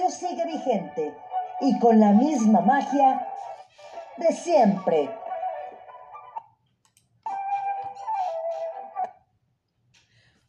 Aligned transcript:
radio 0.00 0.10
sigue 0.10 0.44
vigente 0.46 1.14
y 1.60 1.78
con 1.78 2.00
la 2.00 2.12
misma 2.12 2.60
magia 2.60 3.26
de 4.16 4.32
siempre. 4.32 5.10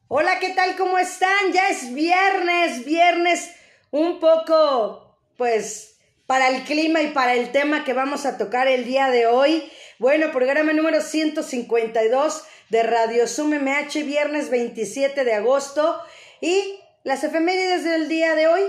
Hola, 0.08 0.40
¿qué 0.40 0.50
tal? 0.50 0.76
¿Cómo 0.76 0.98
están? 0.98 1.52
Ya 1.54 1.70
es 1.70 1.94
viernes, 1.94 2.86
viernes 2.86 3.52
un 3.92 4.20
poco, 4.20 5.18
pues, 5.38 5.98
para 6.28 6.50
el 6.50 6.64
clima 6.64 7.02
y 7.02 7.12
para 7.12 7.34
el 7.34 7.52
tema 7.52 7.84
que 7.84 7.94
vamos 7.94 8.26
a 8.26 8.38
tocar 8.38 8.68
el 8.68 8.86
día 8.86 9.10
de 9.10 9.28
hoy. 9.28 9.70
Bueno, 10.00 10.32
programa 10.32 10.74
número 10.74 11.02
152 11.02 12.44
de 12.70 12.84
Radio 12.84 13.28
Zoom 13.28 13.54
MH, 13.56 14.04
viernes 14.04 14.50
27 14.50 15.24
de 15.24 15.34
agosto. 15.34 16.02
Y 16.42 16.80
las 17.04 17.24
efemérides 17.24 17.84
del 17.84 18.08
día 18.08 18.36
de 18.36 18.48
hoy, 18.48 18.62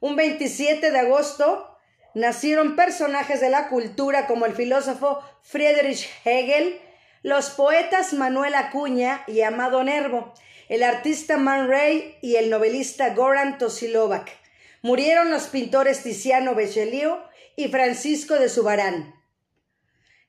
un 0.00 0.16
27 0.16 0.90
de 0.90 0.98
agosto, 0.98 1.78
nacieron 2.14 2.74
personajes 2.74 3.40
de 3.40 3.50
la 3.50 3.68
cultura 3.68 4.26
como 4.26 4.46
el 4.46 4.54
filósofo 4.54 5.22
Friedrich 5.42 6.08
Hegel, 6.24 6.80
los 7.22 7.50
poetas 7.50 8.14
Manuel 8.14 8.54
Acuña 8.54 9.22
y 9.26 9.42
Amado 9.42 9.84
Nervo, 9.84 10.32
el 10.68 10.82
artista 10.82 11.36
Man 11.36 11.68
Ray 11.68 12.16
y 12.22 12.36
el 12.36 12.48
novelista 12.48 13.14
Goran 13.14 13.58
Tosilovac. 13.58 14.30
Murieron 14.82 15.30
los 15.30 15.48
pintores 15.48 16.02
Tiziano 16.02 16.54
Bechelieu 16.54 17.18
y 17.56 17.68
Francisco 17.68 18.34
de 18.36 18.48
Subarán, 18.48 19.14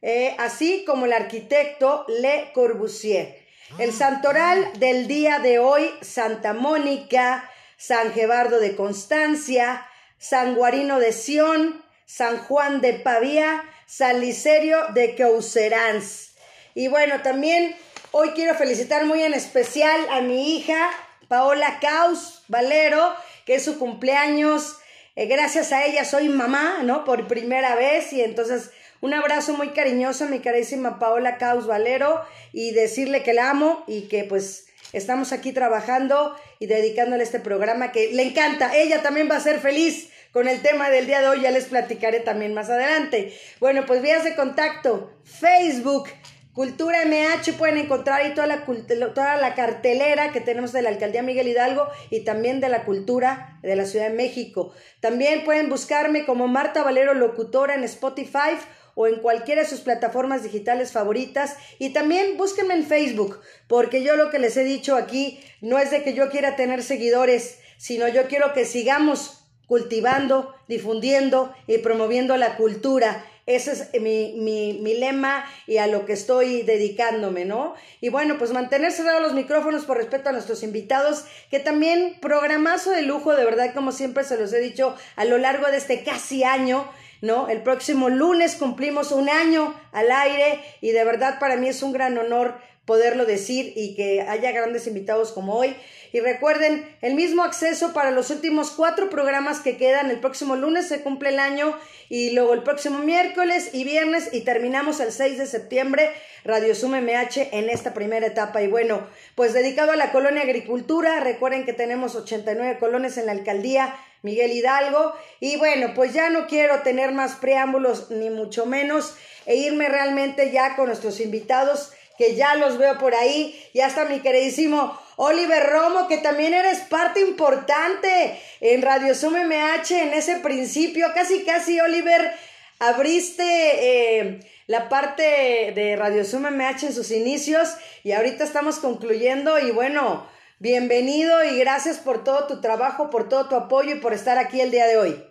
eh, 0.01 0.35
así 0.37 0.83
como 0.85 1.05
el 1.05 1.13
arquitecto 1.13 2.05
Le 2.09 2.51
Corbusier. 2.53 3.39
El 3.79 3.93
santoral 3.93 4.77
del 4.79 5.07
día 5.07 5.39
de 5.39 5.59
hoy, 5.59 5.89
Santa 6.01 6.53
Mónica, 6.53 7.49
San 7.81 8.13
Gebardo 8.13 8.59
de 8.59 8.75
Constancia, 8.75 9.87
San 10.19 10.53
Guarino 10.53 10.99
de 10.99 11.11
Sión, 11.11 11.83
San 12.05 12.37
Juan 12.37 12.79
de 12.79 12.93
Pavía, 12.93 13.63
San 13.87 14.21
Licerio 14.21 14.77
de 14.93 15.15
Causerans. 15.15 16.33
Y 16.75 16.89
bueno, 16.89 17.23
también 17.23 17.75
hoy 18.11 18.29
quiero 18.35 18.53
felicitar 18.53 19.05
muy 19.05 19.23
en 19.23 19.33
especial 19.33 19.99
a 20.11 20.21
mi 20.21 20.55
hija 20.55 20.91
Paola 21.27 21.79
Caus 21.81 22.43
Valero, 22.49 23.15
que 23.47 23.55
es 23.55 23.65
su 23.65 23.79
cumpleaños. 23.79 24.77
Eh, 25.15 25.25
gracias 25.25 25.71
a 25.71 25.83
ella 25.83 26.05
soy 26.05 26.29
mamá, 26.29 26.81
¿no? 26.83 27.03
Por 27.03 27.27
primera 27.27 27.73
vez 27.73 28.13
y 28.13 28.21
entonces 28.21 28.69
un 29.01 29.15
abrazo 29.15 29.53
muy 29.53 29.69
cariñoso 29.69 30.25
a 30.25 30.27
mi 30.27 30.39
carísima 30.39 30.99
Paola 30.99 31.39
Caus 31.39 31.65
Valero 31.65 32.23
y 32.53 32.73
decirle 32.73 33.23
que 33.23 33.33
la 33.33 33.49
amo 33.49 33.83
y 33.87 34.07
que 34.07 34.23
pues 34.23 34.67
estamos 34.93 35.31
aquí 35.31 35.51
trabajando 35.51 36.35
y 36.59 36.67
dedicándole 36.67 37.23
este 37.23 37.39
programa 37.39 37.91
que 37.91 38.11
le 38.13 38.23
encanta. 38.23 38.75
Ella 38.75 39.01
también 39.01 39.29
va 39.29 39.37
a 39.37 39.41
ser 39.41 39.59
feliz 39.59 40.09
con 40.31 40.47
el 40.47 40.61
tema 40.61 40.89
del 40.89 41.07
día 41.07 41.21
de 41.21 41.27
hoy, 41.27 41.41
ya 41.41 41.51
les 41.51 41.65
platicaré 41.65 42.21
también 42.21 42.53
más 42.53 42.69
adelante. 42.69 43.33
Bueno, 43.59 43.85
pues 43.85 44.01
vías 44.01 44.23
de 44.23 44.35
contacto, 44.35 45.11
Facebook, 45.23 46.07
Cultura 46.53 47.05
MH, 47.05 47.53
pueden 47.53 47.77
encontrar 47.77 48.19
ahí 48.19 48.33
toda 48.33 48.45
la, 48.45 48.65
toda 48.65 49.37
la 49.37 49.55
cartelera 49.55 50.33
que 50.33 50.41
tenemos 50.41 50.73
de 50.73 50.81
la 50.81 50.89
Alcaldía 50.89 51.21
Miguel 51.21 51.47
Hidalgo 51.47 51.87
y 52.09 52.25
también 52.25 52.59
de 52.59 52.67
la 52.67 52.83
cultura 52.83 53.57
de 53.61 53.77
la 53.77 53.85
Ciudad 53.85 54.09
de 54.09 54.15
México. 54.15 54.73
También 54.99 55.45
pueden 55.45 55.69
buscarme 55.69 56.25
como 56.25 56.49
Marta 56.49 56.83
Valero 56.83 57.13
Locutora 57.13 57.75
en 57.75 57.85
Spotify 57.85 58.57
o 58.95 59.07
en 59.07 59.19
cualquiera 59.19 59.63
de 59.63 59.67
sus 59.69 59.81
plataformas 59.81 60.43
digitales 60.43 60.91
favoritas. 60.91 61.55
Y 61.79 61.91
también 61.91 62.37
búsquenme 62.37 62.73
en 62.73 62.85
Facebook, 62.85 63.39
porque 63.67 64.03
yo 64.03 64.15
lo 64.15 64.29
que 64.29 64.39
les 64.39 64.57
he 64.57 64.63
dicho 64.63 64.95
aquí 64.95 65.39
no 65.61 65.77
es 65.79 65.91
de 65.91 66.03
que 66.03 66.13
yo 66.13 66.29
quiera 66.29 66.55
tener 66.55 66.83
seguidores, 66.83 67.59
sino 67.77 68.07
yo 68.07 68.27
quiero 68.27 68.53
que 68.53 68.65
sigamos 68.65 69.41
cultivando, 69.71 70.53
difundiendo 70.67 71.53
y 71.65 71.77
promoviendo 71.77 72.35
la 72.35 72.57
cultura. 72.57 73.25
Ese 73.45 73.71
es 73.71 74.01
mi, 74.01 74.33
mi, 74.33 74.93
lema 74.93 75.45
y 75.65 75.77
a 75.77 75.87
lo 75.87 76.05
que 76.05 76.13
estoy 76.13 76.61
dedicándome, 76.61 77.45
¿no? 77.45 77.73
Y 78.01 78.09
bueno, 78.09 78.37
pues 78.37 78.51
mantener 78.51 78.91
cerrados 78.91 79.21
los 79.21 79.33
micrófonos 79.33 79.85
por 79.85 79.97
respeto 79.97 80.29
a 80.29 80.31
nuestros 80.31 80.61
invitados, 80.61 81.25
que 81.49 81.59
también 81.59 82.17
programazo 82.21 82.91
de 82.91 83.01
lujo, 83.01 83.33
de 83.33 83.45
verdad, 83.45 83.73
como 83.73 83.91
siempre 83.91 84.23
se 84.23 84.37
los 84.37 84.53
he 84.53 84.59
dicho 84.59 84.95
a 85.15 85.25
lo 85.25 85.37
largo 85.37 85.67
de 85.67 85.77
este 85.77 86.03
casi 86.03 86.43
año, 86.43 86.87
¿no? 87.21 87.47
El 87.47 87.61
próximo 87.61 88.09
lunes 88.09 88.55
cumplimos 88.55 89.11
un 89.11 89.29
año 89.29 89.73
al 89.91 90.11
aire 90.11 90.59
y 90.81 90.91
de 90.91 91.03
verdad 91.03 91.39
para 91.39 91.55
mí 91.55 91.69
es 91.69 91.81
un 91.83 91.93
gran 91.93 92.17
honor 92.17 92.55
poderlo 92.85 93.25
decir 93.25 93.73
y 93.75 93.95
que 93.95 94.21
haya 94.21 94.51
grandes 94.51 94.87
invitados 94.87 95.31
como 95.31 95.55
hoy. 95.55 95.75
Y 96.13 96.19
recuerden, 96.19 96.85
el 97.01 97.13
mismo 97.15 97.43
acceso 97.43 97.93
para 97.93 98.11
los 98.11 98.31
últimos 98.31 98.71
cuatro 98.71 99.09
programas 99.09 99.61
que 99.61 99.77
quedan. 99.77 100.11
El 100.11 100.19
próximo 100.19 100.57
lunes 100.57 100.89
se 100.89 101.01
cumple 101.01 101.29
el 101.29 101.39
año 101.39 101.77
y 102.09 102.31
luego 102.31 102.53
el 102.53 102.63
próximo 102.63 102.99
miércoles 102.99 103.69
y 103.71 103.85
viernes 103.85 104.33
y 104.33 104.41
terminamos 104.41 104.99
el 104.99 105.13
6 105.13 105.37
de 105.37 105.45
septiembre 105.45 106.11
Radio 106.43 106.75
Sum 106.75 106.91
MH 106.91 107.49
en 107.53 107.69
esta 107.69 107.93
primera 107.93 108.27
etapa. 108.27 108.61
Y 108.61 108.67
bueno, 108.67 109.07
pues 109.35 109.53
dedicado 109.53 109.93
a 109.93 109.95
la 109.95 110.11
colonia 110.11 110.41
agricultura, 110.41 111.21
recuerden 111.21 111.65
que 111.65 111.71
tenemos 111.71 112.15
89 112.15 112.77
colonias 112.79 113.17
en 113.17 113.27
la 113.27 113.31
alcaldía 113.31 113.95
Miguel 114.21 114.51
Hidalgo. 114.51 115.13
Y 115.39 115.57
bueno, 115.57 115.93
pues 115.95 116.13
ya 116.13 116.29
no 116.29 116.47
quiero 116.47 116.81
tener 116.81 117.11
más 117.11 117.35
preámbulos, 117.35 118.11
ni 118.11 118.29
mucho 118.29 118.65
menos, 118.65 119.15
e 119.45 119.55
irme 119.55 119.89
realmente 119.89 120.51
ya 120.51 120.75
con 120.75 120.87
nuestros 120.87 121.19
invitados, 121.19 121.91
que 122.17 122.35
ya 122.35 122.55
los 122.55 122.77
veo 122.77 122.97
por 122.97 123.15
ahí. 123.15 123.59
Y 123.73 123.81
hasta 123.81 124.05
mi 124.05 124.19
queridísimo 124.19 124.99
Oliver 125.15 125.69
Romo, 125.69 126.07
que 126.07 126.17
también 126.17 126.53
eres 126.53 126.79
parte 126.79 127.21
importante 127.21 128.39
en 128.59 128.81
Radio 128.81 129.15
Sum 129.15 129.33
MH 129.33 129.91
en 130.01 130.13
ese 130.13 130.37
principio. 130.37 131.07
Casi, 131.13 131.43
casi, 131.43 131.79
Oliver, 131.79 132.31
abriste. 132.79 134.19
Eh, 134.19 134.39
la 134.71 134.87
parte 134.87 135.73
de 135.75 135.97
Radio 135.97 136.23
Sum 136.23 136.43
MH 136.43 136.87
en 136.87 136.93
sus 136.93 137.11
inicios 137.11 137.75
y 138.03 138.13
ahorita 138.13 138.45
estamos 138.45 138.79
concluyendo 138.79 139.59
y 139.59 139.71
bueno, 139.71 140.25
Bienvenido 140.61 141.43
y 141.43 141.57
gracias 141.57 141.97
por 141.97 142.23
todo 142.23 142.45
tu 142.45 142.61
trabajo, 142.61 143.09
por 143.09 143.27
todo 143.27 143.49
tu 143.49 143.55
apoyo 143.55 143.95
y 143.95 143.99
por 143.99 144.13
estar 144.13 144.37
aquí 144.37 144.61
el 144.61 144.69
día 144.69 144.85
de 144.85 144.95
hoy. 144.95 145.23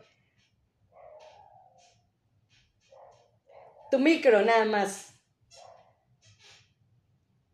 Tu 3.93 4.01
micro, 4.01 4.43
nada 4.43 4.65
más. 4.65 5.15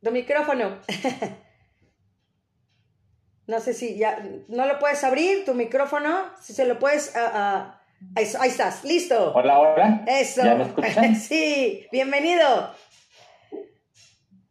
Tu 0.03 0.10
micrófono. 0.10 0.81
no 3.47 3.60
sé 3.60 3.75
si 3.75 3.98
ya, 3.98 4.26
¿no 4.48 4.65
lo 4.65 4.78
puedes 4.78 5.04
abrir, 5.04 5.44
tu 5.44 5.53
micrófono? 5.53 6.31
Si 6.41 6.54
se 6.54 6.65
lo 6.65 6.78
puedes... 6.78 7.15
Ah, 7.15 7.31
ah, 7.34 7.82
ahí, 8.15 8.48
estás, 8.48 8.84
listo. 8.84 9.34
Hola, 9.34 9.59
hola. 9.59 10.03
Eso. 10.06 10.42
¿Ya 10.42 10.54
me 10.54 10.65
escuchan? 10.65 11.15
sí, 11.16 11.86
bienvenido. 11.92 12.75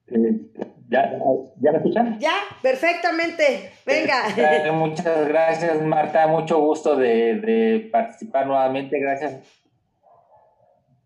Eh, 0.10 0.75
¿Ya, 0.88 1.18
¿Ya 1.60 1.72
me 1.72 1.78
escuchan? 1.78 2.20
Ya, 2.20 2.34
perfectamente. 2.62 3.72
Venga. 3.86 4.72
Muchas 4.74 5.28
gracias, 5.28 5.82
Marta. 5.82 6.28
Mucho 6.28 6.60
gusto 6.60 6.96
de, 6.96 7.90
participar 7.92 8.46
nuevamente. 8.46 9.00
Gracias. 9.00 9.40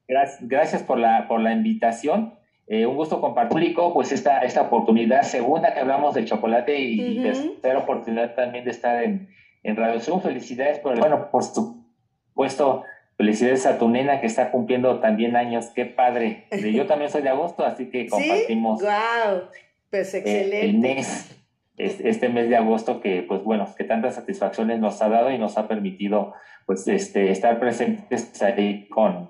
Gracias, 0.08 0.48
gracias 0.48 0.84
por, 0.84 0.98
la, 0.98 1.28
por 1.28 1.40
la 1.40 1.54
invitación. 1.54 2.34
Eh, 2.68 2.86
un 2.86 2.96
gusto 2.96 3.22
compartir 3.22 3.76
pues 3.94 4.12
esta, 4.12 4.40
esta 4.42 4.62
oportunidad, 4.62 5.24
segunda 5.24 5.74
que 5.74 5.80
hablamos 5.80 6.14
de 6.14 6.26
chocolate 6.26 6.80
y 6.80 7.22
tercera 7.22 7.80
oportunidad 7.80 8.36
también 8.36 8.64
de 8.64 8.72
estar 8.72 9.04
en, 9.04 9.30
en 9.64 9.76
Radio 9.76 10.00
Zoom. 10.00 10.22
Felicidades 10.22 10.80
por 10.80 10.94
el, 10.94 11.00
bueno, 11.00 11.30
por 11.32 11.44
supuesto, 11.44 12.84
felicidades 13.18 13.66
a 13.66 13.78
tu 13.78 13.90
nena 13.90 14.20
que 14.20 14.28
está 14.28 14.52
cumpliendo 14.52 15.00
también 15.00 15.36
años. 15.36 15.68
Qué 15.74 15.86
padre. 15.86 16.48
Yo 16.52 16.86
también 16.86 17.10
soy 17.10 17.22
de 17.22 17.30
agosto, 17.30 17.66
así 17.66 17.90
que 17.90 18.08
compartimos. 18.10 18.80
¿Sí? 18.80 18.86
Wow. 18.86 19.42
Pues 19.90 20.14
eh, 20.14 20.20
excelente. 20.20 20.66
el 20.66 20.78
mes, 20.78 21.36
este 21.78 22.30
mes 22.30 22.50
de 22.50 22.56
agosto 22.56 23.02
que, 23.02 23.24
pues 23.24 23.44
bueno, 23.44 23.74
que 23.78 23.84
tantas 23.84 24.16
satisfacciones 24.16 24.80
nos 24.80 25.02
ha 25.02 25.10
dado 25.10 25.32
y 25.32 25.38
nos 25.38 25.58
ha 25.58 25.68
permitido, 25.68 26.34
pues, 26.66 26.88
este, 26.88 27.32
estar 27.32 27.60
presentes 27.60 28.42
ahí 28.42 28.88
con, 28.90 29.30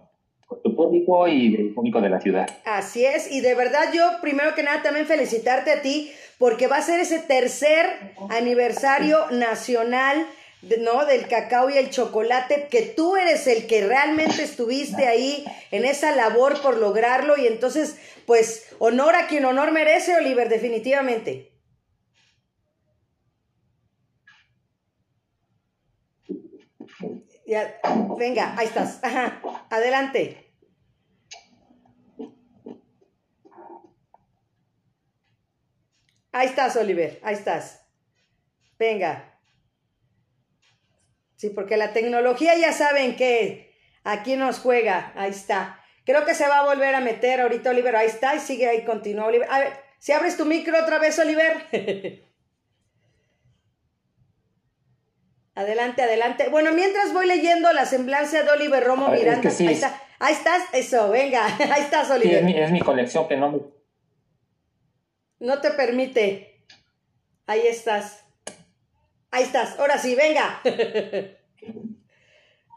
tu 0.63 0.75
público 0.75 1.28
y 1.28 1.56
el 1.56 1.74
público 1.75 2.01
de 2.01 2.10
la 2.10 2.19
ciudad. 2.19 2.50
Así 2.66 3.06
es, 3.06 3.31
y 3.31 3.42
de 3.42 3.54
verdad 3.54 3.94
yo, 3.94 4.04
primero 4.19 4.56
que 4.56 4.63
nada, 4.63 4.81
también 4.81 5.06
felicitarte 5.06 5.72
a 5.72 5.81
ti, 5.84 6.12
porque 6.39 6.66
va 6.66 6.78
a 6.78 6.81
ser 6.81 7.00
ese 7.00 7.19
tercer 7.19 7.86
aniversario 8.31 9.30
nacional 9.30 10.25
¿no? 10.62 11.06
Del 11.06 11.28
cacao 11.28 11.70
y 11.70 11.78
el 11.78 11.90
chocolate, 11.90 12.68
que 12.70 12.82
tú 12.82 13.16
eres 13.16 13.48
el 13.48 13.68
que 13.68 13.86
realmente 13.88 14.44
estuviste 14.44 15.08
ahí 15.08 15.46
en 15.72 15.86
esa 15.86 16.16
labor 16.16 16.62
por 16.62 16.78
lograrlo 16.78 17.38
y 17.38 17.48
entonces, 17.48 17.98
pues, 18.26 18.76
honor 18.80 19.16
a 19.16 19.28
quien 19.28 19.46
honor 19.46 19.72
merece, 19.72 20.16
Oliver, 20.16 20.50
definitivamente. 20.50 21.52
Ya, 27.48 27.80
venga, 28.18 28.54
ahí 28.58 28.68
estás. 28.68 29.04
Ajá, 29.04 29.42
adelante. 29.72 30.54
Ahí 36.32 36.48
estás, 36.48 36.76
Oliver, 36.76 37.20
ahí 37.24 37.34
estás. 37.34 37.82
Venga. 38.78 39.29
Sí, 41.39 41.50
porque 41.50 41.77
la 41.77 41.94
tecnología 41.94 42.57
ya 42.57 42.74
saben 42.74 43.15
que 43.15 43.74
aquí 44.03 44.36
nos 44.36 44.59
juega. 44.59 45.13
Ahí 45.15 45.31
está. 45.31 45.80
Creo 46.06 46.25
que 46.25 46.36
se 46.36 46.45
va 46.45 46.59
a 46.59 46.65
volver 46.65 46.94
a 46.94 47.00
meter 47.00 47.39
ahorita, 47.39 47.69
Oliver. 47.69 47.95
Ahí 47.95 48.07
está 48.07 48.36
y 48.36 48.39
sigue 48.39 48.68
ahí, 48.68 48.83
continúa, 48.83 49.27
Oliver. 49.27 49.47
A 49.50 49.59
ver, 49.59 49.74
si 50.00 50.12
abres 50.12 50.36
tu 50.36 50.44
micro 50.44 50.77
otra 50.77 51.00
vez, 51.00 51.18
Oliver. 51.18 51.65
adelante, 55.56 56.01
adelante. 56.01 56.50
Bueno, 56.50 56.74
mientras 56.74 57.13
voy 57.13 57.25
leyendo 57.25 57.71
la 57.71 57.86
semblanza 57.86 58.44
de 58.44 58.51
Oliver 58.51 58.83
Romo 58.83 59.07
Miranda. 59.07 59.50
ahí, 59.50 59.68
está. 59.68 60.01
ahí 60.19 60.33
estás, 60.33 60.63
eso, 60.74 61.09
venga. 61.09 61.45
Ahí 61.71 61.83
estás, 61.83 62.12
Oliver. 62.12 62.39
es, 62.39 62.44
mi, 62.44 62.59
es 62.59 62.71
mi 62.71 62.81
colección 62.81 63.30
que 63.30 63.38
no. 63.38 63.71
No 65.39 65.62
te 65.62 65.71
permite. 65.71 66.65
Ahí 67.47 67.65
estás. 67.65 68.25
Ahí 69.31 69.44
estás. 69.44 69.78
Ahora 69.80 69.98
sí, 69.98 70.16
venga. 70.16 70.62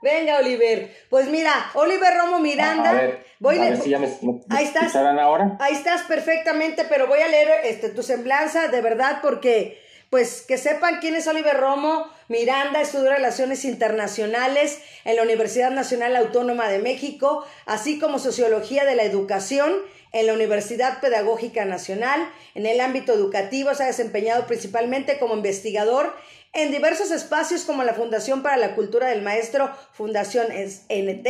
Venga, 0.02 0.38
Oliver. 0.38 0.92
Pues 1.08 1.28
mira, 1.28 1.70
Oliver 1.74 2.12
Romo 2.12 2.40
Miranda. 2.40 2.90
A 2.90 2.94
ver, 2.94 3.24
voy 3.38 3.58
a 3.58 3.70
ver 3.70 3.80
si 3.80 3.90
ya 3.90 4.00
me, 4.00 4.08
ahí 4.50 4.64
estás. 4.64 4.96
ahora? 4.96 5.56
Ahí 5.60 5.74
estás 5.74 6.02
perfectamente, 6.02 6.84
pero 6.88 7.06
voy 7.06 7.20
a 7.20 7.28
leer 7.28 7.48
este, 7.64 7.88
tu 7.88 8.02
semblanza 8.02 8.66
de 8.66 8.80
verdad 8.80 9.20
porque, 9.22 9.80
pues, 10.10 10.42
que 10.42 10.58
sepan 10.58 10.98
quién 11.00 11.14
es 11.14 11.28
Oliver 11.28 11.56
Romo 11.56 12.10
Miranda. 12.26 12.80
Estudió 12.80 13.10
Relaciones 13.10 13.64
Internacionales 13.64 14.82
en 15.04 15.14
la 15.14 15.22
Universidad 15.22 15.70
Nacional 15.70 16.16
Autónoma 16.16 16.68
de 16.68 16.80
México, 16.80 17.46
así 17.64 18.00
como 18.00 18.18
Sociología 18.18 18.84
de 18.84 18.96
la 18.96 19.04
Educación 19.04 19.72
en 20.10 20.26
la 20.26 20.34
Universidad 20.34 21.00
Pedagógica 21.00 21.64
Nacional. 21.64 22.28
En 22.56 22.66
el 22.66 22.80
ámbito 22.80 23.12
educativo 23.12 23.72
se 23.74 23.84
ha 23.84 23.86
desempeñado 23.86 24.48
principalmente 24.48 25.20
como 25.20 25.34
investigador 25.34 26.12
en 26.54 26.70
diversos 26.70 27.10
espacios 27.10 27.64
como 27.64 27.82
la 27.82 27.94
Fundación 27.94 28.42
para 28.42 28.58
la 28.58 28.74
Cultura 28.74 29.08
del 29.08 29.22
Maestro, 29.22 29.70
Fundación 29.92 30.48
NT, 30.48 31.26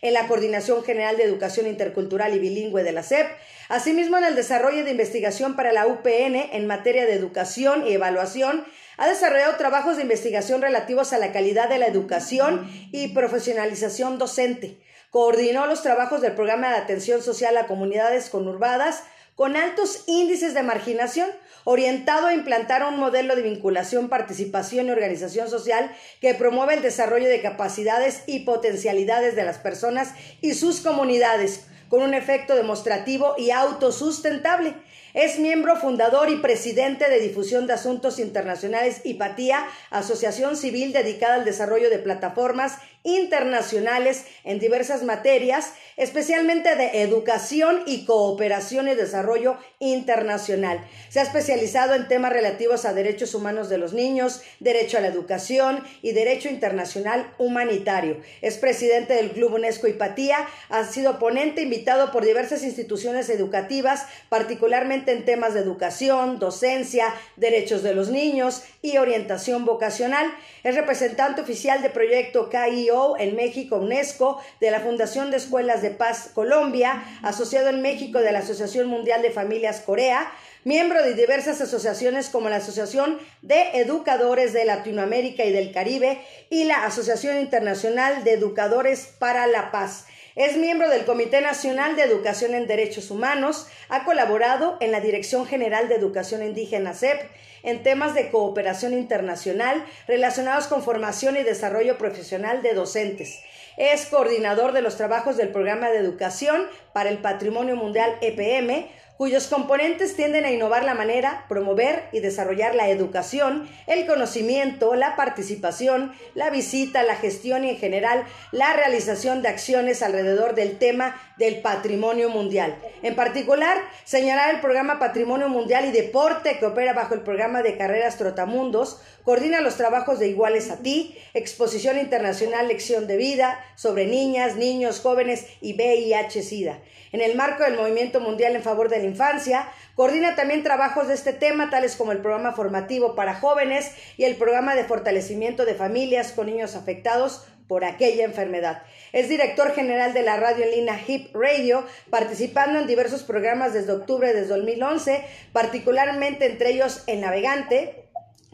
en 0.00 0.14
la 0.14 0.26
Coordinación 0.28 0.82
General 0.82 1.18
de 1.18 1.24
Educación 1.24 1.66
Intercultural 1.66 2.34
y 2.34 2.38
Bilingüe 2.38 2.82
de 2.82 2.92
la 2.92 3.02
SEP, 3.02 3.26
asimismo 3.68 4.16
en 4.16 4.24
el 4.24 4.34
desarrollo 4.34 4.82
de 4.82 4.92
investigación 4.92 5.56
para 5.56 5.72
la 5.72 5.86
UPN 5.86 6.36
en 6.52 6.66
materia 6.66 7.04
de 7.04 7.12
educación 7.12 7.86
y 7.86 7.92
evaluación, 7.92 8.64
ha 8.96 9.08
desarrollado 9.08 9.56
trabajos 9.56 9.96
de 9.96 10.02
investigación 10.02 10.62
relativos 10.62 11.12
a 11.12 11.18
la 11.18 11.32
calidad 11.32 11.68
de 11.68 11.78
la 11.78 11.86
educación 11.86 12.70
y 12.92 13.08
profesionalización 13.08 14.16
docente. 14.16 14.78
Coordinó 15.10 15.66
los 15.66 15.82
trabajos 15.82 16.22
del 16.22 16.32
programa 16.32 16.70
de 16.70 16.76
atención 16.76 17.22
social 17.22 17.58
a 17.58 17.66
comunidades 17.66 18.30
conurbadas 18.30 19.02
con 19.34 19.56
altos 19.56 20.04
índices 20.06 20.54
de 20.54 20.62
marginación, 20.62 21.28
orientado 21.64 22.26
a 22.26 22.34
implantar 22.34 22.82
un 22.84 22.98
modelo 22.98 23.36
de 23.36 23.42
vinculación, 23.42 24.08
participación 24.08 24.86
y 24.86 24.90
organización 24.90 25.48
social 25.48 25.90
que 26.20 26.34
promueve 26.34 26.74
el 26.74 26.82
desarrollo 26.82 27.28
de 27.28 27.40
capacidades 27.42 28.22
y 28.26 28.40
potencialidades 28.40 29.36
de 29.36 29.44
las 29.44 29.58
personas 29.58 30.14
y 30.40 30.54
sus 30.54 30.80
comunidades, 30.80 31.66
con 31.88 32.02
un 32.02 32.14
efecto 32.14 32.54
demostrativo 32.54 33.34
y 33.36 33.50
autosustentable. 33.50 34.74
Es 35.14 35.38
miembro 35.38 35.76
fundador 35.76 36.30
y 36.30 36.36
presidente 36.36 37.10
de 37.10 37.20
Difusión 37.20 37.66
de 37.66 37.74
Asuntos 37.74 38.18
Internacionales 38.18 39.02
IPATIA, 39.04 39.66
asociación 39.90 40.56
civil 40.56 40.94
dedicada 40.94 41.34
al 41.34 41.44
desarrollo 41.44 41.90
de 41.90 41.98
plataformas 41.98 42.78
internacionales 43.04 44.24
en 44.44 44.58
diversas 44.58 45.02
materias, 45.02 45.72
especialmente 45.96 46.74
de 46.76 47.02
educación 47.02 47.82
y 47.86 48.04
cooperación 48.04 48.88
y 48.88 48.94
desarrollo 48.94 49.56
internacional. 49.80 50.86
Se 51.08 51.20
ha 51.20 51.24
especializado 51.24 51.94
en 51.94 52.08
temas 52.08 52.32
relativos 52.32 52.84
a 52.84 52.92
derechos 52.92 53.34
humanos 53.34 53.68
de 53.68 53.78
los 53.78 53.92
niños, 53.92 54.42
derecho 54.60 54.98
a 54.98 55.00
la 55.00 55.08
educación 55.08 55.82
y 56.00 56.12
derecho 56.12 56.48
internacional 56.48 57.34
humanitario. 57.38 58.20
Es 58.40 58.58
presidente 58.58 59.14
del 59.14 59.32
Club 59.32 59.54
UNESCO 59.54 59.88
Hipatía, 59.88 60.46
ha 60.68 60.84
sido 60.84 61.18
ponente 61.18 61.62
invitado 61.62 62.12
por 62.12 62.24
diversas 62.24 62.62
instituciones 62.62 63.28
educativas, 63.30 64.06
particularmente 64.28 65.12
en 65.12 65.24
temas 65.24 65.54
de 65.54 65.60
educación, 65.60 66.38
docencia, 66.38 67.12
derechos 67.36 67.82
de 67.82 67.94
los 67.94 68.10
niños 68.10 68.62
y 68.80 68.98
orientación 68.98 69.64
vocacional. 69.64 70.26
Es 70.62 70.76
representante 70.76 71.40
oficial 71.40 71.82
de 71.82 71.90
proyecto 71.90 72.48
KIO 72.48 72.91
en 73.18 73.36
México, 73.36 73.76
UNESCO, 73.76 74.40
de 74.60 74.70
la 74.70 74.80
Fundación 74.80 75.30
de 75.30 75.38
Escuelas 75.38 75.82
de 75.82 75.90
Paz 75.90 76.30
Colombia, 76.34 77.02
asociado 77.22 77.68
en 77.68 77.82
México 77.82 78.18
de 78.20 78.32
la 78.32 78.40
Asociación 78.40 78.88
Mundial 78.88 79.22
de 79.22 79.30
Familias 79.30 79.80
Corea, 79.80 80.30
miembro 80.64 81.02
de 81.02 81.14
diversas 81.14 81.60
asociaciones 81.60 82.28
como 82.28 82.48
la 82.48 82.56
Asociación 82.56 83.18
de 83.42 83.80
Educadores 83.80 84.52
de 84.52 84.64
Latinoamérica 84.64 85.44
y 85.44 85.52
del 85.52 85.72
Caribe 85.72 86.20
y 86.50 86.64
la 86.64 86.84
Asociación 86.84 87.38
Internacional 87.38 88.24
de 88.24 88.34
Educadores 88.34 89.14
para 89.18 89.46
la 89.46 89.70
Paz. 89.70 90.06
Es 90.34 90.56
miembro 90.56 90.88
del 90.88 91.04
Comité 91.04 91.40
Nacional 91.42 91.94
de 91.94 92.04
Educación 92.04 92.54
en 92.54 92.66
Derechos 92.66 93.10
Humanos, 93.10 93.66
ha 93.90 94.04
colaborado 94.04 94.78
en 94.80 94.90
la 94.90 95.00
Dirección 95.00 95.44
General 95.44 95.88
de 95.88 95.96
Educación 95.96 96.42
Indígena 96.42 96.94
CEP 96.94 97.20
en 97.62 97.82
temas 97.82 98.14
de 98.14 98.30
cooperación 98.30 98.92
internacional 98.94 99.84
relacionados 100.08 100.68
con 100.68 100.82
formación 100.82 101.36
y 101.36 101.42
desarrollo 101.42 101.98
profesional 101.98 102.62
de 102.62 102.74
docentes. 102.74 103.40
Es 103.76 104.06
coordinador 104.06 104.72
de 104.72 104.82
los 104.82 104.96
trabajos 104.96 105.36
del 105.36 105.48
Programa 105.48 105.90
de 105.90 105.98
Educación 105.98 106.66
para 106.92 107.10
el 107.10 107.18
Patrimonio 107.18 107.76
Mundial 107.76 108.16
EPM, 108.20 108.88
cuyos 109.16 109.46
componentes 109.46 110.16
tienden 110.16 110.44
a 110.44 110.50
innovar 110.50 110.84
la 110.84 110.94
manera, 110.94 111.44
promover 111.48 112.08
y 112.12 112.20
desarrollar 112.20 112.74
la 112.74 112.88
educación, 112.88 113.68
el 113.86 114.06
conocimiento, 114.06 114.94
la 114.94 115.16
participación, 115.16 116.12
la 116.34 116.50
visita, 116.50 117.02
la 117.02 117.16
gestión 117.16 117.64
y 117.64 117.70
en 117.70 117.76
general 117.76 118.24
la 118.50 118.72
realización 118.72 119.42
de 119.42 119.48
acciones 119.48 120.02
alrededor 120.02 120.54
del 120.54 120.78
tema 120.78 121.20
del 121.36 121.60
patrimonio 121.60 122.28
mundial. 122.28 122.76
En 123.02 123.14
particular, 123.14 123.78
señalar 124.04 124.54
el 124.54 124.60
programa 124.60 124.98
Patrimonio 124.98 125.48
Mundial 125.48 125.86
y 125.86 125.92
Deporte 125.92 126.58
que 126.58 126.66
opera 126.66 126.92
bajo 126.92 127.14
el 127.14 127.20
programa 127.20 127.62
de 127.62 127.76
carreras 127.76 128.16
Trotamundos, 128.16 129.00
coordina 129.24 129.60
los 129.60 129.76
trabajos 129.76 130.18
de 130.18 130.28
Iguales 130.28 130.70
a 130.70 130.78
ti, 130.78 131.16
Exposición 131.34 131.98
Internacional 131.98 132.68
Lección 132.68 133.06
de 133.06 133.16
Vida 133.16 133.58
sobre 133.76 134.06
niñas, 134.06 134.56
niños, 134.56 135.00
jóvenes 135.00 135.46
y 135.60 135.74
VIH-Sida. 135.74 136.78
En 137.12 137.20
el 137.20 137.36
marco 137.36 137.62
del 137.62 137.76
Movimiento 137.76 138.20
Mundial 138.20 138.56
en 138.56 138.62
favor 138.62 138.88
de 138.88 138.96
la 139.02 139.08
infancia, 139.08 139.68
coordina 139.94 140.34
también 140.34 140.62
trabajos 140.62 141.08
de 141.08 141.14
este 141.14 141.32
tema, 141.32 141.70
tales 141.70 141.96
como 141.96 142.12
el 142.12 142.18
programa 142.18 142.52
formativo 142.52 143.14
para 143.14 143.34
jóvenes 143.34 143.92
y 144.16 144.24
el 144.24 144.36
programa 144.36 144.74
de 144.74 144.84
fortalecimiento 144.84 145.64
de 145.64 145.74
familias 145.74 146.32
con 146.32 146.46
niños 146.46 146.74
afectados 146.74 147.46
por 147.68 147.84
aquella 147.84 148.24
enfermedad. 148.24 148.82
Es 149.12 149.28
director 149.28 149.74
general 149.74 150.12
de 150.12 150.22
la 150.22 150.36
radio 150.36 150.64
en 150.64 150.72
línea 150.72 151.00
Hip 151.06 151.34
Radio, 151.34 151.86
participando 152.10 152.78
en 152.78 152.86
diversos 152.86 153.22
programas 153.22 153.72
desde 153.72 153.92
octubre 153.92 154.32
de 154.34 154.46
2011, 154.46 155.24
particularmente 155.52 156.46
entre 156.46 156.70
ellos 156.70 157.02
El 157.06 157.20
Navegante, 157.20 158.01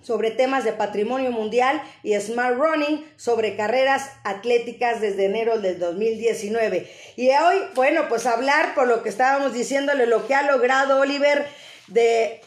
sobre 0.08 0.30
temas 0.30 0.64
de 0.64 0.72
patrimonio 0.72 1.30
mundial 1.30 1.82
y 2.02 2.18
Smart 2.18 2.56
Running 2.56 3.04
sobre 3.16 3.56
carreras 3.56 4.10
atléticas 4.24 5.02
desde 5.02 5.26
enero 5.26 5.60
del 5.60 5.78
2019. 5.78 6.90
Y 7.16 7.28
hoy, 7.28 7.58
bueno, 7.74 8.08
pues 8.08 8.24
hablar 8.24 8.74
por 8.74 8.88
lo 8.88 9.02
que 9.02 9.10
estábamos 9.10 9.52
diciéndole, 9.52 10.06
lo 10.06 10.26
que 10.26 10.34
ha 10.34 10.50
logrado 10.50 11.00
Oliver, 11.00 11.46
de, 11.88 12.40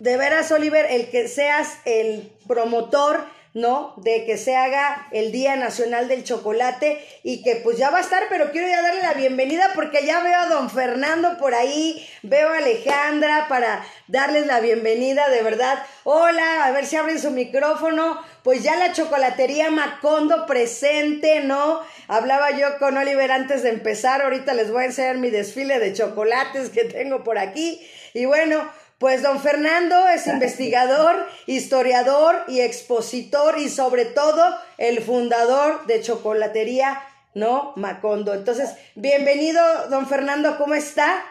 de 0.00 0.16
veras 0.18 0.52
Oliver, 0.52 0.84
el 0.90 1.08
que 1.08 1.28
seas 1.28 1.78
el 1.86 2.30
promotor 2.46 3.24
¿no? 3.54 3.94
De 3.96 4.24
que 4.24 4.36
se 4.36 4.56
haga 4.56 5.08
el 5.10 5.32
Día 5.32 5.56
Nacional 5.56 6.08
del 6.08 6.24
Chocolate 6.24 7.04
y 7.22 7.42
que 7.42 7.56
pues 7.56 7.78
ya 7.78 7.90
va 7.90 7.98
a 7.98 8.02
estar, 8.02 8.24
pero 8.28 8.50
quiero 8.52 8.68
ya 8.68 8.82
darle 8.82 9.02
la 9.02 9.14
bienvenida 9.14 9.72
porque 9.74 10.04
ya 10.04 10.20
veo 10.22 10.38
a 10.38 10.46
don 10.46 10.70
Fernando 10.70 11.38
por 11.38 11.54
ahí, 11.54 12.06
veo 12.22 12.48
a 12.48 12.58
Alejandra 12.58 13.46
para 13.48 13.84
darles 14.06 14.46
la 14.46 14.60
bienvenida, 14.60 15.28
de 15.28 15.42
verdad. 15.42 15.82
Hola, 16.04 16.64
a 16.64 16.70
ver 16.72 16.86
si 16.86 16.96
abren 16.96 17.18
su 17.18 17.30
micrófono. 17.30 18.20
Pues 18.42 18.62
ya 18.62 18.76
la 18.76 18.92
chocolatería 18.92 19.70
Macondo 19.70 20.46
presente, 20.46 21.40
¿no? 21.40 21.82
Hablaba 22.06 22.52
yo 22.52 22.78
con 22.78 22.96
Oliver 22.96 23.30
antes 23.30 23.62
de 23.62 23.68
empezar, 23.68 24.22
ahorita 24.22 24.54
les 24.54 24.70
voy 24.70 24.84
a 24.84 24.86
enseñar 24.86 25.18
mi 25.18 25.28
desfile 25.28 25.78
de 25.78 25.92
chocolates 25.92 26.70
que 26.70 26.84
tengo 26.84 27.24
por 27.24 27.36
aquí. 27.36 27.86
Y 28.14 28.24
bueno, 28.24 28.66
pues 28.98 29.22
don 29.22 29.40
Fernando 29.40 30.08
es 30.08 30.26
investigador, 30.26 31.14
historiador 31.46 32.44
y 32.48 32.60
expositor 32.60 33.58
y 33.58 33.68
sobre 33.68 34.04
todo 34.04 34.42
el 34.76 35.00
fundador 35.00 35.86
de 35.86 36.00
Chocolatería, 36.00 37.00
¿no? 37.34 37.72
Macondo. 37.76 38.34
Entonces, 38.34 38.70
bienvenido, 38.96 39.62
don 39.88 40.08
Fernando, 40.08 40.58
¿cómo 40.58 40.74
está? 40.74 41.22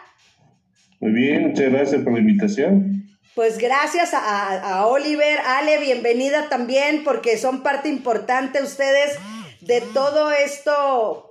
Muy 1.00 1.12
bien, 1.12 1.48
muchas 1.48 1.70
gracias 1.70 2.02
por 2.02 2.14
la 2.14 2.20
invitación. 2.20 3.04
Pues 3.34 3.58
gracias 3.58 4.14
a, 4.14 4.78
a 4.78 4.86
Oliver, 4.86 5.38
Ale, 5.46 5.78
bienvenida 5.78 6.48
también, 6.48 7.04
porque 7.04 7.36
son 7.36 7.62
parte 7.62 7.90
importante 7.90 8.62
ustedes 8.62 9.12
de 9.60 9.82
todo 9.92 10.32
esto 10.32 11.28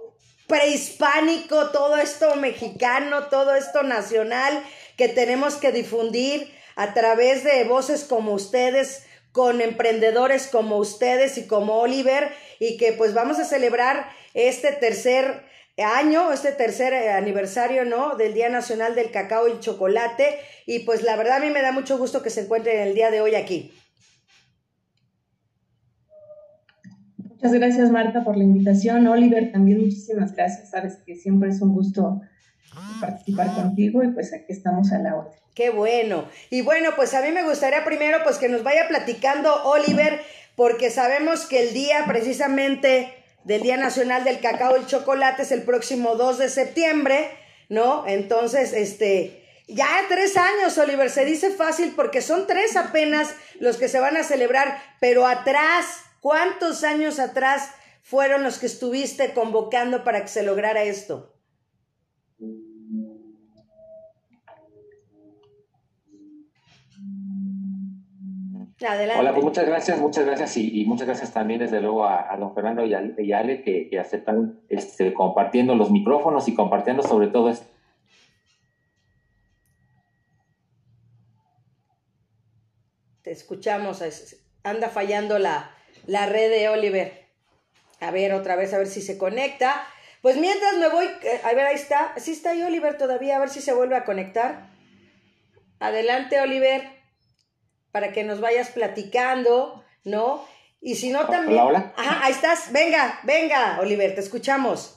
prehispánico, 0.47 1.71
todo 1.71 1.97
esto 1.97 2.35
mexicano, 2.35 3.23
todo 3.23 3.55
esto 3.55 3.83
nacional 3.83 4.63
que 4.97 5.07
tenemos 5.07 5.55
que 5.55 5.71
difundir 5.71 6.51
a 6.75 6.93
través 6.93 7.43
de 7.43 7.63
voces 7.63 8.03
como 8.03 8.33
ustedes, 8.33 9.03
con 9.31 9.61
emprendedores 9.61 10.47
como 10.47 10.77
ustedes 10.77 11.37
y 11.37 11.47
como 11.47 11.75
Oliver 11.75 12.29
y 12.59 12.77
que 12.77 12.93
pues 12.93 13.13
vamos 13.13 13.39
a 13.39 13.45
celebrar 13.45 14.09
este 14.33 14.71
tercer 14.73 15.43
año, 15.77 16.31
este 16.31 16.51
tercer 16.51 16.93
eh, 16.93 17.11
aniversario, 17.11 17.85
¿no? 17.85 18.15
Del 18.15 18.33
Día 18.33 18.49
Nacional 18.49 18.95
del 18.95 19.11
Cacao 19.11 19.47
y 19.47 19.59
Chocolate. 19.59 20.39
Y 20.65 20.79
pues 20.79 21.03
la 21.03 21.15
verdad 21.15 21.37
a 21.37 21.39
mí 21.39 21.51
me 21.51 21.61
da 21.61 21.71
mucho 21.71 21.97
gusto 21.97 22.23
que 22.23 22.31
se 22.31 22.41
encuentren 22.41 22.79
el 22.79 22.95
día 22.95 23.11
de 23.11 23.21
hoy 23.21 23.35
aquí. 23.35 23.71
Muchas 27.17 27.53
gracias 27.53 27.91
Marta 27.91 28.23
por 28.23 28.35
la 28.35 28.43
invitación. 28.43 29.05
Oliver, 29.05 29.51
también 29.51 29.81
muchísimas 29.81 30.33
gracias. 30.35 30.71
Sabes 30.71 30.97
que 31.05 31.15
siempre 31.15 31.49
es 31.49 31.61
un 31.61 31.73
gusto 31.73 32.21
participar 32.99 33.53
contigo 33.53 34.03
y 34.03 34.09
pues 34.09 34.33
aquí 34.33 34.53
estamos 34.53 34.91
a 34.91 34.99
la 34.99 35.15
orden. 35.15 35.39
Qué 35.55 35.69
bueno. 35.69 36.29
Y 36.49 36.61
bueno, 36.61 36.91
pues 36.95 37.13
a 37.13 37.21
mí 37.21 37.31
me 37.31 37.43
gustaría 37.43 37.83
primero 37.83 38.19
pues 38.23 38.37
que 38.37 38.49
nos 38.49 38.63
vaya 38.63 38.87
platicando 38.87 39.63
Oliver, 39.63 40.21
porque 40.55 40.89
sabemos 40.89 41.45
que 41.45 41.67
el 41.67 41.73
día 41.73 42.05
precisamente 42.07 43.13
del 43.43 43.61
Día 43.61 43.77
Nacional 43.77 44.23
del 44.23 44.39
Cacao 44.39 44.75
y 44.75 44.81
el 44.81 44.87
Chocolate 44.87 45.43
es 45.43 45.51
el 45.51 45.63
próximo 45.63 46.15
2 46.15 46.37
de 46.37 46.49
septiembre, 46.49 47.29
¿no? 47.69 48.05
Entonces, 48.05 48.73
este, 48.73 49.43
ya 49.67 49.87
tres 50.09 50.35
años, 50.37 50.77
Oliver, 50.77 51.09
se 51.09 51.25
dice 51.25 51.49
fácil 51.51 51.93
porque 51.95 52.21
son 52.21 52.45
tres 52.45 52.75
apenas 52.75 53.33
los 53.59 53.77
que 53.77 53.87
se 53.87 53.99
van 53.99 54.17
a 54.17 54.23
celebrar, 54.23 54.81
pero 54.99 55.25
atrás, 55.25 55.85
¿cuántos 56.19 56.83
años 56.83 57.19
atrás 57.19 57.69
fueron 58.01 58.43
los 58.43 58.59
que 58.59 58.65
estuviste 58.65 59.33
convocando 59.33 60.03
para 60.03 60.21
que 60.21 60.27
se 60.27 60.43
lograra 60.43 60.83
esto? 60.83 61.36
Adelante. 68.85 69.19
Hola, 69.19 69.33
pues 69.33 69.43
muchas 69.43 69.65
gracias, 69.65 69.99
muchas 69.99 70.25
gracias 70.25 70.55
y, 70.57 70.85
muchas 70.85 71.07
gracias 71.07 71.33
también 71.33 71.59
desde 71.59 71.81
luego 71.81 72.05
a, 72.05 72.35
don 72.37 72.53
Fernando 72.53 72.85
y 72.85 72.93
a, 72.93 73.39
Ale 73.39 73.63
que, 73.63 73.89
que, 73.89 73.99
aceptan 73.99 74.59
este, 74.69 75.13
compartiendo 75.13 75.73
los 75.73 75.89
micrófonos 75.89 76.47
y 76.47 76.53
compartiendo 76.53 77.01
sobre 77.01 77.27
todo 77.27 77.49
esto. 77.49 77.65
Te 83.23 83.31
escuchamos, 83.31 84.03
anda 84.63 84.89
fallando 84.89 85.39
la, 85.39 85.71
la 86.05 86.27
red 86.27 86.49
de 86.51 86.69
Oliver. 86.69 87.25
A 87.99 88.11
ver, 88.11 88.33
otra 88.33 88.55
vez, 88.55 88.75
a 88.75 88.77
ver 88.77 88.87
si 88.87 89.01
se 89.01 89.17
conecta. 89.17 89.87
Pues 90.21 90.37
mientras 90.37 90.77
me 90.77 90.89
voy, 90.89 91.05
eh, 91.05 91.41
a 91.43 91.53
ver, 91.53 91.65
ahí 91.65 91.75
está. 91.75 92.13
Sí 92.17 92.33
está 92.33 92.51
ahí 92.51 92.61
Oliver 92.61 92.95
todavía, 92.95 93.37
a 93.37 93.39
ver 93.39 93.49
si 93.49 93.59
se 93.59 93.73
vuelve 93.73 93.95
a 93.95 94.05
conectar. 94.05 94.69
Adelante, 95.79 96.39
Oliver 96.39 96.96
para 97.91 98.11
que 98.11 98.23
nos 98.23 98.41
vayas 98.41 98.69
platicando, 98.69 99.83
¿no? 100.03 100.43
Y 100.81 100.95
si 100.95 101.09
no 101.11 101.25
también... 101.25 101.59
Hola, 101.59 101.65
hola. 101.65 101.93
Ajá, 101.97 102.25
ahí 102.25 102.31
estás. 102.31 102.71
Venga, 102.71 103.19
venga, 103.23 103.79
Oliver, 103.81 104.13
te 104.13 104.21
escuchamos. 104.21 104.93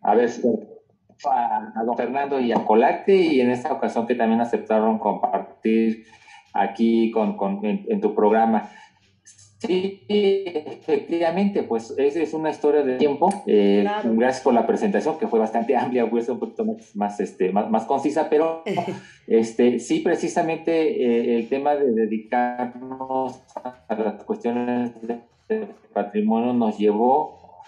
A 0.00 0.14
ver, 0.14 0.30
a, 1.24 1.82
don 1.84 1.96
Fernando 1.96 2.38
y 2.38 2.52
a 2.52 2.64
Colate 2.64 3.16
y 3.16 3.40
en 3.40 3.50
esta 3.50 3.72
ocasión 3.72 4.06
que 4.06 4.14
también 4.14 4.40
aceptaron 4.40 4.98
compartir 4.98 6.06
aquí 6.52 7.10
con, 7.10 7.64
en, 7.64 8.00
tu 8.00 8.14
programa. 8.14 8.70
Sí, 9.58 10.04
efectivamente, 10.08 11.62
pues 11.62 11.94
es, 11.96 12.14
es 12.16 12.34
una 12.34 12.50
historia 12.50 12.82
de 12.82 12.96
tiempo. 12.96 13.30
Eh, 13.46 13.86
gracias 14.04 14.42
por 14.42 14.52
la 14.52 14.66
presentación, 14.66 15.18
que 15.18 15.28
fue 15.28 15.38
bastante 15.38 15.74
amplia, 15.78 16.10
pues 16.10 16.28
un 16.28 16.38
poquito 16.38 16.66
más, 16.94 17.20
este, 17.20 17.52
más, 17.52 17.70
más 17.70 17.84
concisa, 17.84 18.28
pero 18.28 18.62
este, 19.26 19.78
sí, 19.78 20.00
precisamente 20.00 20.72
eh, 20.72 21.38
el 21.38 21.48
tema 21.48 21.74
de 21.74 21.92
dedicarnos 21.92 23.40
a 23.54 23.94
las 23.94 24.24
cuestiones 24.24 24.92
de 25.06 25.20
patrimonio 25.92 26.52
nos 26.52 26.76
llevó 26.76 27.62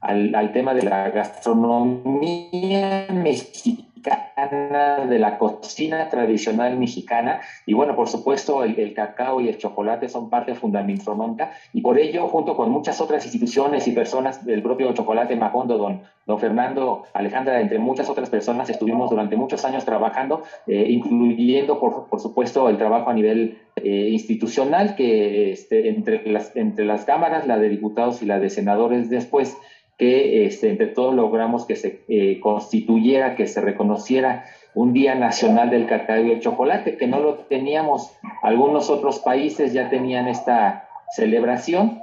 al, 0.00 0.32
al 0.34 0.52
tema 0.52 0.74
de 0.74 0.82
la 0.84 1.10
gastronomía 1.10 3.08
mexicana 3.10 3.88
de 4.02 5.18
la 5.18 5.38
cocina 5.38 6.08
tradicional 6.08 6.78
mexicana. 6.78 7.40
Y 7.66 7.74
bueno, 7.74 7.94
por 7.94 8.08
supuesto, 8.08 8.64
el, 8.64 8.94
cacao 8.94 9.40
y 9.40 9.48
el 9.48 9.58
chocolate 9.58 10.08
son 10.08 10.30
parte 10.30 10.54
fundamental 10.54 10.88
y 11.72 11.80
por 11.80 11.98
ello, 11.98 12.28
junto 12.28 12.56
con 12.56 12.70
muchas 12.70 13.00
otras 13.00 13.24
instituciones 13.24 13.86
y 13.88 13.92
personas 13.92 14.44
del 14.44 14.62
propio 14.62 14.92
Chocolate 14.92 15.36
Macondo, 15.36 15.76
don, 15.76 16.02
don 16.26 16.38
Fernando, 16.38 17.04
Alejandra, 17.12 17.60
entre 17.60 17.78
muchas 17.78 18.08
otras 18.08 18.30
personas, 18.30 18.70
estuvimos 18.70 19.10
durante 19.10 19.36
muchos 19.36 19.64
años 19.64 19.84
trabajando, 19.84 20.42
eh, 20.66 20.86
incluyendo, 20.88 21.78
por, 21.78 22.08
por, 22.08 22.20
supuesto, 22.20 22.68
el 22.68 22.78
trabajo 22.78 23.10
a 23.10 23.14
nivel 23.14 23.58
eh, 23.76 24.08
institucional, 24.10 24.94
que 24.94 25.52
este, 25.52 25.88
entre, 25.88 26.26
las, 26.30 26.54
entre 26.56 26.84
las 26.84 27.04
cámaras, 27.04 27.46
la 27.46 27.58
de 27.58 27.68
diputados 27.68 28.22
y 28.22 28.26
la 28.26 28.38
de 28.38 28.50
senadores 28.50 29.10
después, 29.10 29.56
que 29.98 30.46
este, 30.46 30.70
entre 30.70 30.86
todos 30.86 31.14
logramos 31.14 31.66
que 31.66 31.76
se 31.76 32.04
eh, 32.08 32.38
constituyera, 32.40 33.34
que 33.34 33.46
se 33.46 33.60
reconociera 33.60 34.44
un 34.74 34.92
Día 34.92 35.16
Nacional 35.16 35.70
del 35.70 35.86
Cacao 35.86 36.24
y 36.24 36.30
el 36.30 36.40
Chocolate, 36.40 36.96
que 36.96 37.08
no 37.08 37.18
lo 37.18 37.34
teníamos, 37.34 38.16
algunos 38.42 38.90
otros 38.90 39.18
países 39.18 39.72
ya 39.72 39.90
tenían 39.90 40.28
esta 40.28 40.88
celebración, 41.10 42.02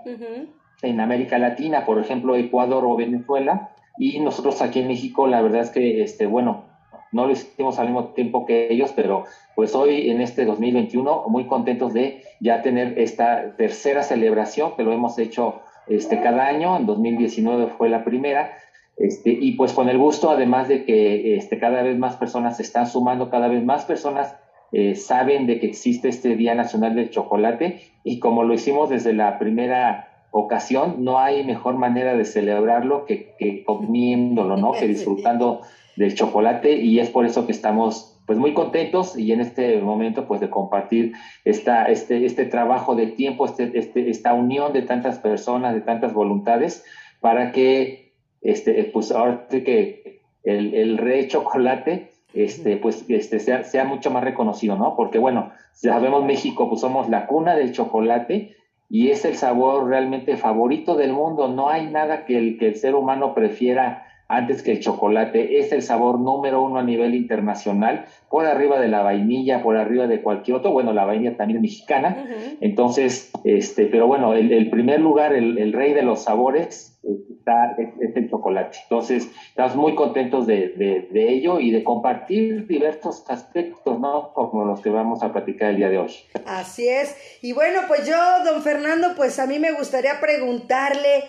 en 0.81 0.99
América 0.99 1.37
Latina, 1.37 1.85
por 1.85 1.99
ejemplo, 1.99 2.35
Ecuador 2.35 2.83
o 2.85 2.97
Venezuela, 2.97 3.69
y 3.97 4.19
nosotros 4.19 4.61
aquí 4.61 4.81
en 4.81 4.89
México, 4.89 5.25
la 5.25 5.41
verdad 5.41 5.61
es 5.61 5.69
que, 5.69 6.03
este, 6.03 6.25
bueno, 6.25 6.65
no 7.13 7.27
lo 7.27 7.31
hicimos 7.31 7.79
al 7.79 7.87
mismo 7.87 8.09
tiempo 8.09 8.45
que 8.45 8.67
ellos, 8.73 8.91
pero 8.93 9.23
pues 9.55 9.73
hoy 9.73 10.09
en 10.09 10.19
este 10.19 10.43
2021 10.43 11.25
muy 11.29 11.45
contentos 11.45 11.93
de 11.93 12.23
ya 12.41 12.61
tener 12.61 12.99
esta 12.99 13.55
tercera 13.55 14.03
celebración 14.03 14.75
que 14.75 14.83
lo 14.83 14.91
hemos 14.91 15.17
hecho 15.17 15.61
este, 15.87 16.21
cada 16.21 16.47
año, 16.47 16.77
en 16.77 16.85
2019 16.85 17.67
fue 17.77 17.89
la 17.89 18.03
primera, 18.03 18.53
este, 18.97 19.29
y 19.31 19.53
pues 19.53 19.73
con 19.73 19.89
el 19.89 19.97
gusto, 19.97 20.29
además 20.29 20.67
de 20.67 20.85
que 20.85 21.35
este, 21.35 21.59
cada 21.59 21.83
vez 21.83 21.97
más 21.97 22.15
personas 22.15 22.57
se 22.57 22.63
están 22.63 22.87
sumando, 22.87 23.29
cada 23.29 23.47
vez 23.47 23.63
más 23.63 23.85
personas 23.85 24.35
eh, 24.71 24.95
saben 24.95 25.47
de 25.47 25.59
que 25.59 25.67
existe 25.67 26.09
este 26.09 26.35
Día 26.35 26.55
Nacional 26.55 26.95
del 26.95 27.09
Chocolate, 27.09 27.81
y 28.03 28.19
como 28.19 28.43
lo 28.43 28.53
hicimos 28.53 28.89
desde 28.89 29.13
la 29.13 29.37
primera 29.37 30.27
ocasión, 30.31 31.03
no 31.03 31.19
hay 31.19 31.43
mejor 31.43 31.75
manera 31.75 32.15
de 32.15 32.25
celebrarlo 32.25 33.05
que, 33.05 33.35
que 33.37 33.63
comiéndolo, 33.63 34.57
¿no? 34.57 34.71
Que 34.79 34.87
disfrutando 34.87 35.61
del 35.95 36.15
chocolate, 36.15 36.77
y 36.77 36.99
es 36.99 37.09
por 37.09 37.25
eso 37.25 37.45
que 37.45 37.51
estamos 37.51 38.14
pues 38.25 38.39
muy 38.39 38.53
contentos 38.53 39.17
y 39.17 39.31
en 39.31 39.41
este 39.41 39.79
momento 39.81 40.27
pues 40.27 40.41
de 40.41 40.49
compartir 40.49 41.13
esta, 41.43 41.85
este, 41.85 42.25
este 42.25 42.45
trabajo 42.45 42.95
de 42.95 43.07
tiempo, 43.07 43.45
este, 43.45 43.71
este, 43.77 44.09
esta 44.09 44.33
unión 44.33 44.73
de 44.73 44.81
tantas 44.81 45.19
personas, 45.19 45.75
de 45.75 45.81
tantas 45.81 46.13
voluntades, 46.13 46.83
para 47.21 47.51
que 47.51 48.13
este, 48.41 48.83
pues 48.85 49.11
ahora 49.11 49.47
que 49.49 50.21
el, 50.43 50.73
el 50.73 50.97
rey 50.97 51.27
chocolate 51.27 52.11
este, 52.35 52.75
pues 52.77 53.05
este, 53.07 53.39
sea, 53.39 53.63
sea 53.63 53.85
mucho 53.85 54.11
más 54.11 54.23
reconocido, 54.23 54.75
¿no? 54.75 54.95
Porque 54.95 55.17
bueno, 55.17 55.51
sabemos 55.71 56.25
México, 56.25 56.67
pues 56.67 56.81
somos 56.81 57.09
la 57.09 57.27
cuna 57.27 57.55
del 57.55 57.71
chocolate 57.71 58.55
y 58.89 59.09
es 59.09 59.23
el 59.25 59.35
sabor 59.35 59.87
realmente 59.87 60.35
favorito 60.35 60.95
del 60.95 61.13
mundo. 61.13 61.47
No 61.47 61.69
hay 61.69 61.87
nada 61.87 62.25
que 62.25 62.37
el, 62.37 62.57
que 62.57 62.67
el 62.67 62.75
ser 62.75 62.93
humano 62.93 63.33
prefiera 63.33 64.04
antes 64.27 64.63
que 64.63 64.71
el 64.71 64.79
chocolate, 64.79 65.59
es 65.59 65.71
el 65.71 65.81
sabor 65.81 66.19
número 66.19 66.63
uno 66.63 66.79
a 66.79 66.83
nivel 66.83 67.13
internacional, 67.13 68.05
por 68.29 68.45
arriba 68.45 68.79
de 68.79 68.87
la 68.87 69.03
vainilla, 69.03 69.61
por 69.61 69.77
arriba 69.77 70.07
de 70.07 70.21
cualquier 70.21 70.57
otro, 70.57 70.71
bueno, 70.71 70.93
la 70.93 71.05
vainilla 71.05 71.37
también 71.37 71.57
es 71.57 71.61
mexicana, 71.61 72.25
entonces, 72.59 73.31
este, 73.43 73.85
pero 73.85 74.07
bueno, 74.07 74.33
el, 74.33 74.69
primer 74.69 74.99
lugar, 74.99 75.33
el, 75.33 75.73
rey 75.73 75.93
de 75.93 76.01
los 76.01 76.23
sabores, 76.23 76.99
está, 77.45 77.75
es, 77.77 78.15
el 78.15 78.29
chocolate. 78.29 78.77
Entonces, 78.83 79.29
estamos 79.49 79.75
muy 79.75 79.93
contentos 79.93 80.47
de, 80.47 80.69
de, 81.11 81.29
ello 81.29 81.59
y 81.59 81.71
de 81.71 81.83
compartir 81.83 82.65
diversos 82.67 83.29
aspectos, 83.29 83.99
¿no? 83.99 84.33
Como 84.33 84.65
los 84.65 84.81
que 84.81 84.89
vamos 84.89 85.21
a 85.21 85.31
platicar 85.31 85.71
el 85.71 85.77
día 85.77 85.89
de 85.89 85.99
hoy. 85.99 86.11
Así 86.45 86.87
es. 86.87 87.15
Y 87.41 87.53
bueno, 87.53 87.81
pues 87.87 88.07
yo, 88.07 88.15
don 88.43 88.61
Fernando, 88.63 89.09
pues 89.15 89.37
a 89.39 89.45
mí 89.45 89.59
me 89.59 89.71
gustaría 89.71 90.19
preguntarle, 90.19 91.25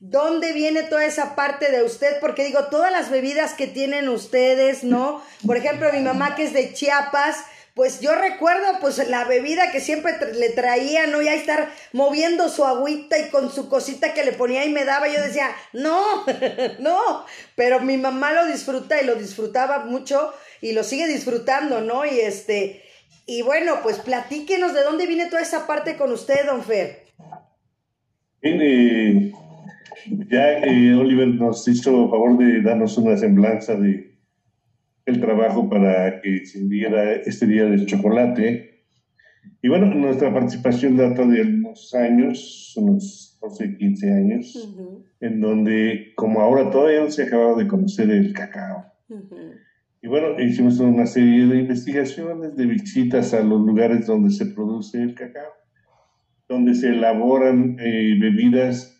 ¿Dónde 0.00 0.52
viene 0.52 0.82
toda 0.82 1.04
esa 1.04 1.34
parte 1.34 1.70
de 1.70 1.82
usted? 1.82 2.18
Porque 2.20 2.44
digo, 2.44 2.64
todas 2.64 2.92
las 2.92 3.10
bebidas 3.10 3.54
que 3.54 3.66
tienen 3.66 4.08
ustedes, 4.08 4.84
¿no? 4.84 5.22
Por 5.46 5.56
ejemplo, 5.56 5.92
mi 5.92 6.00
mamá 6.00 6.34
que 6.34 6.44
es 6.44 6.52
de 6.52 6.72
Chiapas, 6.72 7.36
pues 7.74 8.00
yo 8.00 8.14
recuerdo 8.14 8.78
pues 8.80 8.98
la 9.08 9.24
bebida 9.24 9.72
que 9.72 9.80
siempre 9.80 10.14
le 10.34 10.50
traía, 10.50 11.08
¿no? 11.08 11.20
Y 11.20 11.28
ahí 11.28 11.38
estar 11.38 11.72
moviendo 11.92 12.48
su 12.48 12.64
agüita 12.64 13.18
y 13.18 13.30
con 13.30 13.50
su 13.50 13.68
cosita 13.68 14.14
que 14.14 14.24
le 14.24 14.32
ponía 14.32 14.64
y 14.64 14.70
me 14.70 14.84
daba, 14.84 15.08
yo 15.08 15.20
decía, 15.20 15.50
no, 15.72 16.24
no, 16.78 17.26
pero 17.56 17.80
mi 17.80 17.96
mamá 17.96 18.32
lo 18.32 18.46
disfruta 18.46 19.00
y 19.02 19.06
lo 19.06 19.16
disfrutaba 19.16 19.80
mucho 19.80 20.32
y 20.60 20.72
lo 20.72 20.84
sigue 20.84 21.08
disfrutando, 21.08 21.80
¿no? 21.80 22.06
Y 22.06 22.20
este, 22.20 22.84
y 23.26 23.42
bueno, 23.42 23.80
pues 23.82 23.98
platíquenos 23.98 24.72
de 24.72 24.82
dónde 24.82 25.06
viene 25.06 25.26
toda 25.26 25.42
esa 25.42 25.66
parte 25.66 25.96
con 25.96 26.12
usted, 26.12 26.46
don 26.46 26.62
Fer. 26.62 27.06
Viene 28.40 29.32
ya 30.30 30.58
eh, 30.58 30.94
Oliver 30.94 31.28
nos 31.28 31.66
hizo 31.68 32.08
favor 32.10 32.38
de 32.38 32.62
darnos 32.62 32.96
una 32.98 33.16
semblanza 33.16 33.76
de 33.76 34.14
el 35.06 35.20
trabajo 35.20 35.68
para 35.68 36.20
que 36.20 36.46
se 36.46 36.66
diera 36.66 37.12
este 37.12 37.46
día 37.46 37.64
del 37.64 37.86
chocolate. 37.86 38.84
Y 39.60 39.68
bueno, 39.68 39.86
nuestra 39.94 40.32
participación 40.32 40.96
data 40.96 41.26
de 41.26 41.42
unos 41.42 41.94
años, 41.94 42.74
unos 42.76 43.38
12, 43.40 43.76
15 43.76 44.12
años, 44.12 44.74
en 45.20 45.40
donde, 45.40 46.12
como 46.16 46.40
ahora 46.40 46.70
todavía 46.70 47.00
no 47.00 47.10
se 47.10 47.24
acababa 47.24 47.58
de 47.58 47.68
conocer 47.68 48.10
el 48.10 48.32
cacao. 48.32 48.84
Y 50.02 50.06
bueno, 50.06 50.38
hicimos 50.40 50.80
una 50.80 51.06
serie 51.06 51.46
de 51.46 51.60
investigaciones, 51.60 52.56
de 52.56 52.66
visitas 52.66 53.32
a 53.32 53.42
los 53.42 53.60
lugares 53.60 54.06
donde 54.06 54.30
se 54.30 54.46
produce 54.46 55.02
el 55.02 55.14
cacao, 55.14 55.52
donde 56.48 56.74
se 56.74 56.88
elaboran 56.88 57.76
eh, 57.78 58.16
bebidas 58.20 58.93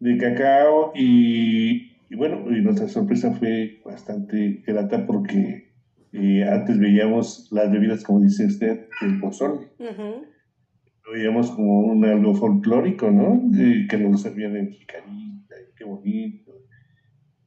de 0.00 0.16
cacao 0.16 0.92
y, 0.94 1.92
bueno, 2.16 2.44
y 2.50 2.60
nuestra 2.62 2.88
sorpresa 2.88 3.32
fue 3.32 3.80
bastante 3.84 4.62
grata 4.66 5.06
porque 5.06 5.70
y 6.12 6.42
antes 6.42 6.78
veíamos 6.80 7.46
las 7.52 7.70
bebidas, 7.70 8.02
como 8.02 8.20
dice 8.20 8.46
usted, 8.46 8.88
el 9.02 9.20
pozole. 9.20 9.68
Lo 9.78 11.12
veíamos 11.12 11.52
como 11.52 11.82
un 11.82 12.04
algo 12.04 12.34
folclórico, 12.34 13.10
¿no? 13.10 13.40
que 13.88 13.96
nos 13.96 14.22
servían 14.22 14.56
en 14.56 14.70
jicarita, 14.70 15.54
qué 15.76 15.84
bonito, 15.84 16.52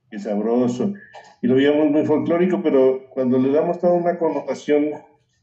qué 0.10 0.18
sabroso. 0.18 0.94
Y 1.42 1.48
lo 1.48 1.56
veíamos 1.56 1.92
muy 1.92 2.06
folclórico, 2.06 2.62
pero 2.64 3.10
cuando 3.10 3.38
le 3.38 3.52
damos 3.52 3.80
toda 3.80 3.94
una 3.94 4.18
connotación 4.18 4.92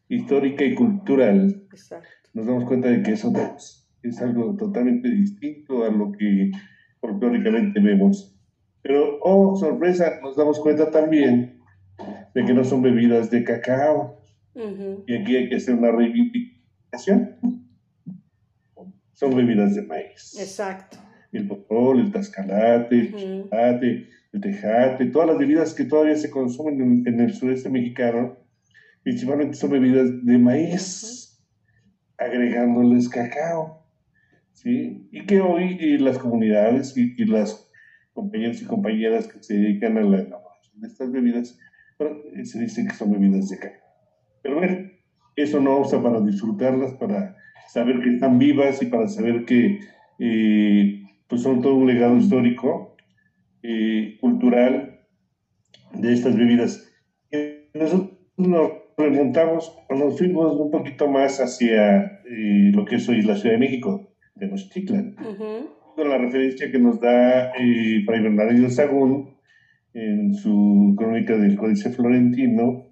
histórica 0.08 0.64
y 0.64 0.74
cultural, 0.74 1.66
nos 2.32 2.46
damos 2.46 2.64
cuenta 2.64 2.88
de 2.88 3.02
que 3.02 3.12
eso 3.12 3.32
es 4.02 4.22
algo 4.22 4.56
totalmente 4.56 5.10
distinto 5.10 5.84
a 5.84 5.90
lo 5.90 6.10
que 6.12 6.50
folclóricamente 7.00 7.80
vemos. 7.80 8.36
Pero, 8.82 9.18
oh, 9.22 9.56
sorpresa, 9.56 10.20
nos 10.22 10.36
damos 10.36 10.58
cuenta 10.58 10.90
también 10.90 11.60
de 12.34 12.44
que 12.44 12.54
no 12.54 12.64
son 12.64 12.82
bebidas 12.82 13.30
de 13.30 13.44
cacao. 13.44 14.20
Y 14.54 15.14
aquí 15.14 15.36
hay 15.36 15.48
que 15.48 15.56
hacer 15.56 15.74
una 15.74 15.90
reivindicación. 15.90 17.36
Son 19.12 19.36
bebidas 19.36 19.74
de 19.74 19.82
maíz. 19.82 20.36
Exacto. 20.38 20.98
El 21.32 21.44
botol, 21.44 22.00
el 22.00 22.10
tascalate, 22.10 22.96
el 22.96 23.12
chocolate, 23.12 24.08
el 24.32 24.40
tejate, 24.40 25.06
todas 25.06 25.28
las 25.28 25.38
bebidas 25.38 25.74
que 25.74 25.84
todavía 25.84 26.16
se 26.16 26.30
consumen 26.30 27.04
en, 27.06 27.20
el 27.20 27.32
sureste 27.32 27.68
mexicano, 27.68 28.36
principalmente 29.02 29.54
son 29.54 29.70
bebidas 29.70 30.24
de 30.24 30.38
maíz, 30.38 31.40
agregándoles 32.18 33.08
cacao. 33.08 33.79
¿Sí? 34.62 35.08
Y 35.10 35.24
que 35.26 35.40
hoy 35.40 35.98
las 35.98 36.18
comunidades 36.18 36.96
y, 36.96 37.24
las 37.24 37.70
compañeros 38.12 38.60
y 38.60 38.66
compañeras 38.66 39.26
que 39.28 39.42
se 39.42 39.54
dedican 39.54 39.96
a 39.96 40.02
la 40.02 40.20
elaboración 40.20 40.80
de 40.80 40.88
estas 40.88 41.10
bebidas 41.10 41.58
se 42.44 42.60
dice 42.60 42.86
que 42.86 42.94
son 42.94 43.12
bebidas 43.12 43.48
de 43.48 43.58
cacao. 43.58 43.80
Pero 44.42 44.56
bueno, 44.56 44.90
eso 45.36 45.60
no 45.60 45.80
usa 45.80 46.02
para 46.02 46.20
disfrutarlas, 46.20 46.94
para 46.94 47.36
saber 47.68 48.00
que 48.00 48.14
están 48.14 48.38
vivas 48.38 48.82
y 48.82 48.86
para 48.86 49.08
saber 49.08 49.44
que 49.44 49.80
eh, 50.18 51.02
pues 51.28 51.42
son 51.42 51.62
todo 51.62 51.74
un 51.76 51.86
legado 51.86 52.16
histórico, 52.16 52.96
eh, 53.62 54.16
cultural 54.20 55.00
de 55.94 56.12
estas 56.12 56.36
bebidas. 56.36 56.86
Nosotros 57.74 58.18
nos 58.36 58.70
remontamos, 58.96 59.78
nos 59.90 60.18
fuimos 60.18 60.56
un 60.56 60.70
poquito 60.70 61.08
más 61.08 61.40
hacia 61.40 62.20
eh, 62.24 62.70
lo 62.72 62.84
que 62.84 62.96
es 62.96 63.08
hoy 63.08 63.22
la 63.22 63.36
Ciudad 63.36 63.54
de 63.54 63.60
México, 63.60 64.09
de 64.40 64.48
Nochitlan. 64.48 65.14
Con 65.94 66.08
la 66.08 66.18
referencia 66.18 66.70
que 66.70 66.78
nos 66.78 67.00
da 67.00 67.52
eh, 67.52 68.02
Fray 68.04 68.22
Bernardino 68.22 68.70
Sagún, 68.70 69.36
en 69.92 70.34
su 70.34 70.94
crónica 70.96 71.36
del 71.36 71.56
Códice 71.56 71.90
Florentino, 71.90 72.86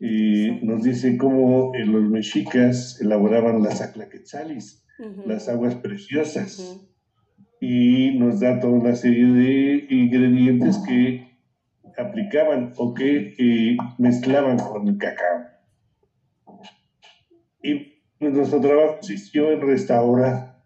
y 0.00 0.50
nos 0.62 0.82
dice 0.82 1.16
cómo 1.16 1.74
eh, 1.74 1.84
los 1.84 2.10
mexicas 2.10 2.98
elaboraban 3.00 3.62
las 3.62 3.80
aclaquetzalis, 3.80 4.86
las 5.26 5.48
aguas 5.48 5.76
preciosas, 5.76 6.86
y 7.60 8.18
nos 8.18 8.40
da 8.40 8.58
toda 8.58 8.72
una 8.72 8.94
serie 8.94 9.26
de 9.26 9.86
ingredientes 9.90 10.78
que 10.86 11.30
aplicaban 11.96 12.72
o 12.76 12.94
que 12.94 13.34
eh, 13.38 13.76
mezclaban 13.98 14.58
con 14.58 14.88
el 14.88 14.98
cacao. 14.98 15.44
Y 17.62 18.00
nuestro 18.18 18.60
trabajo 18.60 18.96
consistió 18.96 19.52
en 19.52 19.60
restaurar 19.60 20.59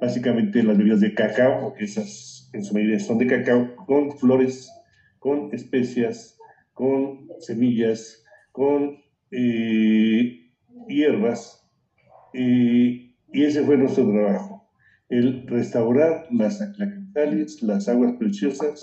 básicamente 0.00 0.62
las 0.62 0.76
bebidas 0.76 1.00
de 1.00 1.14
cacao, 1.14 1.60
porque 1.62 1.84
esas 1.84 2.50
en 2.52 2.64
su 2.64 2.74
mayoría 2.74 2.98
son 2.98 3.18
de 3.18 3.26
cacao, 3.26 3.74
con 3.86 4.16
flores 4.18 4.70
con 5.26 5.52
especias, 5.52 6.38
con 6.72 7.26
semillas, 7.40 8.24
con 8.52 8.96
eh, 9.32 10.52
hierbas. 10.86 11.68
y 12.32 13.12
ese 13.32 13.64
fue 13.64 13.76
nuestro 13.76 14.08
trabajo, 14.08 14.70
el 15.08 15.44
restaurar 15.48 16.28
las 16.30 16.60
las 17.62 17.88
aguas 17.88 18.12
preciosas, 18.20 18.80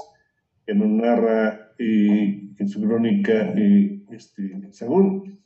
que 0.65 0.73
nos 0.73 0.89
narra 0.89 1.73
eh, 1.80 2.49
en 2.58 2.67
su 2.67 2.82
crónica 2.82 3.54
eh, 3.56 4.02
este, 4.12 4.67
Sagún. 4.73 5.39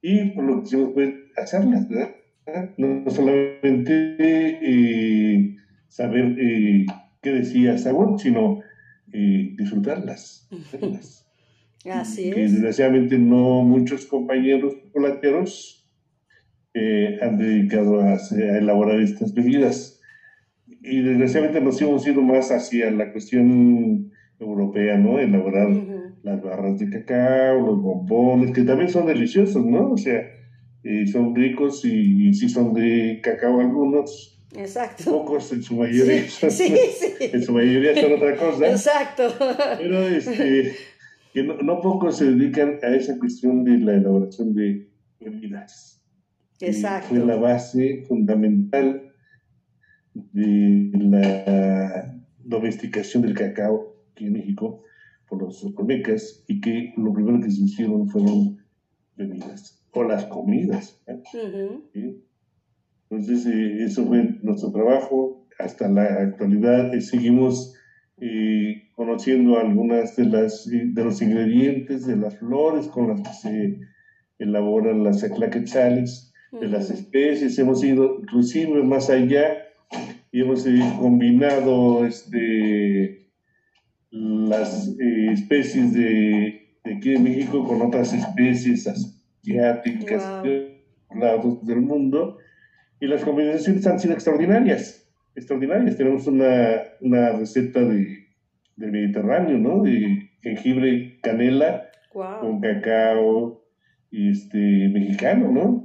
Y 0.00 0.30
por 0.30 0.44
lo 0.44 0.60
que 0.60 0.66
hicimos 0.66 0.94
fue 0.94 1.30
hacerlas, 1.36 1.88
¿verdad? 1.90 2.10
No, 2.76 3.10
solamente 3.10 4.16
saber 5.88 6.36
qué 7.20 7.30
decía 7.30 7.78
Sagún, 7.78 8.18
sino 8.18 8.60
y 9.12 9.56
disfrutarlas. 9.56 10.48
Así 11.90 12.30
es. 12.30 12.52
desgraciadamente 12.52 13.18
no 13.18 13.62
muchos 13.62 14.06
compañeros 14.06 14.74
chocolateros 14.82 15.84
eh, 16.74 17.18
han 17.20 17.38
dedicado 17.38 18.00
a, 18.00 18.18
elaborar 18.30 19.00
estas 19.00 19.34
bebidas. 19.34 20.00
Y 20.66 21.02
desgraciadamente 21.02 21.60
nos 21.60 21.80
hemos 21.82 22.06
ido 22.06 22.22
más 22.22 22.50
hacia 22.50 22.90
la 22.90 23.12
cuestión 23.12 24.10
europea, 24.38 24.96
¿no? 24.96 25.18
Elaborar 25.18 25.68
las 26.22 26.42
barras 26.42 26.78
de 26.78 26.88
cacao, 26.88 27.66
los 27.66 27.82
bombones, 27.82 28.52
que 28.52 28.62
también 28.62 28.88
son 28.88 29.06
deliciosos, 29.06 29.64
¿no? 29.64 29.92
O 29.92 29.96
sea, 29.96 30.22
eh, 30.84 31.06
son 31.06 31.34
ricos 31.34 31.84
y, 31.84 32.28
y 32.28 32.34
sí 32.34 32.48
son 32.48 32.74
de 32.74 33.20
cacao 33.22 33.60
algunos, 33.60 34.32
Exacto. 34.54 35.04
Pocos 35.04 35.52
en 35.52 35.62
su 35.62 35.76
mayoría. 35.76 36.28
Sí, 36.28 36.50
sí, 36.50 36.74
En 37.20 37.42
su 37.42 37.52
mayoría 37.52 37.94
son 38.00 38.12
otra 38.12 38.36
cosa. 38.36 38.70
Exacto. 38.70 39.34
Pero 39.78 40.08
este, 40.08 40.74
que 41.32 41.42
no, 41.42 41.80
pocos 41.80 42.18
se 42.18 42.26
dedican 42.26 42.78
a 42.82 42.94
esa 42.94 43.18
cuestión 43.18 43.64
de 43.64 43.78
la 43.78 43.94
elaboración 43.94 44.54
de 44.54 44.88
bebidas. 45.20 46.02
Exacto. 46.60 47.08
Fue 47.08 47.18
la 47.24 47.36
base 47.36 48.04
fundamental 48.06 49.12
de 50.14 50.90
la 50.94 52.14
domesticación 52.44 53.22
del 53.22 53.34
cacao 53.34 53.96
aquí 54.12 54.26
en 54.26 54.34
México 54.34 54.82
por 55.28 55.42
los 55.42 55.64
olmecas 55.64 56.44
y 56.46 56.60
que 56.60 56.92
lo 56.98 57.12
primero 57.14 57.40
que 57.40 57.50
se 57.50 57.62
hicieron 57.62 58.06
fueron 58.08 58.58
bebidas 59.16 59.81
o 59.92 60.04
las 60.04 60.24
comidas. 60.26 61.00
¿sí? 61.92 62.24
Entonces, 63.10 63.46
eh, 63.46 63.84
eso 63.84 64.06
fue 64.06 64.38
nuestro 64.42 64.72
trabajo. 64.72 65.46
Hasta 65.58 65.88
la 65.88 66.04
actualidad 66.04 66.94
eh, 66.94 67.00
seguimos 67.02 67.74
eh, 68.18 68.90
conociendo 68.94 69.58
algunas 69.58 70.16
de, 70.16 70.24
las, 70.24 70.66
de 70.66 71.04
los 71.04 71.20
ingredientes, 71.20 72.06
de 72.06 72.16
las 72.16 72.38
flores 72.38 72.88
con 72.88 73.08
las 73.08 73.20
que 73.20 73.34
se 73.34 73.80
elaboran 74.38 75.04
las 75.04 75.22
aclaquetzales, 75.22 76.32
de 76.52 76.68
las 76.68 76.90
especies. 76.90 77.58
Hemos 77.58 77.84
ido 77.84 78.18
inclusive 78.20 78.82
más 78.82 79.10
allá 79.10 79.58
y 80.30 80.40
hemos 80.40 80.66
combinado 80.98 82.06
este, 82.06 83.28
las 84.10 84.88
especies 84.98 85.92
de, 85.92 86.78
aquí 86.84 87.10
de 87.10 87.18
México 87.18 87.66
con 87.66 87.82
otras 87.82 88.12
especies 88.12 88.86
asiáticas 89.42 90.42
de 90.42 90.84
lados 91.14 91.64
del 91.66 91.80
mundo 91.80 92.38
y 93.00 93.06
las 93.06 93.24
combinaciones 93.24 93.86
han 93.86 93.98
sido 93.98 94.14
extraordinarias, 94.14 95.10
extraordinarias. 95.34 95.96
Tenemos 95.96 96.26
una, 96.26 96.80
una 97.00 97.32
receta 97.32 97.80
de, 97.80 98.28
del 98.76 98.92
Mediterráneo, 98.92 99.58
¿no? 99.58 99.82
De 99.82 100.30
jengibre, 100.40 101.18
canela, 101.20 101.88
con 102.12 102.60
cacao 102.60 103.64
este, 104.10 104.88
mexicano, 104.92 105.50
¿no? 105.50 105.84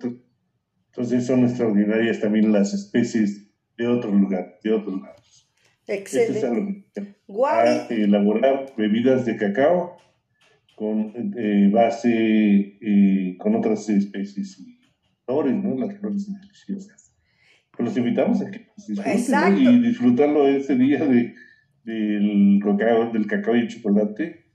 Entonces 0.88 1.26
son 1.26 1.44
extraordinarias 1.44 2.20
también 2.20 2.52
las 2.52 2.74
especies 2.74 3.52
de 3.78 3.88
otro 3.88 4.12
lugar, 4.12 4.58
de 4.64 4.74
otros 4.74 4.96
lugares. 4.96 5.50
Excelente. 5.88 7.16
Es 7.28 7.92
elaborar 7.92 8.74
bebidas 8.78 9.26
de 9.26 9.38
cacao 9.38 9.98
con 10.78 11.12
eh, 11.36 11.72
base, 11.74 12.08
eh, 12.80 13.36
con 13.40 13.56
otras 13.56 13.90
especies 13.90 14.60
y 14.60 14.80
flores, 15.26 15.56
¿no? 15.56 15.76
Las 15.76 15.98
flores 15.98 16.32
deliciosas. 16.32 17.16
Pues 17.72 17.90
los 17.90 17.98
invitamos 17.98 18.44
a 18.44 18.52
que 18.52 18.68
disfruten 18.88 19.58
y 19.58 19.88
disfrutarlo 19.88 20.48
ese 20.48 20.76
día 20.76 21.04
de, 21.04 21.34
del, 21.84 22.60
cacao, 22.64 23.12
del 23.12 23.26
cacao 23.26 23.56
y 23.56 23.62
el 23.62 23.68
chocolate. 23.70 24.46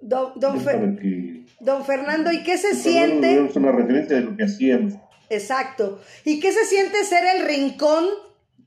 Don, 0.00 0.38
don, 0.38 1.84
Fernando, 1.84 2.30
¿y 2.30 2.44
qué 2.44 2.56
se 2.56 2.76
siente? 2.76 3.46
Es 3.46 3.56
una 3.56 3.72
referencia 3.72 4.14
de 4.14 4.22
lo 4.22 4.36
que 4.36 4.44
hacíamos. 4.44 4.94
Exacto. 5.28 6.00
¿Y 6.24 6.38
qué 6.38 6.52
se 6.52 6.66
siente 6.66 7.02
ser 7.02 7.24
el 7.34 7.48
rincón 7.48 8.04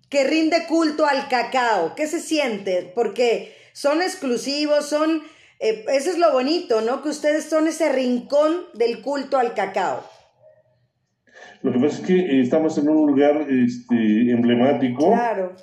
que 0.09 0.25
rinde 0.25 0.65
culto 0.67 1.05
al 1.05 1.29
cacao? 1.29 1.95
¿Qué 1.95 2.05
se 2.05 2.19
siente? 2.19 2.91
Porque 2.93 3.53
son 3.71 4.01
exclusivos, 4.01 4.89
son... 4.89 5.23
Eh, 5.59 5.85
eso 5.89 6.11
es 6.11 6.17
lo 6.17 6.31
bonito, 6.31 6.81
¿no? 6.81 7.01
Que 7.01 7.09
ustedes 7.09 7.45
son 7.45 7.67
ese 7.67 7.91
rincón 7.91 8.53
del 8.73 9.01
culto 9.01 9.37
al 9.37 9.53
cacao. 9.53 10.03
Lo 11.61 11.71
que 11.71 11.79
pasa 11.79 12.01
es 12.01 12.07
que 12.07 12.15
eh, 12.15 12.41
estamos 12.41 12.77
en 12.77 12.89
un 12.89 13.07
lugar 13.07 13.47
este, 13.49 14.31
emblemático. 14.31 15.07
Claro. 15.07 15.55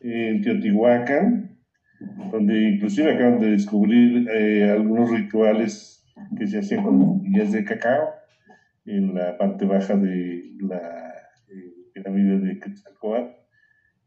En 0.00 0.42
Teotihuacán, 0.42 1.58
donde 2.30 2.70
inclusive 2.70 3.14
acaban 3.14 3.40
de 3.40 3.50
descubrir 3.50 4.28
eh, 4.30 4.70
algunos 4.70 5.10
rituales 5.10 6.04
que 6.36 6.46
se 6.46 6.58
hacían 6.58 6.84
con 6.84 7.20
semillas 7.22 7.52
de 7.52 7.64
cacao 7.64 8.10
en 8.86 9.14
la 9.14 9.36
parte 9.36 9.64
baja 9.64 9.96
de 9.96 10.52
la 10.60 11.14
pirámide 11.92 12.38
de 12.38 12.60
Quetzalcóatl 12.60 13.32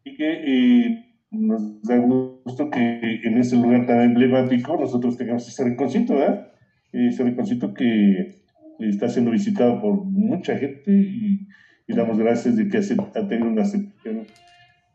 y 0.04 0.16
que 0.16 1.11
nos 1.32 1.82
da 1.84 1.98
gusto 1.98 2.70
que 2.70 3.22
en 3.24 3.38
ese 3.38 3.56
lugar 3.56 3.86
tan 3.88 4.02
emblemático 4.02 4.78
nosotros 4.78 5.18
tengamos 5.18 5.48
ese 5.48 5.64
rinconcito, 5.64 6.16
¿verdad? 6.16 6.52
Ese 6.92 7.24
rinconcito 7.24 7.74
que 7.74 8.42
está 8.80 9.08
siendo 9.08 9.32
visitado 9.32 9.82
por 9.82 10.04
mucha 10.04 10.58
gente 10.58 10.92
y, 10.92 11.48
damos 11.88 12.18
gracias 12.18 12.56
de 12.56 12.70
que 12.70 12.78
ha 12.78 13.28
tenido 13.28 13.50
una 13.50 13.64
aceptación 13.64 14.26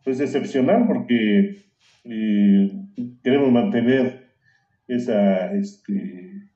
pues 0.03 0.19
excepcional 0.19 0.87
porque 0.87 1.67
eh, 2.05 2.71
queremos 3.23 3.53
mantener 3.53 4.31
esa, 4.89 5.53
este, 5.53 6.49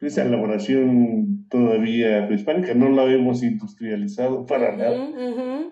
esa 0.00 0.22
elaboración 0.22 1.46
todavía 1.50 2.26
prehispánica, 2.26 2.72
no 2.72 2.88
la 2.88 3.04
hemos 3.12 3.42
industrializado 3.42 4.46
para 4.46 4.74
nada, 4.74 5.10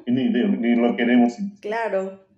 Ni, 0.07 0.29
ni, 0.29 0.77
lo 0.77 0.95
queremos. 0.97 1.39
Claro. 1.63 2.30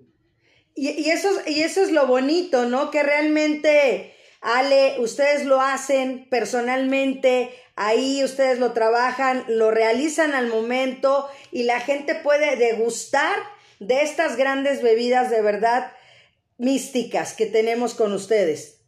Y, 0.74 0.90
y, 0.90 1.10
eso, 1.10 1.28
y 1.46 1.60
eso 1.60 1.82
es 1.82 1.92
lo 1.92 2.06
bonito, 2.06 2.66
¿no? 2.66 2.90
Que 2.90 3.02
realmente, 3.02 4.14
Ale, 4.40 4.96
ustedes 4.98 5.44
lo 5.44 5.60
hacen 5.60 6.26
personalmente, 6.30 7.50
ahí 7.76 8.22
ustedes 8.24 8.58
lo 8.58 8.72
trabajan, 8.72 9.44
lo 9.48 9.70
realizan 9.70 10.32
al 10.32 10.48
momento 10.48 11.26
y 11.50 11.64
la 11.64 11.80
gente 11.80 12.14
puede 12.14 12.56
degustar 12.56 13.36
de 13.80 14.02
estas 14.02 14.36
grandes 14.36 14.82
bebidas 14.82 15.30
de 15.30 15.42
verdad 15.42 15.92
místicas 16.58 17.34
que 17.34 17.46
tenemos 17.46 17.94
con 17.94 18.12
ustedes. 18.12 18.82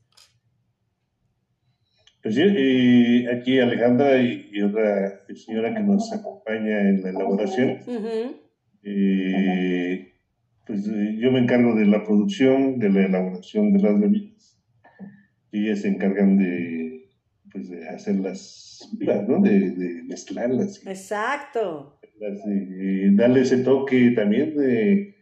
Pues 2.22 2.36
sí, 2.36 2.42
y 2.42 3.26
aquí 3.26 3.58
Alejandra 3.58 4.16
y, 4.16 4.62
otra 4.62 5.26
señora 5.34 5.74
que 5.74 5.80
nos 5.80 6.10
acompaña 6.10 6.80
en 6.80 7.02
la 7.02 7.10
elaboración. 7.10 7.80
Eh, 8.82 10.13
pues 10.66 10.88
eh, 10.88 11.16
yo 11.18 11.30
me 11.30 11.40
encargo 11.40 11.74
de 11.74 11.86
la 11.86 12.04
producción, 12.04 12.78
de 12.78 12.90
la 12.90 13.06
elaboración 13.06 13.72
de 13.72 13.82
las 13.82 14.00
bebidas. 14.00 14.58
Y 15.52 15.66
ellas 15.66 15.80
se 15.80 15.88
encargan 15.88 16.36
de, 16.36 17.10
pues, 17.52 17.68
de 17.68 17.88
hacerlas, 17.88 18.88
¿no? 19.28 19.40
De, 19.40 19.70
de 19.70 20.02
mezclarlas. 20.04 20.84
Exacto. 20.86 21.98
Y 22.46 23.14
darle 23.14 23.42
ese 23.42 23.58
toque 23.58 24.10
también 24.12 24.56
de, 24.56 25.16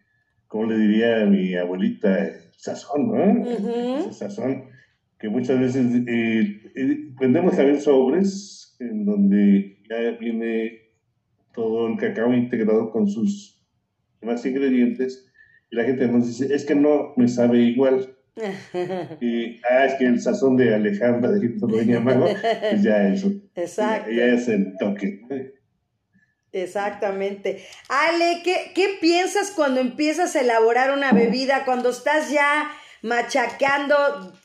como 0.47 0.67
le 0.67 0.79
diría 0.79 1.23
a 1.23 1.27
mi 1.27 1.55
abuelita, 1.55 2.31
sazón, 2.57 3.09
¿no? 3.09 4.13
sazón 4.13 4.73
que 5.23 5.29
muchas 5.29 5.61
veces 5.61 5.87
eh, 6.09 6.73
eh, 6.75 7.13
vendemos 7.21 7.57
también 7.57 7.81
sobres 7.81 8.77
en 8.81 9.05
donde 9.05 9.79
ya 9.89 10.19
viene 10.19 10.81
todo 11.55 11.87
el 11.87 11.97
cacao 11.97 12.35
integrado 12.35 12.91
con 12.91 13.07
sus 13.07 13.65
demás 14.21 14.45
ingredientes 14.45 15.32
y 15.73 15.77
la 15.77 15.85
gente 15.85 16.07
nos 16.07 16.27
dice, 16.27 16.55
es 16.55 16.67
que 16.67 16.75
no 16.75 17.15
me 17.17 17.27
sabe 17.29 17.59
igual. 17.59 18.15
y, 19.21 19.59
ah, 19.71 19.87
es 19.87 19.95
que 19.95 20.05
el 20.05 20.21
sazón 20.21 20.59
de 20.59 20.75
Alejandra 20.75 21.31
de 21.33 21.49
Doña 21.49 21.99
Mago, 21.99 22.27
pues 22.27 22.83
ya 22.83 23.09
eso. 23.09 23.33
Exacto. 23.55 24.11
Ya, 24.11 24.27
es 24.27 24.49
el 24.49 24.77
toque. 24.79 25.23
Exactamente. 26.53 27.65
Ale, 27.89 28.43
¿qué, 28.45 28.73
¿qué 28.75 28.99
piensas 29.01 29.51
cuando 29.51 29.81
empiezas 29.81 30.37
a 30.37 30.43
elaborar 30.43 30.93
una 30.93 31.13
bebida? 31.13 31.65
Cuando 31.65 31.89
estás 31.89 32.31
ya 32.31 32.71
machacando 33.01 33.97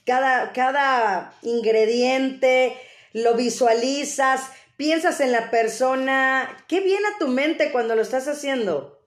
cada, 0.06 0.54
cada 0.54 1.34
ingrediente, 1.42 2.74
lo 3.12 3.36
visualizas, 3.36 4.50
piensas 4.78 5.20
en 5.20 5.34
la 5.34 5.52
persona. 5.52 6.48
¿Qué 6.70 6.80
viene 6.80 7.06
a 7.14 7.20
tu 7.20 7.28
mente 7.28 7.74
cuando 7.74 7.96
lo 7.96 8.02
estás 8.02 8.30
haciendo? 8.30 8.98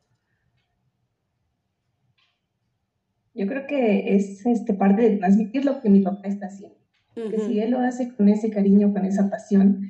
Yo 3.40 3.46
creo 3.46 3.66
que 3.66 4.14
es 4.14 4.44
este, 4.44 4.74
parte 4.74 5.00
de 5.00 5.16
transmitir 5.16 5.64
lo 5.64 5.80
que 5.80 5.88
mi 5.88 6.02
papá 6.02 6.28
está 6.28 6.48
haciendo. 6.48 6.76
Que 7.14 7.38
si 7.38 7.58
él 7.58 7.70
lo 7.70 7.78
hace 7.80 8.14
con 8.14 8.28
ese 8.28 8.50
cariño, 8.50 8.92
con 8.92 9.06
esa 9.06 9.30
pasión, 9.30 9.80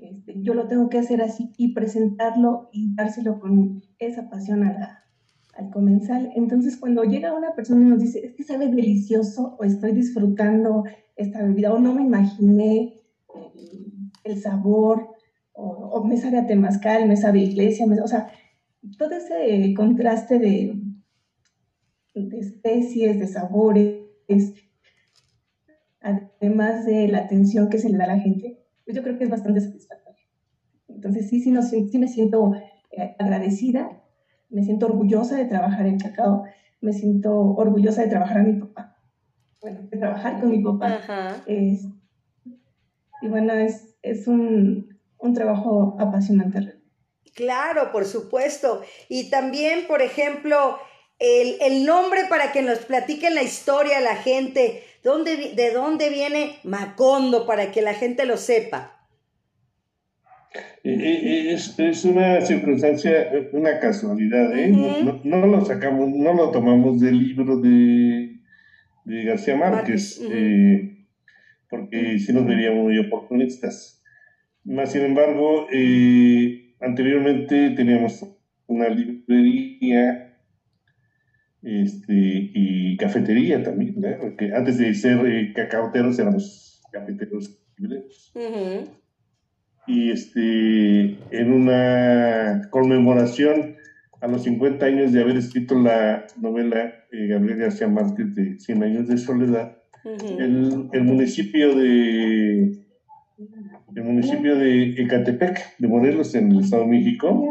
este, 0.00 0.40
yo 0.40 0.54
lo 0.54 0.68
tengo 0.68 0.88
que 0.88 0.98
hacer 0.98 1.20
así 1.20 1.50
y 1.56 1.74
presentarlo 1.74 2.68
y 2.72 2.94
dárselo 2.94 3.40
con 3.40 3.82
esa 3.98 4.30
pasión 4.30 4.62
a 4.62 4.72
la, 4.72 5.04
al 5.56 5.70
comensal. 5.70 6.30
Entonces, 6.36 6.76
cuando 6.76 7.02
llega 7.02 7.36
una 7.36 7.52
persona 7.56 7.84
y 7.84 7.88
nos 7.88 8.00
dice, 8.00 8.24
es 8.24 8.34
que 8.34 8.44
sabe 8.44 8.68
delicioso 8.68 9.56
o 9.58 9.64
estoy 9.64 9.90
disfrutando 9.90 10.84
esta 11.16 11.42
bebida 11.42 11.74
o 11.74 11.80
no 11.80 11.92
me 11.92 12.02
imaginé 12.02 13.00
el, 14.22 14.40
sabor 14.40 15.08
o, 15.52 16.04
me 16.04 16.16
sabe 16.16 16.38
a 16.38 16.46
temazcal, 16.46 17.08
me 17.08 17.16
sabe 17.16 17.40
a 17.40 17.44
iglesia, 17.44 17.86
o 17.86 18.08
sea, 18.08 18.28
todo 18.96 19.10
ese 19.10 19.74
contraste 19.74 20.38
de, 20.38 20.80
de 22.14 22.38
especies, 22.38 23.18
de 23.18 23.26
sabores, 23.26 24.00
además 26.00 26.86
de 26.86 27.08
la 27.08 27.18
atención 27.18 27.68
que 27.68 27.78
se 27.78 27.88
le 27.88 27.98
da 27.98 28.04
a 28.04 28.16
la 28.16 28.18
gente, 28.18 28.58
pues 28.84 28.96
yo 28.96 29.02
creo 29.02 29.18
que 29.18 29.24
es 29.24 29.30
bastante 29.30 29.60
satisfactorio. 29.60 30.26
Entonces, 30.88 31.28
sí, 31.28 31.40
sí, 31.40 31.50
no, 31.50 31.62
sí 31.62 31.98
me 31.98 32.08
siento 32.08 32.52
eh, 32.90 33.16
agradecida 33.18 34.00
me 34.50 34.64
siento 34.64 34.86
orgullosa 34.86 35.36
de 35.36 35.46
trabajar 35.46 35.86
en 35.86 35.98
cacao, 35.98 36.44
me 36.80 36.92
siento 36.92 37.32
orgullosa 37.32 38.02
de 38.02 38.08
trabajar 38.08 38.38
a 38.38 38.42
mi 38.42 38.60
papá, 38.60 38.96
bueno, 39.60 39.80
de 39.90 39.96
trabajar 39.96 40.40
con 40.40 40.50
mi 40.50 40.62
papá. 40.62 41.00
y 41.46 43.28
bueno, 43.28 43.52
es, 43.54 43.96
es 44.02 44.26
un, 44.26 44.98
un 45.18 45.34
trabajo 45.34 45.96
apasionante. 45.98 46.80
Claro, 47.34 47.92
por 47.92 48.06
supuesto. 48.06 48.82
Y 49.08 49.30
también, 49.30 49.86
por 49.86 50.02
ejemplo, 50.02 50.78
el, 51.20 51.56
el, 51.60 51.84
nombre 51.84 52.22
para 52.28 52.50
que 52.50 52.62
nos 52.62 52.78
platiquen 52.78 53.34
la 53.34 53.42
historia 53.42 54.00
la 54.00 54.16
gente, 54.16 54.82
¿dónde, 55.04 55.52
de 55.54 55.70
dónde 55.70 56.08
viene 56.08 56.56
Macondo 56.64 57.46
para 57.46 57.70
que 57.70 57.82
la 57.82 57.94
gente 57.94 58.24
lo 58.24 58.38
sepa. 58.38 58.96
Eh, 60.82 60.96
eh, 60.98 61.52
es, 61.52 61.78
es, 61.78 62.04
una 62.06 62.40
circunstancia, 62.40 63.30
una 63.52 63.78
casualidad, 63.78 64.58
¿eh? 64.58 64.68
no, 65.22 65.46
lo 65.46 65.64
sacamos, 65.64 66.08
no 66.08 66.32
lo 66.32 66.50
tomamos 66.50 67.00
del 67.00 67.18
libro 67.18 67.58
de, 67.58 68.40
de 69.04 69.24
García 69.24 69.56
Márquez, 69.56 70.20
porque 71.68 72.18
si 72.18 72.32
nos 72.32 72.46
veríamos 72.46 72.84
muy 72.84 72.98
oportunistas. 72.98 74.02
Más 74.64 74.90
sin 74.90 75.02
embargo, 75.02 75.68
anteriormente 76.80 77.70
teníamos 77.70 78.26
una 78.66 78.88
librería 78.88 80.29
este, 81.62 82.12
y 82.54 82.96
cafetería 82.96 83.62
también, 83.62 83.94
porque 84.20 84.52
antes 84.54 84.78
de 84.78 84.94
ser 84.94 85.52
cacaoteros 85.54 86.18
éramos 86.18 86.82
cafeteros 86.92 87.58
libreros 87.76 88.32
y 89.90 90.10
este, 90.10 91.16
en 91.30 91.52
una 91.52 92.68
conmemoración 92.70 93.76
a 94.20 94.28
los 94.28 94.44
50 94.44 94.84
años 94.84 95.12
de 95.12 95.22
haber 95.22 95.36
escrito 95.36 95.78
la 95.78 96.26
novela 96.40 96.94
eh, 97.10 97.26
Gabriel 97.26 97.58
García 97.58 97.88
Márquez 97.88 98.34
de 98.34 98.58
100 98.60 98.82
años 98.82 99.08
de 99.08 99.18
soledad, 99.18 99.78
el, 100.04 100.88
el, 100.92 101.02
municipio 101.02 101.74
de 101.74 102.72
el 103.96 104.02
municipio 104.04 104.56
de 104.56 105.02
Ecatepec, 105.02 105.78
de 105.78 105.88
Morelos, 105.88 106.34
en 106.34 106.52
el 106.52 106.60
Estado 106.60 106.84
de 106.84 106.90
México, 106.90 107.46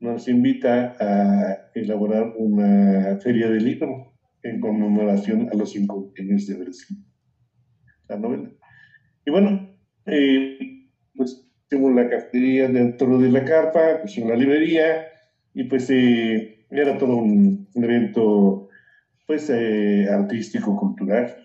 nos 0.00 0.28
invita 0.28 0.96
a 1.00 1.70
elaborar 1.74 2.32
una 2.36 3.18
feria 3.20 3.48
de 3.48 3.60
libro 3.60 4.12
en 4.42 4.60
conmemoración 4.60 5.48
a 5.52 5.56
los 5.56 5.72
50 5.72 6.22
años 6.22 6.46
de 6.46 6.64
escrito 6.64 7.08
la 8.08 8.16
novela. 8.16 8.50
Y 9.26 9.30
bueno, 9.30 9.76
eh, 10.06 10.58
pues 11.14 11.46
hicimos 11.66 11.94
la 11.94 12.08
cafetería 12.08 12.68
dentro 12.68 13.18
de 13.18 13.30
la 13.30 13.44
carpa, 13.44 14.00
pues 14.00 14.16
la 14.18 14.34
librería, 14.34 15.06
y 15.52 15.64
pues 15.64 15.90
eh, 15.90 16.66
era 16.70 16.96
todo 16.96 17.16
un, 17.16 17.68
evento 17.74 18.68
pues 19.26 19.50
eh, 19.50 20.08
artístico, 20.10 20.76
cultural. 20.76 21.36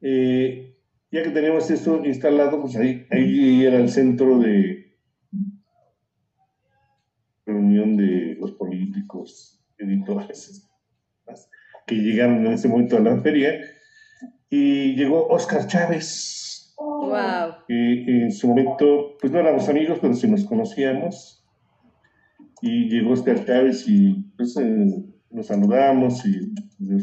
Eh, 0.00 0.76
ya 1.10 1.22
que 1.22 1.30
teníamos 1.30 1.70
esto 1.70 2.04
instalado, 2.04 2.60
pues 2.60 2.76
ahí, 2.76 3.04
ahí 3.10 3.64
era 3.64 3.78
el 3.78 3.88
centro 3.88 4.38
de 4.38 4.89
reunión 7.50 7.96
de 7.96 8.36
los 8.40 8.52
políticos, 8.52 9.62
editores, 9.78 10.68
que 11.86 11.94
llegaron 11.96 12.46
en 12.46 12.52
ese 12.52 12.68
momento 12.68 12.96
a 12.96 13.00
la 13.00 13.20
feria. 13.20 13.60
Y 14.48 14.94
llegó 14.94 15.26
Oscar 15.28 15.66
Chávez. 15.66 16.74
Wow. 16.76 17.66
Que 17.68 18.04
en 18.22 18.32
su 18.32 18.48
momento, 18.48 19.16
pues 19.20 19.32
no 19.32 19.40
éramos 19.40 19.68
amigos, 19.68 19.98
pero 20.00 20.14
sí 20.14 20.28
nos 20.28 20.44
conocíamos. 20.44 21.44
Y 22.62 22.88
llegó 22.88 23.12
Oscar 23.12 23.44
Chávez 23.44 23.84
y 23.88 24.14
pues 24.36 24.56
eh, 24.56 25.04
nos 25.30 25.46
saludamos 25.46 26.24
y 26.26 26.52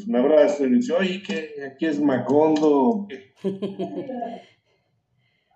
un 0.07 0.15
abrazo 0.15 0.65
y 0.65 0.69
me 0.69 0.77
dice, 0.77 0.93
oye, 0.93 1.21
que 1.23 1.53
aquí 1.65 1.86
es 1.86 1.99
Macondo. 1.99 3.07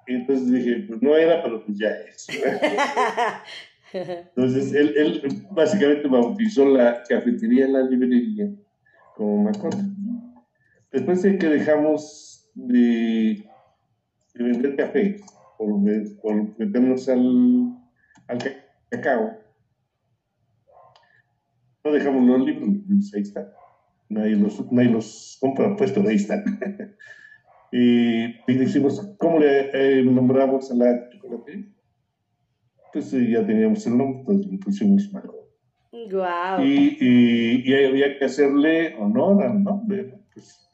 entonces 0.08 0.52
dije, 0.52 0.86
pues 0.88 1.02
no 1.02 1.16
era, 1.16 1.42
pero 1.44 1.66
pues 1.66 1.78
ya 1.78 1.90
es. 1.90 2.28
entonces 3.94 4.74
él, 4.74 4.94
él, 4.96 5.48
básicamente 5.52 6.08
bautizó 6.08 6.66
la 6.66 7.04
cafetería, 7.08 7.68
la 7.68 7.82
librería, 7.82 8.50
como 9.16 9.44
Macondo. 9.44 9.78
Después 10.92 11.22
de 11.22 11.38
que 11.38 11.48
dejamos 11.48 12.50
de, 12.54 13.44
de 14.34 14.44
vender 14.44 14.76
café 14.76 15.22
por, 15.58 15.70
por 16.22 16.60
meternos 16.60 17.08
al, 17.10 17.78
al 18.28 18.38
cacao, 18.90 19.32
no 21.84 21.92
dejamos 21.92 22.28
los 22.28 22.46
libros, 22.46 22.70
pues 22.88 23.14
ahí 23.16 23.22
están. 23.22 23.48
Nadie 24.10 24.36
los, 24.36 24.72
nadie 24.72 24.90
los 24.90 25.38
compra, 25.40 25.76
puesto 25.76 26.02
ahí 26.08 26.16
están. 26.16 26.44
y, 27.72 28.26
y 28.26 28.54
decimos, 28.56 29.16
¿cómo 29.18 29.40
le 29.40 29.70
eh, 29.74 30.04
nombramos 30.04 30.70
a 30.72 30.76
la 30.76 31.10
chocolate? 31.10 31.81
Pues 32.94 33.12
ya 33.12 33.46
teníamos 33.46 33.86
el 33.88 33.98
nombre, 33.98 34.24
pues 34.26 34.46
le 34.46 34.58
pusimos 34.58 35.12
Marco. 35.14 35.42
Wow. 35.92 36.64
Y, 36.64 36.98
y, 37.00 37.64
y, 37.66 37.86
había 37.86 38.18
que 38.18 38.26
hacerle 38.26 38.96
honor 38.98 39.44
al 39.44 39.64
nombre, 39.64 40.14
pues 40.34 40.70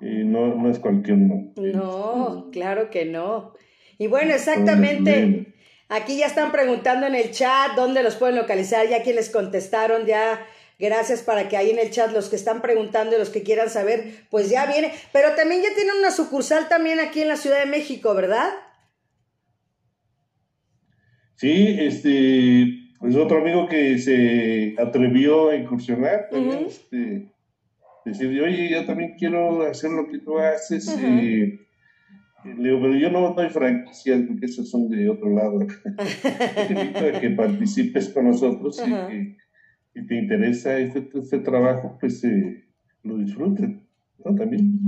eh, 0.00 0.22
no, 0.24 0.54
no 0.54 0.70
es 0.70 0.78
cualquier 0.78 1.18
nombre. 1.18 1.72
No, 1.72 2.48
claro 2.52 2.90
que 2.90 3.04
no. 3.04 3.54
Y 3.98 4.06
bueno, 4.06 4.34
exactamente. 4.34 5.52
Aquí 5.88 6.18
ya 6.18 6.26
están 6.26 6.50
preguntando 6.50 7.06
en 7.06 7.14
el 7.14 7.30
chat 7.30 7.76
dónde 7.76 8.02
los 8.02 8.16
pueden 8.16 8.36
localizar, 8.36 8.88
ya 8.88 9.02
quienes 9.02 9.30
contestaron, 9.30 10.04
ya 10.04 10.44
gracias 10.78 11.22
para 11.22 11.48
que 11.48 11.56
ahí 11.56 11.70
en 11.70 11.78
el 11.78 11.90
chat 11.90 12.12
los 12.12 12.28
que 12.28 12.36
están 12.36 12.60
preguntando 12.60 13.14
y 13.14 13.18
los 13.18 13.30
que 13.30 13.42
quieran 13.42 13.70
saber, 13.70 14.26
pues 14.30 14.50
ya 14.50 14.66
viene. 14.66 14.92
Pero 15.12 15.34
también 15.36 15.62
ya 15.62 15.74
tienen 15.74 15.96
una 15.98 16.10
sucursal 16.10 16.68
también 16.68 16.98
aquí 16.98 17.22
en 17.22 17.28
la 17.28 17.36
Ciudad 17.36 17.60
de 17.60 17.70
México, 17.70 18.14
¿verdad? 18.14 18.48
Sí, 21.36 21.76
este, 21.78 22.92
pues 22.98 23.14
otro 23.14 23.40
amigo 23.40 23.68
que 23.68 23.98
se 23.98 24.74
atrevió 24.78 25.50
a 25.50 25.56
incursionar, 25.56 26.28
también, 26.30 26.66
este, 26.66 27.30
decir, 28.04 28.40
oye, 28.40 28.70
yo 28.70 28.84
también 28.86 29.14
quiero 29.18 29.62
hacer 29.62 29.90
lo 29.90 30.08
que 30.08 30.18
tú 30.18 30.38
haces. 30.38 30.88
y 30.98 31.60
le 32.54 32.68
digo, 32.68 32.80
pero 32.80 32.94
yo 32.96 33.10
no 33.10 33.34
doy 33.34 33.50
franquicias 33.50 34.22
porque 34.26 34.46
esos 34.46 34.70
son 34.70 34.88
de 34.88 35.08
otro 35.10 35.30
lado. 35.30 35.58
te 36.68 36.72
invito 36.72 37.00
a 37.00 37.20
que 37.20 37.30
participes 37.30 38.08
con 38.10 38.26
nosotros 38.26 38.80
y 38.86 38.90
que 38.90 39.36
si 39.92 40.06
te 40.06 40.14
interesa 40.16 40.78
este, 40.78 41.06
este 41.18 41.38
trabajo, 41.40 41.96
pues 42.00 42.22
eh, 42.24 42.64
lo 43.02 43.18
disfruten, 43.18 43.82
¿no? 44.24 44.34
También. 44.34 44.80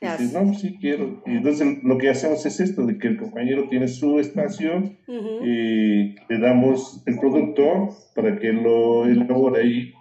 Dices, 0.00 0.32
no, 0.32 0.54
sí 0.54 0.78
quiero. 0.80 1.22
Y 1.26 1.32
entonces 1.32 1.82
lo 1.82 1.98
que 1.98 2.08
hacemos 2.08 2.46
es 2.46 2.58
esto, 2.58 2.86
de 2.86 2.96
que 2.96 3.08
el 3.08 3.18
compañero 3.18 3.68
tiene 3.68 3.86
su 3.86 4.18
espacio, 4.18 4.96
y 5.06 6.14
le 6.28 6.38
damos 6.38 7.02
el 7.06 7.18
producto 7.18 7.88
para 8.14 8.38
que 8.38 8.52
lo 8.52 9.04
elabore 9.04 9.60
ahí 9.60 9.92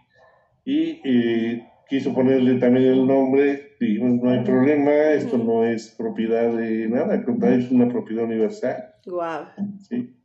y 0.70 1.02
eh, 1.04 1.68
quiso 1.88 2.14
ponerle 2.14 2.60
también 2.60 2.86
el 2.86 3.08
nombre, 3.08 3.76
dijimos, 3.80 4.22
no 4.22 4.30
hay 4.30 4.44
problema, 4.44 4.92
esto 5.14 5.38
no 5.38 5.66
es 5.66 5.96
propiedad 5.98 6.56
de 6.56 6.88
nada, 6.88 7.24
es 7.56 7.72
una 7.72 7.88
propiedad 7.88 8.26
universal. 8.26 8.94
Wow. 9.08 9.48
Sí. 9.80 10.16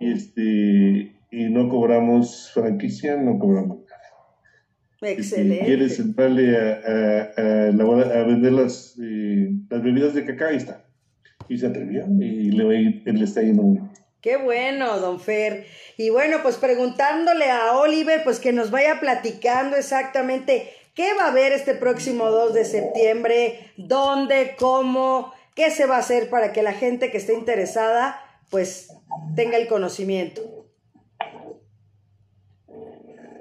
Y, 0.00 0.10
este, 0.10 1.14
y 1.30 1.44
no 1.50 1.68
cobramos 1.68 2.50
franquicia, 2.52 3.16
no 3.16 3.38
cobramos. 3.38 3.78
Excelente. 5.00 5.60
Si 5.60 5.64
quieres 5.66 5.98
entrarle 5.98 6.56
a, 6.56 6.80
a, 6.86 7.66
a, 7.66 8.20
a 8.20 8.24
vender 8.24 8.52
las, 8.52 8.96
eh, 9.02 9.50
las 9.68 9.82
bebidas 9.82 10.14
de 10.14 10.24
cacao, 10.24 10.48
ahí 10.48 10.56
está. 10.56 10.84
Y 11.48 11.58
se 11.58 11.66
atrevió 11.66 12.04
y 12.20 12.50
le, 12.50 13.02
le 13.04 13.24
está 13.24 13.42
yendo 13.42 13.62
muy 13.62 13.78
bien. 13.78 13.90
Qué 14.20 14.36
bueno, 14.36 15.00
don 15.00 15.18
Fer. 15.18 15.64
Y 15.96 16.10
bueno, 16.10 16.38
pues 16.42 16.56
preguntándole 16.56 17.50
a 17.50 17.78
Oliver, 17.78 18.22
pues 18.22 18.38
que 18.38 18.52
nos 18.52 18.70
vaya 18.70 19.00
platicando 19.00 19.76
exactamente 19.76 20.68
¿Qué 20.94 21.14
va 21.14 21.24
a 21.24 21.30
haber 21.30 21.52
este 21.52 21.74
próximo 21.74 22.30
2 22.30 22.52
de 22.52 22.64
septiembre? 22.64 23.72
¿Dónde? 23.76 24.54
¿Cómo? 24.58 25.32
¿Qué 25.54 25.70
se 25.70 25.86
va 25.86 25.96
a 25.96 26.00
hacer 26.00 26.28
para 26.28 26.52
que 26.52 26.62
la 26.62 26.72
gente 26.72 27.10
que 27.10 27.16
esté 27.16 27.32
interesada 27.32 28.20
pues 28.50 28.92
tenga 29.36 29.56
el 29.56 29.68
conocimiento? 29.68 30.59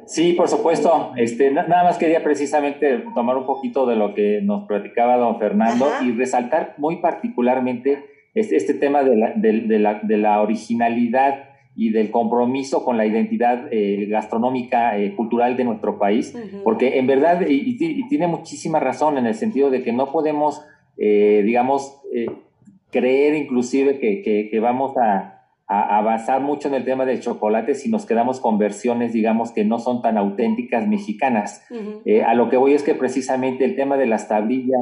Sí, 0.09 0.33
por 0.33 0.47
supuesto. 0.47 1.11
Este, 1.17 1.51
nada 1.51 1.83
más 1.83 1.99
quería 1.99 2.23
precisamente 2.23 3.03
tomar 3.13 3.37
un 3.37 3.45
poquito 3.45 3.85
de 3.85 3.95
lo 3.95 4.15
que 4.15 4.41
nos 4.41 4.67
platicaba 4.67 5.17
don 5.17 5.37
Fernando 5.37 5.87
y 6.03 6.11
resaltar 6.13 6.73
muy 6.77 6.95
particularmente 6.95 8.05
este, 8.33 8.55
este 8.55 8.73
tema 8.73 9.03
de 9.03 9.15
la, 9.15 9.33
de, 9.35 9.79
la, 9.79 9.99
de 10.01 10.17
la 10.17 10.41
originalidad 10.41 11.49
y 11.75 11.91
del 11.91 12.09
compromiso 12.09 12.83
con 12.83 12.97
la 12.97 13.05
identidad 13.05 13.67
eh, 13.71 14.07
gastronómica, 14.09 14.97
eh, 14.97 15.15
cultural 15.15 15.55
de 15.55 15.63
nuestro 15.63 15.99
país, 15.99 16.35
porque 16.63 16.97
en 16.97 17.05
verdad, 17.05 17.41
y, 17.47 17.77
tiene 18.09 18.25
muchísima 18.25 18.79
razón 18.79 19.17
en 19.19 19.27
el 19.27 19.35
sentido 19.35 19.69
de 19.69 19.83
que 19.83 19.93
no 19.93 20.11
podemos, 20.11 20.65
eh, 20.97 21.43
digamos, 21.45 22.01
creer 22.91 23.35
inclusive 23.35 23.99
que, 23.99 24.49
que, 24.51 24.59
vamos 24.59 24.97
a, 24.97 25.38
avanzar 25.69 26.41
mucho 26.41 26.67
en 26.67 26.73
el 26.73 26.83
tema 26.83 27.05
del 27.05 27.19
chocolate 27.19 27.75
si 27.75 27.89
nos 27.89 28.07
quedamos 28.07 28.39
con 28.39 28.57
versiones, 28.57 29.13
digamos, 29.13 29.51
que 29.51 29.63
no 29.63 29.77
son 29.77 30.01
tan 30.01 30.17
auténticas 30.17 30.87
mexicanas. 30.87 31.63
a 32.25 32.33
lo 32.33 32.49
que 32.49 32.57
voy 32.57 32.73
es 32.73 32.83
que 32.83 32.95
precisamente 32.95 33.65
el 33.65 33.75
tema 33.75 33.95
de 33.97 34.07
las 34.07 34.27
tablillas, 34.27 34.81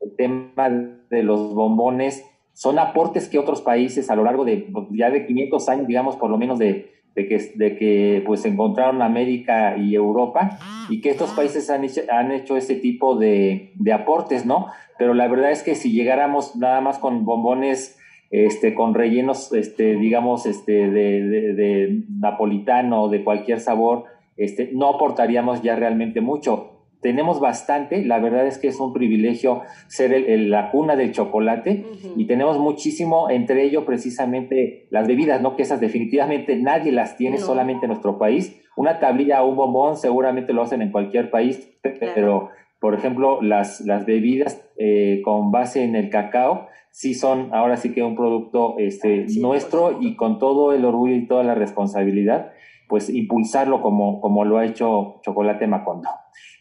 el 0.00 0.14
tema 0.16 0.68
de 0.68 1.22
los 1.22 1.54
bombones, 1.54 2.24
son 2.52 2.78
aportes 2.78 3.28
que 3.28 3.38
otros 3.38 3.62
países 3.62 4.10
a 4.10 4.16
lo 4.16 4.24
largo 4.24 4.44
de 4.44 4.68
ya 4.92 5.10
de 5.10 5.26
500 5.26 5.68
años, 5.68 5.86
digamos, 5.86 6.16
por 6.16 6.30
lo 6.30 6.38
menos 6.38 6.58
de, 6.58 6.92
de 7.14 7.26
que, 7.26 7.52
de 7.54 7.76
que 7.76 8.22
pues 8.26 8.44
encontraron 8.44 9.02
América 9.02 9.76
y 9.76 9.94
Europa 9.94 10.58
y 10.88 11.00
que 11.00 11.10
estos 11.10 11.30
países 11.30 11.70
han 11.70 11.84
hecho, 11.84 12.02
han 12.10 12.32
hecho 12.32 12.56
ese 12.56 12.76
tipo 12.76 13.16
de, 13.16 13.72
de 13.74 13.92
aportes, 13.92 14.46
¿no? 14.46 14.66
Pero 14.98 15.14
la 15.14 15.26
verdad 15.26 15.50
es 15.50 15.62
que 15.62 15.74
si 15.74 15.92
llegáramos 15.92 16.54
nada 16.54 16.80
más 16.80 16.98
con 16.98 17.24
bombones 17.24 17.98
este, 18.42 18.74
con 18.74 18.94
rellenos, 18.94 19.52
este, 19.52 19.96
digamos, 19.96 20.46
este, 20.46 20.90
de, 20.90 21.22
de, 21.22 21.54
de 21.54 22.02
napolitano 22.18 23.04
o 23.04 23.08
de 23.08 23.22
cualquier 23.22 23.60
sabor, 23.60 24.04
este, 24.36 24.70
no 24.72 24.88
aportaríamos 24.88 25.62
ya 25.62 25.76
realmente 25.76 26.20
mucho 26.20 26.74
tenemos 27.04 27.38
bastante, 27.38 28.02
la 28.02 28.18
verdad 28.18 28.46
es 28.46 28.56
que 28.56 28.66
es 28.66 28.80
un 28.80 28.94
privilegio 28.94 29.60
ser 29.88 30.14
el, 30.14 30.48
la 30.48 30.70
cuna 30.70 30.96
del 30.96 31.12
chocolate 31.12 31.84
y 32.16 32.26
tenemos 32.26 32.58
muchísimo, 32.58 33.28
entre 33.28 33.62
ello 33.62 33.84
precisamente 33.84 34.86
las 34.88 35.06
bebidas, 35.06 35.42
¿no? 35.42 35.54
Que 35.54 35.64
esas 35.64 35.82
definitivamente 35.82 36.56
nadie 36.56 36.92
las 36.92 37.18
tiene, 37.18 37.36
solamente 37.36 37.84
en 37.84 37.90
nuestro 37.90 38.16
país. 38.16 38.58
Una 38.74 39.00
tablilla 39.00 39.42
o 39.42 39.50
un 39.50 39.56
bombón 39.56 39.98
seguramente 39.98 40.54
lo 40.54 40.62
hacen 40.62 40.80
en 40.80 40.92
cualquier 40.92 41.28
país, 41.28 41.76
pero 41.82 42.48
por 42.80 42.94
ejemplo 42.94 43.42
las, 43.42 43.82
las 43.82 44.06
bebidas 44.06 44.66
eh, 44.78 45.20
con 45.26 45.52
base 45.52 45.84
en 45.84 45.96
el 45.96 46.08
cacao 46.08 46.68
sí 46.94 47.12
son 47.14 47.52
ahora 47.52 47.76
sí 47.76 47.92
que 47.92 48.04
un 48.04 48.14
producto 48.14 48.76
este, 48.78 49.26
nuestro 49.40 49.98
y 50.00 50.14
con 50.14 50.38
todo 50.38 50.72
el 50.72 50.84
orgullo 50.84 51.16
y 51.16 51.26
toda 51.26 51.42
la 51.42 51.56
responsabilidad, 51.56 52.52
pues 52.88 53.10
impulsarlo 53.10 53.82
como, 53.82 54.20
como 54.20 54.44
lo 54.44 54.58
ha 54.58 54.64
hecho 54.64 55.20
Chocolate 55.22 55.66
Macondo. 55.66 56.08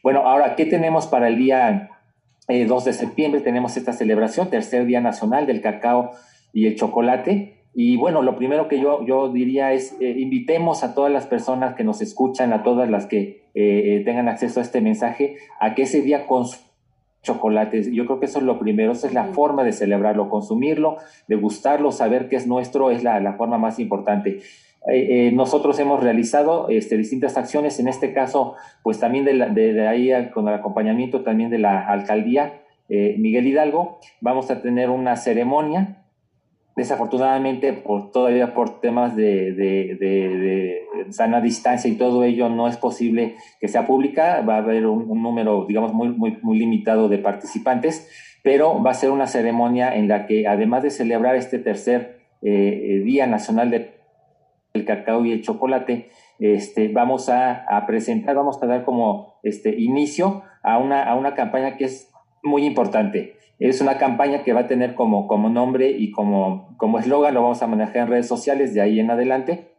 Bueno, 0.01 0.21
ahora, 0.21 0.55
¿qué 0.55 0.65
tenemos 0.65 1.05
para 1.05 1.27
el 1.27 1.37
día 1.37 1.91
2 2.47 2.49
eh, 2.49 2.89
de 2.89 2.93
septiembre? 2.93 3.41
Tenemos 3.41 3.77
esta 3.77 3.93
celebración, 3.93 4.49
tercer 4.49 4.87
Día 4.87 5.01
Nacional 5.01 5.45
del 5.45 5.61
Cacao 5.61 6.09
y 6.51 6.65
el 6.65 6.77
Chocolate. 6.77 7.67
Y 7.75 7.97
bueno, 7.97 8.23
lo 8.23 8.35
primero 8.35 8.67
que 8.67 8.79
yo, 8.79 9.05
yo 9.05 9.31
diría 9.31 9.73
es, 9.73 9.95
eh, 10.01 10.15
invitemos 10.17 10.83
a 10.83 10.95
todas 10.95 11.11
las 11.11 11.27
personas 11.27 11.75
que 11.75 11.83
nos 11.83 12.01
escuchan, 12.01 12.53
a 12.53 12.63
todas 12.63 12.89
las 12.89 13.05
que 13.05 13.51
eh, 13.53 14.01
tengan 14.03 14.27
acceso 14.27 14.59
a 14.59 14.63
este 14.63 14.81
mensaje, 14.81 15.37
a 15.59 15.75
que 15.75 15.83
ese 15.83 16.01
día 16.01 16.25
consuman 16.25 16.72
chocolates. 17.23 17.91
Yo 17.91 18.05
creo 18.05 18.19
que 18.19 18.27
eso 18.27 18.39
es 18.39 18.45
lo 18.45 18.59
primero, 18.59 18.91
esa 18.91 19.07
es 19.07 19.13
la 19.13 19.25
forma 19.25 19.63
de 19.63 19.71
celebrarlo, 19.71 20.29
consumirlo, 20.29 20.97
degustarlo, 21.27 21.91
saber 21.91 22.29
que 22.29 22.35
es 22.35 22.45
nuestro, 22.45 22.91
es 22.91 23.03
la, 23.03 23.19
la 23.19 23.33
forma 23.33 23.57
más 23.57 23.79
importante. 23.79 24.41
Eh, 24.91 25.27
eh, 25.27 25.31
nosotros 25.33 25.79
hemos 25.79 26.03
realizado 26.03 26.67
este, 26.69 26.97
distintas 26.97 27.37
acciones, 27.37 27.79
en 27.79 27.87
este 27.87 28.13
caso, 28.13 28.55
pues 28.83 28.99
también 28.99 29.25
de, 29.25 29.33
de, 29.33 29.87
ahí 29.87 30.11
con 30.31 30.47
el 30.47 30.53
acompañamiento 30.53 31.23
también 31.23 31.49
de 31.49 31.57
la 31.57 31.87
alcaldía, 31.87 32.59
Miguel 32.89 33.47
Hidalgo. 33.47 33.97
Vamos 34.21 34.51
a 34.51 34.61
tener 34.61 34.91
una 34.91 35.15
ceremonia 35.15 36.02
desafortunadamente 36.75 37.73
por 37.73 38.11
todavía 38.11 38.53
por 38.53 38.79
temas 38.79 39.15
de, 39.15 40.81
sana 41.09 41.41
distancia 41.41 41.89
y 41.89 41.95
todo 41.95 42.23
ello 42.23 42.49
no 42.49 42.67
es 42.67 42.77
posible 42.77 43.35
que 43.59 43.67
sea 43.67 43.85
pública, 43.85 44.41
va 44.41 44.55
a 44.55 44.59
haber 44.59 44.87
un, 44.87 45.21
número 45.21 45.65
digamos 45.67 45.93
muy, 45.93 46.09
muy, 46.09 46.37
muy 46.41 46.57
limitado 46.57 47.09
de 47.09 47.19
participantes, 47.19 48.09
pero 48.43 48.81
va 48.81 48.91
a 48.91 48.95
ser 48.95 49.11
una 49.11 49.27
ceremonia 49.27 49.95
en 49.95 50.07
la 50.07 50.25
que 50.25 50.47
además 50.47 50.83
de 50.83 50.89
celebrar 50.89 51.35
este 51.35 51.59
tercer 51.59 52.19
eh, 52.41 53.01
Día 53.05 53.27
Nacional 53.27 53.69
del 53.69 54.85
Cacao 54.85 55.25
y 55.25 55.31
el 55.31 55.41
Chocolate, 55.41 56.09
este, 56.39 56.89
vamos 56.89 57.29
a, 57.29 57.63
a, 57.69 57.85
presentar, 57.85 58.35
vamos 58.35 58.61
a 58.61 58.65
dar 58.65 58.83
como 58.83 59.35
este, 59.43 59.79
inicio 59.79 60.43
a 60.61 60.77
una, 60.77 61.03
a 61.03 61.15
una 61.15 61.35
campaña 61.35 61.77
que 61.77 61.85
es 61.85 62.11
muy 62.41 62.65
importante. 62.65 63.35
Es 63.59 63.81
una 63.81 63.97
campaña 63.97 64.43
que 64.43 64.53
va 64.53 64.61
a 64.61 64.67
tener 64.67 64.95
como, 64.95 65.27
como 65.27 65.49
nombre 65.49 65.89
y 65.89 66.11
como, 66.11 66.75
eslogan, 66.99 67.33
lo 67.33 67.43
vamos 67.43 67.61
a 67.61 67.67
manejar 67.67 67.97
en 67.97 68.07
redes 68.07 68.27
sociales 68.27 68.73
de 68.73 68.81
ahí 68.81 68.99
en 68.99 69.11
adelante, 69.11 69.71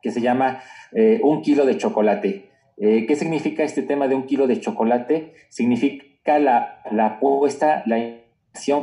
que 0.00 0.10
se 0.10 0.20
llama 0.20 0.60
eh, 0.92 1.20
Un 1.22 1.42
kilo 1.42 1.66
de 1.66 1.76
chocolate. 1.76 2.50
Eh, 2.78 3.06
¿Qué 3.06 3.14
significa 3.16 3.62
este 3.62 3.82
tema 3.82 4.08
de 4.08 4.14
un 4.14 4.24
kilo 4.24 4.46
de 4.46 4.58
chocolate? 4.60 5.34
Significa 5.50 6.38
la, 6.38 6.80
la 6.90 7.06
apuesta, 7.06 7.82
la 7.86 7.98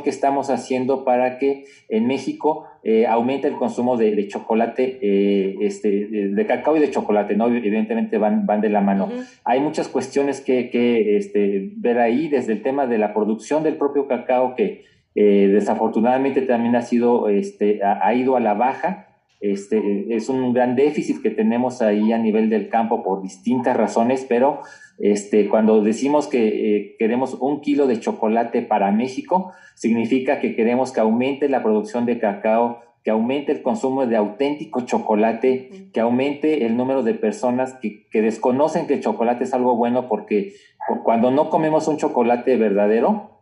que 0.02 0.10
estamos 0.10 0.50
haciendo 0.50 1.04
para 1.04 1.38
que 1.38 1.64
en 1.88 2.06
México 2.06 2.66
eh, 2.82 3.06
aumente 3.06 3.48
el 3.48 3.54
consumo 3.54 3.96
de, 3.96 4.26
chocolate, 4.28 4.98
eh, 5.02 5.56
este, 5.60 6.06
de, 6.06 6.46
cacao 6.46 6.76
y 6.76 6.80
de 6.80 6.90
chocolate, 6.90 7.36
¿no? 7.36 7.48
Evidentemente 7.48 8.18
van, 8.18 8.46
van 8.46 8.60
de 8.60 8.68
la 8.68 8.80
mano. 8.80 9.08
Hay 9.44 9.60
muchas 9.60 9.88
cuestiones 9.88 10.40
que, 10.40 10.70
que 10.70 11.16
este, 11.16 11.72
ver 11.76 11.98
ahí, 11.98 12.28
desde 12.28 12.52
el 12.52 12.62
tema 12.62 12.86
de 12.86 12.98
la 12.98 13.14
producción 13.14 13.62
del 13.62 13.76
propio 13.76 14.06
cacao, 14.06 14.54
que 14.54 14.84
eh, 15.14 15.48
desafortunadamente 15.52 16.42
también 16.42 16.76
ha 16.76 16.82
sido, 16.82 17.28
este, 17.28 17.80
ha, 17.82 18.14
ido 18.14 18.36
a 18.36 18.40
la 18.40 18.54
baja. 18.54 19.06
Este, 19.40 20.14
es 20.14 20.28
un 20.28 20.52
gran 20.52 20.76
déficit 20.76 21.22
que 21.22 21.30
tenemos 21.30 21.80
ahí 21.80 22.12
a 22.12 22.18
nivel 22.18 22.50
del 22.50 22.68
campo 22.68 23.02
por 23.02 23.22
distintas 23.22 23.76
razones, 23.76 24.26
pero 24.28 24.60
este, 24.98 25.48
cuando 25.48 25.82
decimos 25.82 26.26
que 26.26 26.76
eh, 26.76 26.96
queremos 26.98 27.34
un 27.40 27.62
kilo 27.62 27.86
de 27.86 28.00
chocolate 28.00 28.60
para 28.60 28.92
México, 28.92 29.52
significa 29.74 30.40
que 30.40 30.54
queremos 30.54 30.92
que 30.92 31.00
aumente 31.00 31.48
la 31.48 31.62
producción 31.62 32.04
de 32.04 32.18
cacao, 32.18 32.80
que 33.02 33.10
aumente 33.10 33.52
el 33.52 33.62
consumo 33.62 34.06
de 34.06 34.16
auténtico 34.16 34.82
chocolate, 34.82 35.88
que 35.94 36.00
aumente 36.00 36.66
el 36.66 36.76
número 36.76 37.02
de 37.02 37.14
personas 37.14 37.78
que, 37.80 38.06
desconocen 38.12 38.86
que 38.86 38.94
el 38.94 39.00
chocolate 39.00 39.44
es 39.44 39.54
algo 39.54 39.74
bueno, 39.74 40.06
porque 40.06 40.52
cuando 41.02 41.30
no 41.30 41.48
comemos 41.48 41.88
un 41.88 41.96
chocolate 41.96 42.58
verdadero, 42.58 43.40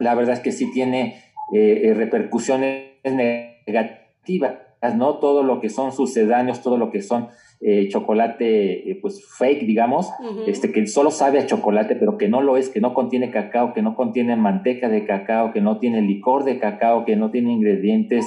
la 0.00 0.16
verdad 0.16 0.34
es 0.34 0.40
que 0.40 0.50
sí 0.50 0.72
tiene 0.72 1.22
eh, 1.54 1.82
eh, 1.84 1.94
repercusiones 1.94 2.94
negativas, 3.04 4.54
¿no? 4.96 5.18
Todo 5.18 5.42
lo 5.42 5.60
que 5.60 5.68
son 5.68 5.92
sucedáneos, 5.92 6.62
todo 6.62 6.76
lo 6.78 6.90
que 6.90 7.02
son 7.02 7.28
eh, 7.60 7.88
chocolate 7.88 8.90
eh, 8.90 8.98
pues 9.00 9.22
fake, 9.36 9.66
digamos, 9.66 10.10
este 10.46 10.72
que 10.72 10.86
solo 10.86 11.10
sabe 11.10 11.38
a 11.38 11.46
chocolate, 11.46 11.94
pero 11.94 12.16
que 12.16 12.28
no 12.28 12.40
lo 12.40 12.56
es, 12.56 12.70
que 12.70 12.80
no 12.80 12.94
contiene 12.94 13.30
cacao, 13.30 13.74
que 13.74 13.82
no 13.82 13.94
contiene 13.94 14.34
manteca 14.36 14.88
de 14.88 15.04
cacao, 15.04 15.52
que 15.52 15.60
no 15.60 15.78
tiene 15.78 16.00
licor 16.00 16.44
de 16.44 16.58
cacao, 16.58 17.04
que 17.04 17.16
no 17.16 17.30
tiene 17.30 17.52
ingredientes 17.52 18.26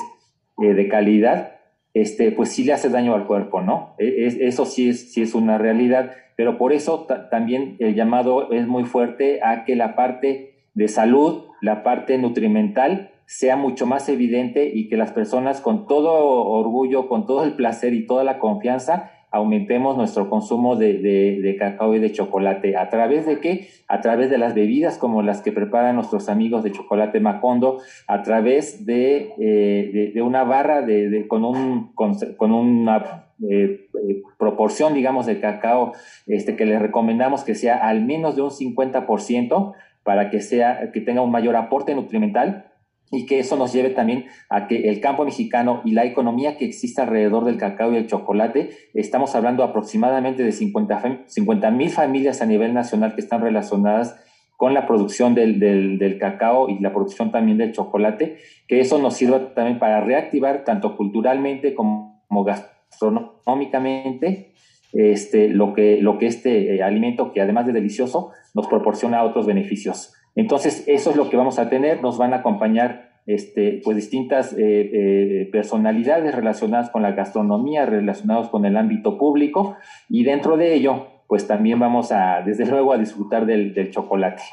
eh, 0.61 0.75
de 0.75 0.87
calidad, 0.87 1.53
este, 1.95 2.31
pues 2.31 2.49
sí 2.49 2.63
le 2.63 2.73
hace 2.73 2.89
daño 2.89 3.15
al 3.15 3.25
cuerpo, 3.25 3.61
¿no? 3.61 3.95
E, 3.97 4.27
eso 4.41 4.65
sí 4.65 4.89
es, 4.89 5.11
sí 5.11 5.23
es 5.23 5.33
una 5.33 5.57
realidad, 5.57 6.11
pero 6.35 6.59
por 6.59 6.71
eso 6.71 7.07
también 7.31 7.75
el 7.79 7.95
llamado 7.95 8.51
es 8.51 8.67
muy 8.67 8.83
fuerte 8.83 9.41
a 9.43 9.65
que 9.65 9.75
la 9.75 9.95
parte 9.95 10.67
de 10.75 10.87
salud, 10.87 11.45
la 11.61 11.81
parte 11.81 12.19
nutrimental, 12.19 13.12
sea 13.25 13.55
mucho 13.55 13.85
más 13.85 14.09
evidente 14.09 14.71
y 14.73 14.87
que 14.89 14.97
las 14.97 15.11
personas 15.11 15.61
con 15.61 15.87
todo 15.87 16.11
orgullo, 16.11 17.07
con 17.07 17.25
todo 17.25 17.43
el 17.43 17.53
placer 17.53 17.93
y 17.93 18.05
toda 18.05 18.23
la 18.23 18.39
confianza 18.39 19.11
aumentemos 19.33 19.97
nuestro 19.97 20.29
consumo 20.29 20.75
de, 20.75 21.55
cacao 21.57 21.95
y 21.95 21.99
de 21.99 22.11
chocolate. 22.11 22.77
¿A 22.77 22.89
través 22.89 23.25
de 23.25 23.39
qué? 23.39 23.67
A 23.87 23.99
través 23.99 24.29
de 24.29 24.37
las 24.37 24.53
bebidas 24.53 24.99
como 24.99 25.23
las 25.23 25.41
que 25.41 25.51
preparan 25.51 25.95
nuestros 25.95 26.29
amigos 26.29 26.63
de 26.63 26.71
Chocolate 26.71 27.19
Macondo, 27.19 27.79
a 28.07 28.21
través 28.21 28.85
de, 28.85 29.33
eh, 29.39 30.21
una 30.21 30.43
barra 30.43 30.85
con, 31.27 31.45
un, 31.45 31.93
con, 31.95 32.51
una 32.51 33.25
eh, 33.49 33.87
eh, 34.07 34.21
proporción, 34.37 34.93
digamos, 34.93 35.25
de 35.25 35.39
cacao 35.39 35.93
este, 36.27 36.55
que 36.55 36.67
les 36.67 36.79
recomendamos 36.79 37.43
que 37.43 37.55
sea 37.55 37.77
al 37.77 38.05
menos 38.05 38.35
de 38.35 38.43
un 38.43 38.51
50% 38.51 39.73
para 40.03 40.29
que, 40.29 40.41
sea, 40.41 40.91
que 40.91 41.01
tenga 41.01 41.21
un 41.21 41.31
mayor 41.31 41.55
aporte 41.55 41.95
nutrimental 41.95 42.72
y 43.13 43.25
que 43.25 43.39
eso 43.39 43.55
nos 43.55 43.71
lleve 43.71 43.91
también 43.91 44.25
a 44.49 44.67
que 44.67 44.89
el 44.89 44.99
campo 44.99 45.23
mexicano 45.23 45.81
y 45.85 45.91
la 45.91 46.03
economía 46.03 46.57
que 46.57 46.65
existe 46.65 47.01
alrededor 47.01 47.45
del 47.45 47.57
cacao 47.57 47.93
y 47.93 47.97
el 47.97 48.07
chocolate, 48.07 48.71
estamos 48.93 49.35
hablando 49.35 49.63
aproximadamente 49.63 50.43
de 50.43 50.51
50 50.51 51.71
mil 51.71 51.89
familias 51.89 52.41
a 52.41 52.45
nivel 52.45 52.73
nacional 52.73 53.13
que 53.13 53.21
están 53.21 53.41
relacionadas 53.41 54.19
con 54.57 54.73
la 54.73 54.87
producción 54.87 55.35
del, 55.35 55.59
del, 55.59 56.17
cacao 56.17 56.69
y 56.69 56.79
la 56.79 56.93
producción 56.93 57.31
también 57.31 57.57
del 57.57 57.73
chocolate, 57.73 58.37
que 58.67 58.79
eso 58.79 58.97
nos 58.97 59.15
sirva 59.15 59.53
también 59.53 59.77
para 59.77 60.01
reactivar 60.01 60.63
tanto 60.63 60.95
culturalmente 60.95 61.75
como, 61.75 62.23
gastronómicamente 62.45 64.53
este, 64.93 65.49
lo, 65.49 65.73
que, 65.73 65.97
lo 65.97 66.17
que 66.17 66.27
este 66.27 66.75
eh, 66.75 66.83
alimento, 66.83 67.33
que 67.33 67.41
además 67.41 67.67
de 67.67 67.73
delicioso, 67.73 68.31
nos 68.53 68.67
proporciona 68.67 69.23
otros 69.23 69.45
beneficios. 69.45 70.13
Entonces, 70.35 70.83
eso 70.87 71.11
es 71.11 71.15
lo 71.15 71.29
que 71.29 71.37
vamos 71.37 71.59
a 71.59 71.69
tener. 71.69 72.01
Nos 72.01 72.17
van 72.17 72.33
a 72.33 72.37
acompañar 72.37 73.13
este, 73.25 73.81
pues 73.83 73.95
distintas 73.95 74.53
eh, 74.53 74.57
eh, 74.59 75.49
personalidades 75.51 76.35
relacionadas 76.35 76.89
con 76.89 77.01
la 77.01 77.11
gastronomía, 77.11 77.85
relacionadas 77.85 78.49
con 78.49 78.65
el 78.65 78.75
ámbito 78.75 79.17
público 79.17 79.77
y 80.09 80.23
dentro 80.23 80.57
de 80.57 80.73
ello, 80.73 81.07
pues 81.27 81.47
también 81.47 81.79
vamos 81.79 82.11
a, 82.11 82.41
desde 82.41 82.65
luego, 82.65 82.91
a 82.91 82.97
disfrutar 82.97 83.45
del, 83.45 83.73
del 83.73 83.91
chocolate. 83.91 84.43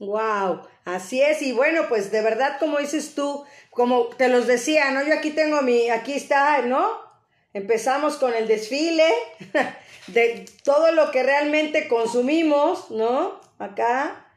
Wow, 0.00 0.62
así 0.86 1.20
es 1.22 1.40
y 1.42 1.52
bueno, 1.52 1.82
pues 1.88 2.10
de 2.10 2.22
verdad 2.22 2.56
como 2.58 2.78
dices 2.78 3.14
tú, 3.14 3.44
como 3.70 4.06
te 4.16 4.28
los 4.28 4.46
decía, 4.46 4.90
¿no? 4.90 5.06
Yo 5.06 5.14
aquí 5.14 5.30
tengo 5.30 5.62
mi, 5.62 5.90
aquí 5.90 6.14
está, 6.14 6.62
¿no? 6.62 6.84
Empezamos 7.52 8.16
con 8.16 8.34
el 8.34 8.48
desfile 8.48 9.06
de 10.08 10.46
todo 10.64 10.90
lo 10.92 11.10
que 11.10 11.22
realmente 11.22 11.86
consumimos, 11.86 12.90
¿no? 12.90 13.40
Acá 13.58 14.29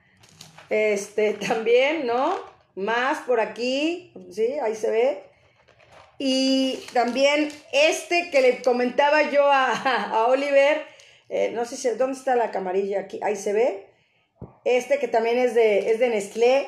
este, 0.73 1.33
también, 1.33 2.07
¿no? 2.07 2.35
Más 2.75 3.19
por 3.19 3.39
aquí, 3.39 4.11
¿sí? 4.31 4.57
Ahí 4.59 4.75
se 4.75 4.89
ve. 4.89 5.23
Y 6.17 6.83
también 6.93 7.51
este 7.71 8.31
que 8.31 8.41
le 8.41 8.61
comentaba 8.63 9.29
yo 9.29 9.43
a, 9.51 10.25
Oliver, 10.29 10.83
eh, 11.29 11.51
no 11.53 11.65
sé 11.65 11.77
si, 11.77 11.89
¿dónde 11.89 12.17
está 12.17 12.35
la 12.35 12.49
camarilla? 12.49 13.01
Aquí, 13.01 13.19
ahí 13.21 13.35
se 13.35 13.53
ve. 13.53 13.85
Este 14.65 14.97
que 14.97 15.07
también 15.07 15.37
es 15.37 15.53
de, 15.53 15.91
es 15.91 15.99
de 15.99 16.09
Nestlé. 16.09 16.65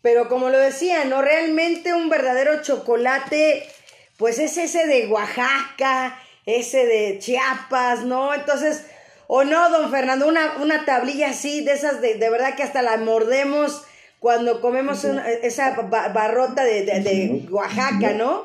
Pero 0.00 0.28
como 0.30 0.48
lo 0.48 0.58
decía, 0.58 1.04
¿no? 1.04 1.20
Realmente 1.20 1.92
un 1.92 2.08
verdadero 2.08 2.62
chocolate, 2.62 3.68
pues 4.16 4.38
es 4.38 4.56
ese 4.56 4.86
de 4.86 5.08
Oaxaca, 5.08 6.18
ese 6.46 6.86
de 6.86 7.18
Chiapas, 7.18 8.04
¿no? 8.04 8.34
Entonces, 8.34 8.86
o 9.26 9.44
no, 9.44 9.70
don 9.70 9.90
Fernando, 9.90 10.28
una, 10.28 10.56
una 10.62 10.84
tablilla 10.84 11.30
así, 11.30 11.64
de 11.64 11.72
esas 11.72 12.00
de, 12.00 12.14
de 12.14 12.30
verdad 12.30 12.54
que 12.56 12.62
hasta 12.62 12.82
la 12.82 12.96
mordemos 12.98 13.86
cuando 14.22 14.60
comemos 14.60 15.04
esa 15.04 15.74
barrota 16.14 16.62
de, 16.64 16.84
de, 16.84 17.48
Oaxaca, 17.50 18.14
¿no? 18.14 18.42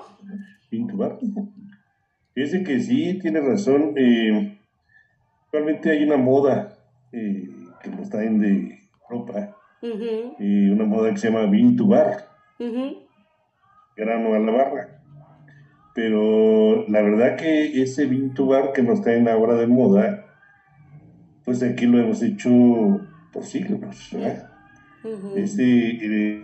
Fíjese 2.34 2.63
que 2.63 2.80
sí, 2.80 3.20
tiene 3.20 3.42
razón. 3.42 3.94
Eh, 3.96 4.58
actualmente 5.46 5.92
hay 5.92 6.04
una 6.04 6.18
moda 6.18 6.78
eh, 7.12 7.48
que 7.82 7.90
nos 7.90 8.10
traen 8.10 8.40
de 8.40 8.80
Europa, 9.10 9.56
y 10.40 10.70
una 10.70 10.86
moda 10.86 11.12
que 11.12 11.18
se 11.18 11.30
llama 11.30 11.46
Vintubar, 11.46 12.28
grano 13.95 14.34
a 14.34 14.39
la 14.39 14.51
barra. 14.51 15.01
Pero 15.93 16.88
la 16.88 17.01
verdad 17.01 17.38
que 17.38 17.82
ese 17.82 18.06
Vintubar 18.06 18.74
que 18.74 18.82
nos 18.82 19.01
traen 19.01 19.28
ahora 19.28 19.54
de 19.56 19.68
moda 19.68 20.26
pues 21.48 21.64
aquí 21.64 21.86
lo 21.86 21.98
hemos 21.98 22.22
hecho 22.22 22.50
por 23.32 23.45
siglos, 23.45 24.10
¿verdad? 24.12 24.50
Este, 25.38 26.43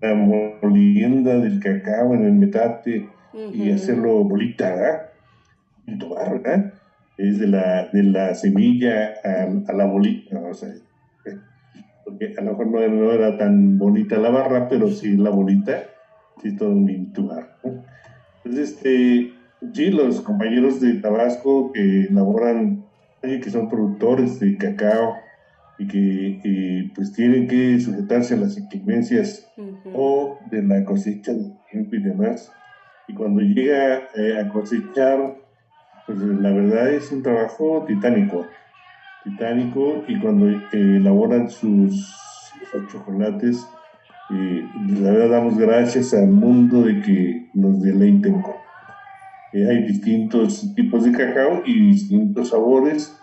la 0.00 0.14
molienda 0.14 1.36
del 1.40 1.58
cacao 1.58 2.14
en 2.14 2.26
el 2.26 2.34
metate 2.34 3.08
y 3.52 3.72
hacerlo 3.72 4.22
bolita, 4.22 4.72
¿verdad? 4.72 5.08
Y 5.84 5.98
tomar, 5.98 6.40
¿verdad? 6.40 6.74
Es 7.18 7.40
de 7.40 7.48
la, 7.48 7.88
de 7.88 8.04
la 8.04 8.36
semilla 8.36 9.14
a, 9.24 9.72
la 9.72 9.86
bolita, 9.86 10.38
o 10.38 10.54
sea, 10.54 10.72
porque 12.04 12.36
a 12.38 12.42
lo 12.42 12.52
mejor 12.52 12.68
no, 12.68 13.12
era 13.12 13.36
tan 13.36 13.78
bonita 13.78 14.16
la 14.18 14.30
barra, 14.30 14.68
pero 14.68 14.86
sí 14.92 15.16
la 15.16 15.30
bolita, 15.30 15.82
sí 16.40 16.54
todo 16.54 16.70
un. 16.70 16.88
Entonces, 16.88 17.50
este, 18.44 19.32
sí, 19.72 19.90
los 19.90 20.20
compañeros 20.20 20.80
de 20.80 21.00
Tabasco 21.00 21.72
que 21.72 22.02
elaboran 22.02 22.85
que 23.40 23.50
son 23.50 23.68
productores 23.68 24.40
de 24.40 24.56
cacao 24.56 25.16
y 25.78 25.86
que 25.86 26.40
eh, 26.44 26.90
pues 26.94 27.12
tienen 27.12 27.46
que 27.48 27.78
sujetarse 27.80 28.34
a 28.34 28.38
las 28.38 28.56
inclemencias 28.56 29.46
o 29.92 30.38
de 30.50 30.62
la 30.62 30.84
cosecha 30.84 31.32
y 31.72 31.98
demás. 31.98 32.52
Y 33.08 33.14
cuando 33.14 33.40
llega 33.40 34.08
eh, 34.14 34.40
a 34.40 34.48
cosechar, 34.48 35.36
pues 36.06 36.18
la 36.18 36.50
verdad 36.50 36.92
es 36.92 37.12
un 37.12 37.22
trabajo 37.22 37.84
titánico, 37.86 38.46
titánico, 39.24 40.04
y 40.08 40.18
cuando 40.18 40.48
eh, 40.48 40.60
elaboran 40.72 41.50
sus, 41.50 42.12
chocolates, 42.90 43.66
la 44.28 45.12
verdad 45.12 45.30
damos 45.30 45.56
gracias 45.56 46.12
al 46.12 46.28
mundo 46.28 46.82
de 46.82 47.00
que 47.00 47.48
nos 47.54 47.80
deleiten 47.80 48.42
con. 48.42 48.54
hay 49.52 49.82
distintos 49.84 50.74
tipos 50.74 51.04
de 51.04 51.12
cacao 51.12 51.62
y 51.64 51.92
distintos 51.92 52.50
sabores 52.50 53.15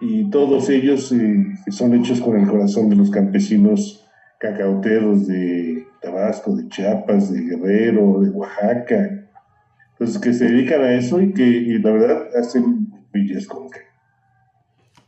y 0.00 0.30
todos 0.30 0.68
ellos 0.68 1.10
eh, 1.12 1.44
son 1.70 1.94
hechos 1.94 2.20
con 2.20 2.38
el 2.38 2.46
corazón 2.48 2.88
de 2.90 2.96
los 2.96 3.10
campesinos 3.10 4.06
cacauteros 4.38 5.26
de 5.26 5.86
Tabasco, 6.02 6.54
de 6.54 6.68
Chiapas, 6.68 7.32
de 7.32 7.40
Guerrero, 7.40 8.20
de 8.20 8.30
Oaxaca. 8.30 9.26
Entonces, 9.92 10.20
que 10.20 10.34
se 10.34 10.44
dedican 10.44 10.82
a 10.82 10.92
eso 10.92 11.20
y 11.20 11.32
que 11.32 11.78
la 11.82 11.90
verdad 11.90 12.28
hacen 12.38 12.88
villas 13.12 13.46
con 13.46 13.70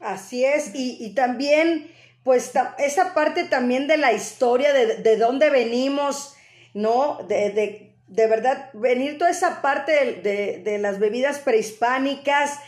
Así 0.01 0.45
es, 0.45 0.71
y, 0.75 1.13
también, 1.15 1.89
pues, 2.25 2.53
esa 2.79 3.13
parte 3.13 3.45
también 3.45 3.89
de 3.89 3.99
la 3.99 4.13
historia, 4.13 4.73
de, 4.73 5.03
de 5.03 5.17
dónde 5.19 5.51
venimos, 5.51 6.35
¿no? 6.73 7.19
De, 7.29 7.93
de, 8.07 8.27
verdad, 8.27 8.71
venir 8.73 9.19
toda 9.19 9.31
esa 9.31 9.61
parte 9.61 10.21
de, 10.23 10.63
de 10.65 10.79
las 10.79 10.99
bebidas 10.99 11.41
prehispánicas, 11.41 12.59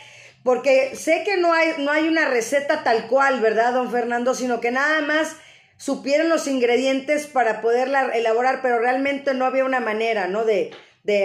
porque 0.43 0.95
sé 0.95 1.23
que 1.25 1.39
no 1.39 1.53
hay, 1.53 1.69
no 1.79 1.91
hay 1.91 2.07
una 2.07 2.27
receta 2.29 2.83
tal 2.83 3.07
cual, 3.07 3.41
¿verdad, 3.41 3.73
don 3.73 3.91
Fernando? 3.91 4.33
Sino 4.33 4.59
que 4.59 4.71
nada 4.71 5.01
más 5.01 5.37
supieron 5.77 6.29
los 6.29 6.47
ingredientes 6.47 7.27
para 7.27 7.61
poderla 7.61 8.09
elaborar, 8.15 8.59
pero 8.61 8.79
realmente 8.79 9.33
no 9.33 9.45
había 9.45 9.65
una 9.65 9.79
manera, 9.79 10.27
¿no? 10.27 10.43
De, 10.45 10.71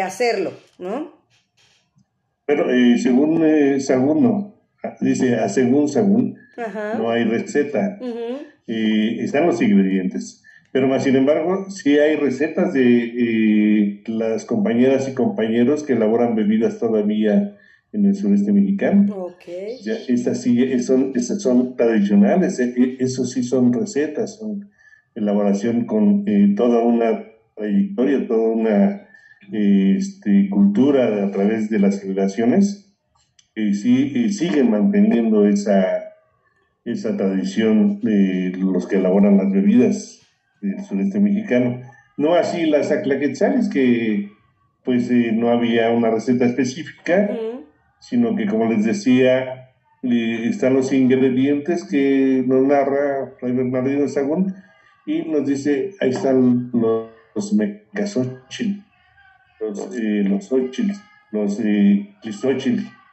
hacerlo, 0.03 0.53
¿no? 0.79 1.15
Pero 2.47 2.71
eh, 2.71 2.99
según 2.99 3.45
eh, 3.45 3.79
dice, 5.01 5.37
a 5.37 5.49
según 5.49 5.89
Sagún, 5.89 6.39
no 6.99 7.11
hay 7.11 7.25
receta. 7.25 7.99
y 8.67 9.21
están 9.21 9.47
los 9.47 9.61
ingredientes. 9.61 10.43
Pero 10.73 10.89
más 10.89 11.05
sin 11.05 11.17
embargo, 11.17 11.71
sí 11.71 11.99
hay 11.99 12.17
recetas 12.17 12.73
de 12.75 12.83
eh, 12.83 14.03
las 14.07 14.45
compañeras 14.45 15.09
y 15.09 15.15
compañeros 15.15 15.83
que 15.83 15.95
elaboran 15.95 16.35
bebidas 16.35 16.79
todavía 16.79 17.57
en 17.97 18.05
el 18.05 18.15
sureste 18.15 18.53
mexicano. 18.53 19.15
Okay. 19.35 19.79
Ya, 19.83 19.95
estas 20.09 20.43
sí 20.43 20.79
son, 20.81 21.13
estas 21.15 21.41
son 21.41 21.77
tradicionales, 21.77 22.59
eh, 22.61 22.75
eh, 22.77 22.97
eso 23.01 23.25
sí 23.25 23.43
son 23.43 23.73
recetas, 23.73 24.39
son 24.39 24.71
elaboración 25.15 25.87
con 25.87 26.25
eh, 26.27 26.53
toda 26.57 26.83
una 26.83 27.25
trayectoria, 27.55 28.27
toda 28.29 28.49
una 28.49 29.09
este, 29.51 30.49
cultura 30.51 31.25
a 31.25 31.31
través 31.31 31.71
de 31.71 31.79
las 31.79 32.01
generaciones, 32.01 32.95
y 33.55 33.73
sí 33.73 34.29
siguen 34.31 34.71
manteniendo 34.71 35.47
esa, 35.47 35.87
esa 36.85 37.17
tradición 37.17 38.01
de 38.01 38.53
los 38.59 38.87
que 38.87 38.97
elaboran 38.97 39.39
las 39.39 39.51
bebidas 39.51 40.21
del 40.61 40.85
sureste 40.85 41.21
mexicano. 41.21 41.81
No 42.19 42.35
así 42.35 42.67
las 42.67 42.91
aclaquetzales, 42.93 43.71
que 43.71 44.29
pues 44.85 45.11
no 45.11 45.51
había 45.51 45.91
una 45.91 46.11
receta 46.11 46.45
específica, 46.45 47.31
sino 48.01 48.35
que 48.37 48.47
como 48.47 48.71
les 48.71 48.85
decía, 48.85 49.73
están 50.03 50.75
los 50.75 50.93
ingredientes 50.93 51.85
que 51.85 52.45
nos 52.47 52.63
narra 52.67 53.33
Fray 53.39 53.53
Bernardino 53.53 54.03
de 54.03 54.09
Sagún 54.09 54.55
y 55.05 55.23
nos 55.23 55.47
dice, 55.47 55.95
ahí 56.01 56.11
están 56.11 56.71
los, 56.73 57.11
los 57.35 57.53
los, 59.61 59.95
eh, 59.95 60.25
los 60.25 60.51
los 61.33 61.61
eh, 61.61 62.15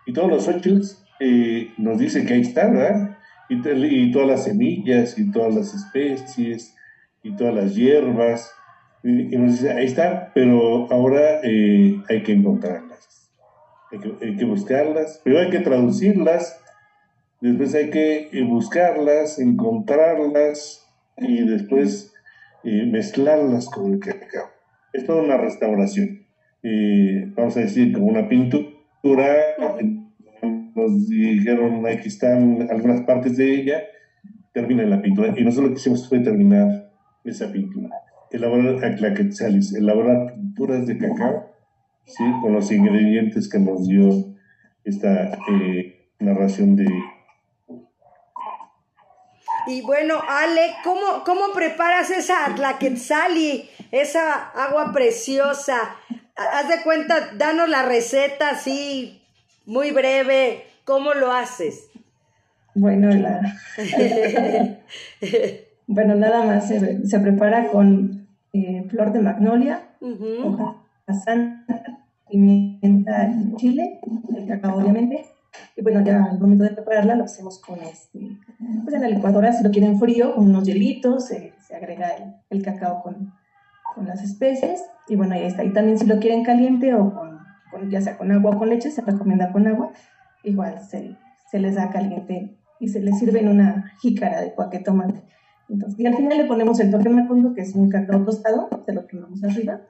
y 0.05 0.13
todos 0.13 0.29
los 0.29 0.47
ochils 0.47 1.03
eh, 1.19 1.71
nos 1.77 1.97
dice 1.97 2.25
que 2.25 2.33
ahí 2.33 2.41
están, 2.41 2.73
¿verdad? 2.73 3.17
Y, 3.49 3.55
y, 3.55 4.11
todas 4.11 4.27
las 4.27 4.43
semillas 4.45 5.17
y 5.17 5.31
todas 5.31 5.53
las 5.53 5.73
especies 5.73 6.75
y 7.21 7.35
todas 7.35 7.53
las 7.53 7.75
hierbas, 7.75 8.51
y, 9.03 9.37
nos 9.37 9.53
dice, 9.53 9.71
ahí 9.71 9.85
está, 9.85 10.31
pero 10.33 10.91
ahora 10.91 11.39
eh, 11.43 12.01
hay 12.09 12.23
que 12.23 12.33
encontrarlas 12.33 12.92
hay 14.21 14.35
que, 14.37 14.45
buscarlas, 14.45 15.21
pero 15.23 15.39
hay 15.39 15.49
que 15.49 15.59
traducirlas, 15.59 16.59
después 17.41 17.75
hay 17.75 17.89
que 17.89 18.29
eh, 18.31 18.43
buscarlas, 18.43 19.39
encontrarlas 19.39 20.89
y 21.17 21.45
después 21.47 22.13
eh, 22.63 22.87
mezclarlas 22.87 23.69
con 23.69 23.93
el 23.93 23.99
cacao. 23.99 24.49
Es 24.93 25.05
toda 25.05 25.21
una 25.21 25.37
restauración. 25.37 26.25
Eh, 26.63 27.31
vamos 27.35 27.55
a 27.57 27.61
decir, 27.61 27.93
como 27.93 28.07
una 28.07 28.27
pintura, 28.27 29.35
nos 30.75 31.07
dijeron 31.07 31.85
aquí 31.85 32.07
están 32.07 32.67
algunas 32.71 33.01
partes 33.01 33.37
de 33.37 33.53
ella, 33.53 33.83
termina 34.53 34.83
la 34.83 35.01
pintura. 35.01 35.33
Y 35.37 35.43
nosotros 35.43 35.69
lo 35.69 35.75
que 35.75 35.81
hicimos 35.81 36.09
fue 36.09 36.19
terminar 36.19 36.91
esa 37.23 37.51
pintura. 37.51 37.89
Elaborar 38.31 38.79
elaborar 39.75 40.33
pinturas 40.33 40.87
de 40.87 40.97
cacao 40.97 41.52
¿sí? 42.05 42.23
con 42.41 42.53
los 42.53 42.71
ingredientes 42.71 43.49
que 43.49 43.59
nos 43.59 43.87
dio 43.87 44.33
esta 44.83 45.37
eh, 45.49 46.09
narración 46.19 46.75
de... 46.75 46.87
Y 49.65 49.81
bueno, 49.81 50.15
Ale, 50.27 50.73
¿cómo, 50.83 51.23
cómo 51.25 51.53
preparas 51.53 52.11
esa 52.11 52.53
tlaquetzali, 52.53 53.69
esa 53.91 54.49
agua 54.49 54.91
preciosa? 54.91 55.95
Haz 56.35 56.67
de 56.67 56.81
cuenta, 56.83 57.31
danos 57.37 57.69
la 57.69 57.83
receta 57.83 58.49
así, 58.49 59.21
muy 59.65 59.91
breve, 59.91 60.65
¿cómo 60.83 61.13
lo 61.13 61.31
haces? 61.31 61.89
Bueno, 62.75 63.09
la... 63.11 63.57
bueno 65.87 66.15
nada 66.15 66.43
más 66.43 66.67
se, 66.67 67.19
prepara 67.19 67.67
con 67.67 68.27
eh, 68.51 68.83
flor 68.89 69.13
de 69.13 69.19
magnolia, 69.19 69.95
santa, 71.11 72.03
pimienta 72.29 73.29
y 73.29 73.55
chile, 73.55 73.99
el 74.35 74.47
cacao 74.47 74.77
obviamente. 74.77 75.25
Y 75.75 75.81
bueno, 75.83 76.01
ya 76.03 76.23
al 76.23 76.39
momento 76.39 76.63
de 76.63 76.71
prepararla 76.71 77.15
lo 77.15 77.25
hacemos 77.25 77.59
con 77.59 77.79
este, 77.81 78.39
pues 78.83 78.95
en 78.95 79.01
la 79.01 79.09
licuadora, 79.09 79.53
si 79.53 79.63
lo 79.63 79.71
quieren 79.71 79.99
frío, 79.99 80.35
con 80.35 80.49
unos 80.49 80.65
hielitos, 80.65 81.27
se, 81.27 81.53
agrega 81.75 82.11
el, 82.49 82.63
cacao 82.63 83.01
con, 83.03 83.33
con, 83.95 84.07
las 84.07 84.23
especies 84.23 84.83
y 85.07 85.15
bueno, 85.15 85.35
ahí 85.35 85.43
está. 85.43 85.63
Y 85.63 85.73
también 85.73 85.97
si 85.97 86.05
lo 86.05 86.19
quieren 86.19 86.43
caliente 86.43 86.93
o 86.93 87.13
con, 87.13 87.89
ya 87.89 88.01
sea 88.01 88.17
con 88.17 88.31
agua 88.31 88.51
o 88.51 88.57
con 88.57 88.69
leche, 88.69 88.91
se 88.91 89.01
recomienda 89.01 89.51
con 89.51 89.67
agua, 89.67 89.91
igual 90.43 90.79
se, 90.79 91.17
se 91.51 91.59
les 91.59 91.75
da 91.75 91.89
caliente 91.89 92.57
y 92.79 92.87
se 92.87 92.99
les 92.99 93.17
sirve 93.19 93.41
en 93.41 93.49
una 93.49 93.91
jícara 94.01 94.41
de 94.41 94.53
cualquier 94.53 94.83
tomate. 94.83 95.21
Entonces, 95.69 95.99
y 95.99 96.05
al 96.05 96.15
final 96.15 96.37
le 96.37 96.45
ponemos 96.45 96.79
el 96.79 96.91
toque 96.91 97.09
macundo, 97.09 97.53
que 97.53 97.61
es 97.61 97.73
un 97.73 97.89
cacao 97.89 98.23
tostado, 98.23 98.69
se 98.85 98.93
lo 98.93 99.07
ponemos 99.07 99.43
arriba 99.43 99.81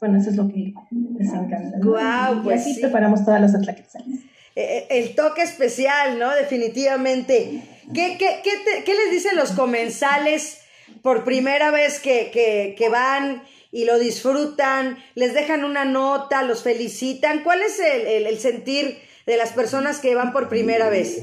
bueno, 0.00 0.18
eso 0.18 0.30
es 0.30 0.36
lo 0.36 0.48
que 0.48 0.74
les 1.18 1.32
encanta. 1.32 1.78
Wow, 1.82 2.42
pues 2.44 2.66
y 2.66 2.70
así 2.70 2.80
preparamos 2.80 3.24
todas 3.24 3.40
las 3.40 3.54
atlaquetzales. 3.54 4.20
Eh, 4.54 4.78
eh, 4.78 4.86
el 4.90 5.14
toque 5.14 5.42
especial, 5.42 6.18
¿no? 6.18 6.34
Definitivamente. 6.34 7.62
¿Qué, 7.94 8.16
qué, 8.18 8.40
qué, 8.84 8.94
les 8.94 9.10
dicen 9.12 9.36
los 9.36 9.52
comensales 9.52 10.60
por 11.02 11.24
primera 11.24 11.70
vez 11.70 12.00
que, 12.00 12.30
que, 12.76 12.88
van 12.88 13.42
y 13.72 13.84
lo 13.84 13.98
disfrutan? 13.98 14.98
¿Les 15.14 15.32
dejan 15.32 15.64
una 15.64 15.84
nota? 15.84 16.42
¿Los 16.42 16.62
felicitan? 16.62 17.42
¿Cuál 17.42 17.62
es 17.62 17.80
el, 17.80 18.26
el, 18.26 18.38
sentir 18.38 18.98
de 19.26 19.36
las 19.36 19.52
personas 19.52 20.00
que 20.00 20.14
van 20.14 20.32
por 20.32 20.48
primera 20.48 20.90
vez? 20.90 21.22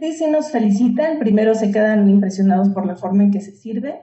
Sí, 0.00 0.12
sí 0.12 0.26
nos 0.28 0.50
felicitan. 0.50 1.18
Primero 1.18 1.54
se 1.54 1.70
quedan 1.70 2.08
impresionados 2.08 2.70
por 2.70 2.86
la 2.86 2.96
forma 2.96 3.24
en 3.24 3.30
que 3.30 3.40
se 3.40 3.52
sirve 3.52 4.00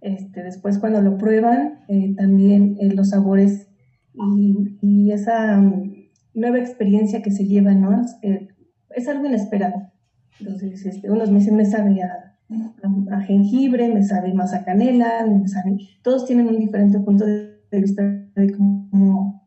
este, 0.00 0.42
después 0.42 0.78
cuando 0.78 1.02
lo 1.02 1.18
prueban, 1.18 1.80
eh, 1.88 2.14
también 2.16 2.76
eh, 2.80 2.92
los 2.94 3.10
sabores 3.10 3.68
y, 4.14 5.10
esa 5.10 5.56
mm, 5.58 5.92
nueva 6.34 6.58
experiencia 6.58 7.22
que 7.22 7.30
se 7.30 7.46
lleva, 7.46 7.74
¿no? 7.74 8.04
Eh, 8.22 8.48
es 8.90 9.08
algo 9.08 9.26
inesperado. 9.26 9.90
Entonces, 10.38 10.86
este, 10.86 11.10
unos 11.10 11.30
me 11.30 11.40
dicen, 11.40 11.56
me 11.56 11.66
sabe 11.66 12.02
a, 12.02 13.20
jengibre, 13.26 13.92
me 13.92 14.02
sabe 14.02 14.32
más 14.34 14.54
a 14.54 14.64
canela, 14.64 15.26
me 15.26 15.46
sabe... 15.46 15.78
Todos 16.02 16.26
tienen 16.26 16.48
un 16.48 16.58
diferente 16.58 16.98
punto 16.98 17.24
de, 17.24 17.58
vista 17.72 18.02
de 18.02 18.52
cómo, 18.56 19.44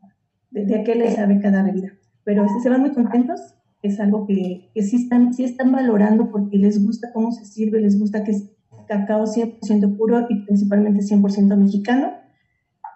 de, 0.50 0.74
a 0.76 0.84
qué 0.84 0.94
les 0.94 1.14
sabe 1.14 1.40
cada 1.40 1.62
bebida. 1.62 1.88
Pero 2.22 2.44
este, 2.44 2.60
se 2.60 2.70
van 2.70 2.80
muy 2.80 2.92
contentos, 2.92 3.56
es 3.82 4.00
algo 4.00 4.26
que, 4.26 4.70
que 4.72 4.82
sí, 4.82 4.96
están, 4.96 5.34
sí 5.34 5.44
están 5.44 5.72
valorando 5.72 6.30
porque 6.30 6.56
les 6.56 6.84
gusta 6.84 7.12
cómo 7.12 7.32
se 7.32 7.44
sirve, 7.44 7.80
les 7.80 7.98
gusta 7.98 8.24
que 8.24 8.32
cacao 8.86 9.24
100% 9.24 9.96
puro 9.96 10.26
y 10.28 10.44
principalmente 10.44 11.00
100% 11.00 11.56
mexicano. 11.56 12.12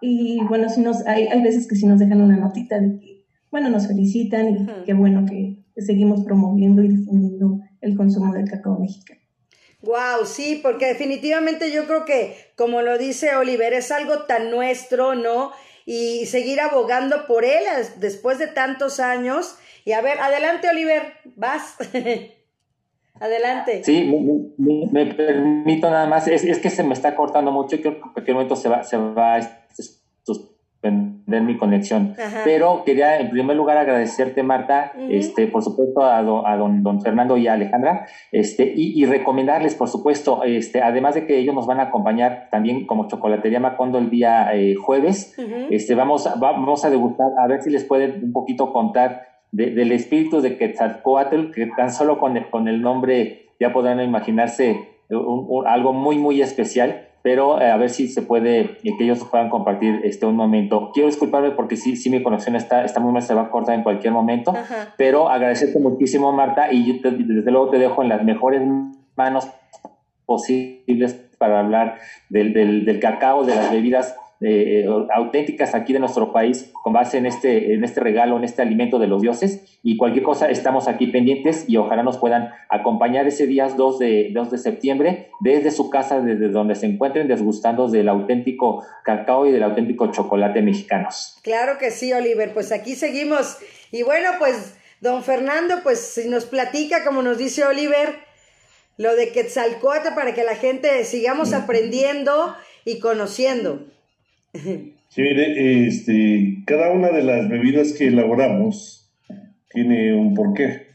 Y 0.01 0.41
bueno, 0.49 0.69
si 0.69 0.81
nos, 0.81 1.07
hay, 1.07 1.27
hay 1.27 1.43
veces 1.43 1.67
que 1.67 1.77
sí 1.77 1.87
nos 1.87 1.99
dejan 1.99 2.21
una 2.21 2.37
notita 2.37 2.79
de 2.79 2.99
que, 2.99 3.25
bueno, 3.51 3.71
nos 3.71 3.87
felicitan 3.87 4.49
y 4.51 4.67
qué 4.85 4.95
bueno 4.95 5.25
que, 5.27 5.65
seguimos 5.81 6.25
promoviendo 6.25 6.83
y 6.83 6.89
difundiendo 6.89 7.61
el 7.81 7.97
consumo 7.97 8.35
del 8.35 8.51
cacao 8.51 8.81
mexicano. 8.81 9.21
Wow, 9.83 10.27
sí, 10.27 10.59
porque 10.61 10.87
definitivamente 10.87 11.71
yo 11.71 11.87
creo 11.87 12.05
que, 12.05 12.35
como 12.57 12.83
lo 12.83 12.99
dice 12.99 13.37
Oliver, 13.37 13.73
es 13.73 13.93
algo 13.93 14.25
tan 14.25 14.51
nuestro, 14.51 15.15
¿no? 15.15 15.53
Y 15.87 16.27
seguir 16.27 16.61
abogando 16.61 17.29
por 17.29 17.45
él 17.45 17.63
después 18.01 18.41
de 18.41 18.49
tantos 18.49 18.99
años. 18.99 19.57
Y 19.85 19.93
a 19.93 20.01
ver, 20.01 20.19
adelante, 20.19 20.69
Oliver, 20.69 21.13
vas. 21.37 21.77
adelante. 23.21 23.83
Sí, 23.85 24.11
me, 24.59 25.07
permito 25.07 25.91
nada 25.91 26.07
más, 26.07 26.29
es, 26.29 26.45
es, 26.45 26.59
que 26.59 26.71
se 26.71 26.83
me 26.83 26.95
está 26.95 27.15
cortando 27.15 27.53
mucho 27.53 27.77
y 27.77 27.81
creo 27.81 27.95
que 27.95 28.07
en 28.07 28.13
cualquier 28.13 28.35
momento 28.35 28.57
se 28.57 28.69
va, 28.69 28.83
se 28.83 28.97
va 28.97 29.37
a 29.37 29.41
suspender 30.25 31.43
mi 31.43 31.57
conexión. 31.57 32.15
Pero 32.45 32.85
quería 32.85 33.19
en 33.19 33.31
primer 33.31 33.57
lugar 33.57 33.77
agradecerte, 33.77 34.43
Marta, 34.43 34.93
este, 35.11 35.47
por 35.47 35.63
supuesto 35.63 36.03
a, 36.03 36.19
a 36.19 36.57
don, 36.57 36.83
don, 36.83 37.01
Fernando 37.01 37.37
y 37.37 37.49
a 37.49 37.55
Alejandra, 37.55 38.07
este, 38.33 38.73
y, 38.75 39.05
recomendarles, 39.05 39.75
por 39.75 39.89
supuesto, 39.89 40.43
este, 40.45 40.83
además 40.83 41.15
de 41.15 41.27
que 41.27 41.39
ellos 41.39 41.55
nos 41.55 41.67
van 41.67 41.81
a 41.81 41.85
acompañar 41.85 42.49
también 42.51 42.87
como 42.87 43.09
Chocolatería 43.09 43.61
Macondo 43.61 43.99
el 43.99 44.11
día 44.11 44.55
eh, 44.55 44.75
jueves, 44.75 45.37
este, 45.71 45.95
vamos, 45.95 46.29
vamos 46.39 46.85
a 46.85 46.91
degustar, 46.91 47.29
a 47.39 47.47
ver 47.47 47.63
si 47.63 47.71
les 47.71 47.85
pueden 47.85 48.25
un 48.25 48.33
poquito 48.33 48.73
contar 48.73 49.28
del 49.53 49.93
espíritu 49.93 50.41
de 50.41 50.57
Quetzalcoatl, 50.57 51.53
que 51.53 51.67
tan 51.77 51.91
solo 51.91 52.19
con 52.19 52.37
el, 52.37 52.51
con 52.51 52.69
el 52.69 52.83
nombre 52.83 53.47
ya 53.59 53.73
podrán 53.73 54.01
imaginarse 54.01 54.89
algo 55.67 55.93
muy, 55.93 56.19
muy 56.19 56.43
especial 56.43 57.09
pero 57.23 57.61
eh, 57.61 57.71
a 57.71 57.77
ver 57.77 57.91
si 57.91 58.09
se 58.09 58.23
puede, 58.23 58.61
eh, 58.61 58.95
que 58.97 59.05
ellos 59.05 59.25
puedan 59.31 59.51
compartir 59.51 60.01
este 60.05 60.27
un 60.27 60.37
momento. 60.37 60.91
Quiero 60.95 61.09
disculparme 61.09 61.51
porque 61.51 61.77
sí, 61.77 61.97
sí 61.97 62.11
mi 62.11 62.23
conexión 62.23 62.57
está, 62.57 62.85
está 62.85 63.01
muy 63.01 63.13
mal, 63.13 63.23
se 63.23 63.35
va 63.35 63.43
a 63.43 63.51
cortar 63.51 63.75
en 63.75 63.83
cualquier 63.83 64.13
momento, 64.13 64.55
pero 64.97 65.29
agradecerte 65.29 65.79
muchísimo, 65.79 66.33
Marta, 66.33 66.73
y 66.73 66.87
yo 66.87 67.11
desde 67.11 67.51
luego 67.51 67.71
te 67.71 67.79
dejo 67.79 68.03
en 68.03 68.09
las 68.09 68.25
mejores 68.25 68.63
manos 69.17 69.49
posibles 70.27 71.15
para 71.39 71.61
hablar 71.61 71.99
del, 72.29 72.53
del, 72.53 72.85
del 72.85 73.01
cacao, 73.01 73.45
de 73.45 73.55
las 73.55 73.71
bebidas 73.71 74.17
eh, 74.41 74.87
auténticas 75.13 75.75
aquí 75.75 75.93
de 75.93 75.99
nuestro 75.99 76.33
país 76.33 76.71
con 76.85 76.93
base 76.93 77.19
en 77.19 77.27
este, 77.27 77.75
en 77.75 77.83
este 77.83 78.01
regalo, 78.01 78.37
en 78.37 78.45
este 78.45 78.63
alimento 78.63 78.99
de 78.99 79.09
los 79.09 79.21
dioses. 79.21 79.79
Y 79.83 79.97
cualquier 79.97 80.25
cosa, 80.25 80.49
estamos 80.49 80.87
aquí 80.87 81.09
pendientes 81.09 81.65
y 81.69 81.77
ojalá 81.77 82.03
nos 82.03 82.19
puedan 82.19 82.51
acompañar 82.69 83.27
ese 83.27 83.47
día 83.47 83.69
2 83.69 83.99
de, 83.99 84.31
2 84.33 84.51
de 84.51 84.59
septiembre 84.59 85.31
desde 85.41 85.71
su 85.71 85.91
casa, 85.91 86.21
desde 86.21 86.49
donde 86.49 86.77
se 86.77 86.87
encuentren, 86.87 87.27
desgustando 87.27 87.89
del 87.89 88.09
auténtico 88.09 88.85
cacao 89.05 89.47
y 89.47 89.51
del 89.51 89.63
auténtico 89.65 90.13
chocolate 90.13 90.63
mexicanos. 90.63 91.39
Claro 91.43 91.79
que 91.79 91.91
sí, 91.91 92.13
Oliver. 92.13 92.53
Pues 92.55 92.71
aquí 92.71 92.95
seguimos. 92.95 93.59
Y 93.91 94.03
bueno, 94.05 94.31
pues, 94.39 94.77
don 95.01 95.23
Fernando, 95.25 95.77
pues 95.83 95.99
si 95.99 96.29
nos 96.29 96.45
platica, 96.45 97.05
como 97.05 97.23
nos 97.23 97.39
dice 97.39 97.65
Oliver, 97.65 98.21
lo 98.97 99.15
de 99.17 99.31
Quetzalcoatl 99.33 100.15
para 100.15 100.35
que 100.35 100.45
la 100.45 100.57
gente 100.57 101.05
sigamos 101.05 101.53
aprendiendo 101.53 102.55
y 102.85 103.01
conociendo. 103.01 103.87
Sí, 104.53 105.23
este, 105.23 106.63
cada 106.67 106.93
una 106.93 107.11
de 107.11 107.23
las 107.23 107.49
bebidas 107.49 107.93
que 107.93 108.09
elaboramos 108.09 109.11
tiene 109.71 110.15
un 110.15 110.35
porqué. 110.35 110.87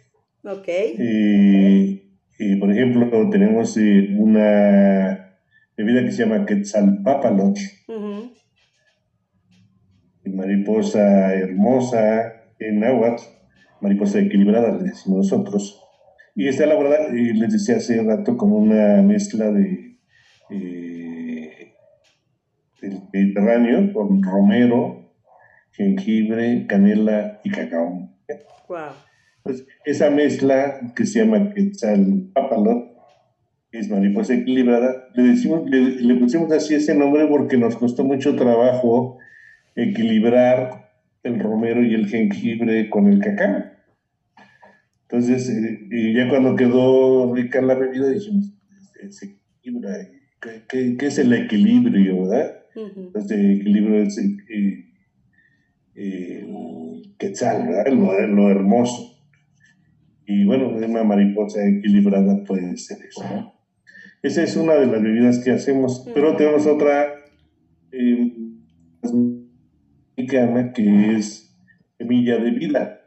Ok. 0.43 0.67
y 0.97 2.55
por 2.57 2.71
ejemplo, 2.71 3.29
tenemos 3.29 3.77
eh, 3.77 4.15
una 4.17 5.37
bebida 5.77 6.03
que 6.03 6.11
se 6.11 6.25
llama 6.25 6.45
Quetzalpapaloch. 6.45 7.57
Mariposa 10.25 11.33
hermosa 11.35 12.33
en 12.59 12.79
náhuatl, 12.79 13.23
mariposa 13.81 14.19
equilibrada, 14.19 14.77
le 14.77 14.89
decimos 14.89 15.31
nosotros. 15.31 15.79
Y 16.35 16.47
está 16.47 16.63
elaborada, 16.63 17.09
les 17.11 17.51
decía 17.51 17.77
hace 17.77 18.01
rato, 18.01 18.35
con 18.37 18.51
una 18.51 19.01
mezcla 19.03 19.51
de 19.51 19.97
eh, 20.49 21.12
del 22.83 23.01
Mediterráneo 23.13 23.93
con 23.93 24.21
romero, 24.21 25.09
jengibre, 25.71 26.67
canela 26.67 27.39
y 27.43 27.49
cacao. 27.49 28.09
Pues, 29.43 29.65
esa 29.85 30.09
mezcla 30.09 30.93
que 30.95 31.05
se 31.05 31.19
llama 31.19 31.53
Quetzalpapalot, 31.53 32.93
que 33.71 33.79
es 33.79 33.89
mariposa 33.89 34.35
equilibrada, 34.35 35.07
le, 35.15 35.23
decimos, 35.23 35.69
le, 35.69 36.15
pusimos 36.15 36.51
así 36.51 36.75
ese 36.75 36.93
nombre 36.93 37.25
porque 37.27 37.57
nos 37.57 37.75
costó 37.75 38.03
mucho 38.03 38.35
trabajo 38.35 39.17
equilibrar 39.75 40.91
el 41.23 41.39
romero 41.39 41.83
y 41.83 41.93
el 41.93 42.07
jengibre 42.07 42.89
con 42.89 43.07
el 43.07 43.19
cacao. 43.19 43.63
Entonces, 45.03 45.49
eh, 45.49 45.87
y 45.89 46.13
ya 46.13 46.27
cuando 46.27 46.55
quedó 46.55 47.33
rica 47.33 47.61
la 47.61 47.75
bebida, 47.75 48.09
dijimos, 48.09 48.53
se 49.09 49.37
equilibra. 49.61 50.09
¿Qué, 50.67 50.97
qué 50.97 51.05
es 51.05 51.17
el 51.19 51.31
equilibrio, 51.33 52.23
verdad? 52.23 52.62
Este 53.15 53.37
libro 53.37 54.01
es 54.01 54.17
eh, 54.17 54.85
el 55.95 57.15
quetzal, 57.17 57.67
¿verdad? 57.67 57.93
Lo, 58.27 58.49
hermoso. 58.49 59.17
Y 60.25 60.45
bueno, 60.45 60.69
una 60.69 61.03
mariposa 61.03 61.67
equilibrada 61.67 62.43
puede 62.43 62.77
ser 62.77 62.97
eso. 63.05 63.53
Esa 64.21 64.43
es 64.43 64.55
una 64.55 64.75
de 64.75 64.87
las 64.87 65.01
bebidas 65.01 65.43
que 65.43 65.51
hacemos, 65.51 66.09
pero 66.13 66.35
tenemos 66.35 66.65
otra 66.65 67.13
eh, 67.91 68.31
que 70.73 71.15
es 71.17 71.55
semilla 71.97 72.37
de 72.37 72.51
vida. 72.51 72.99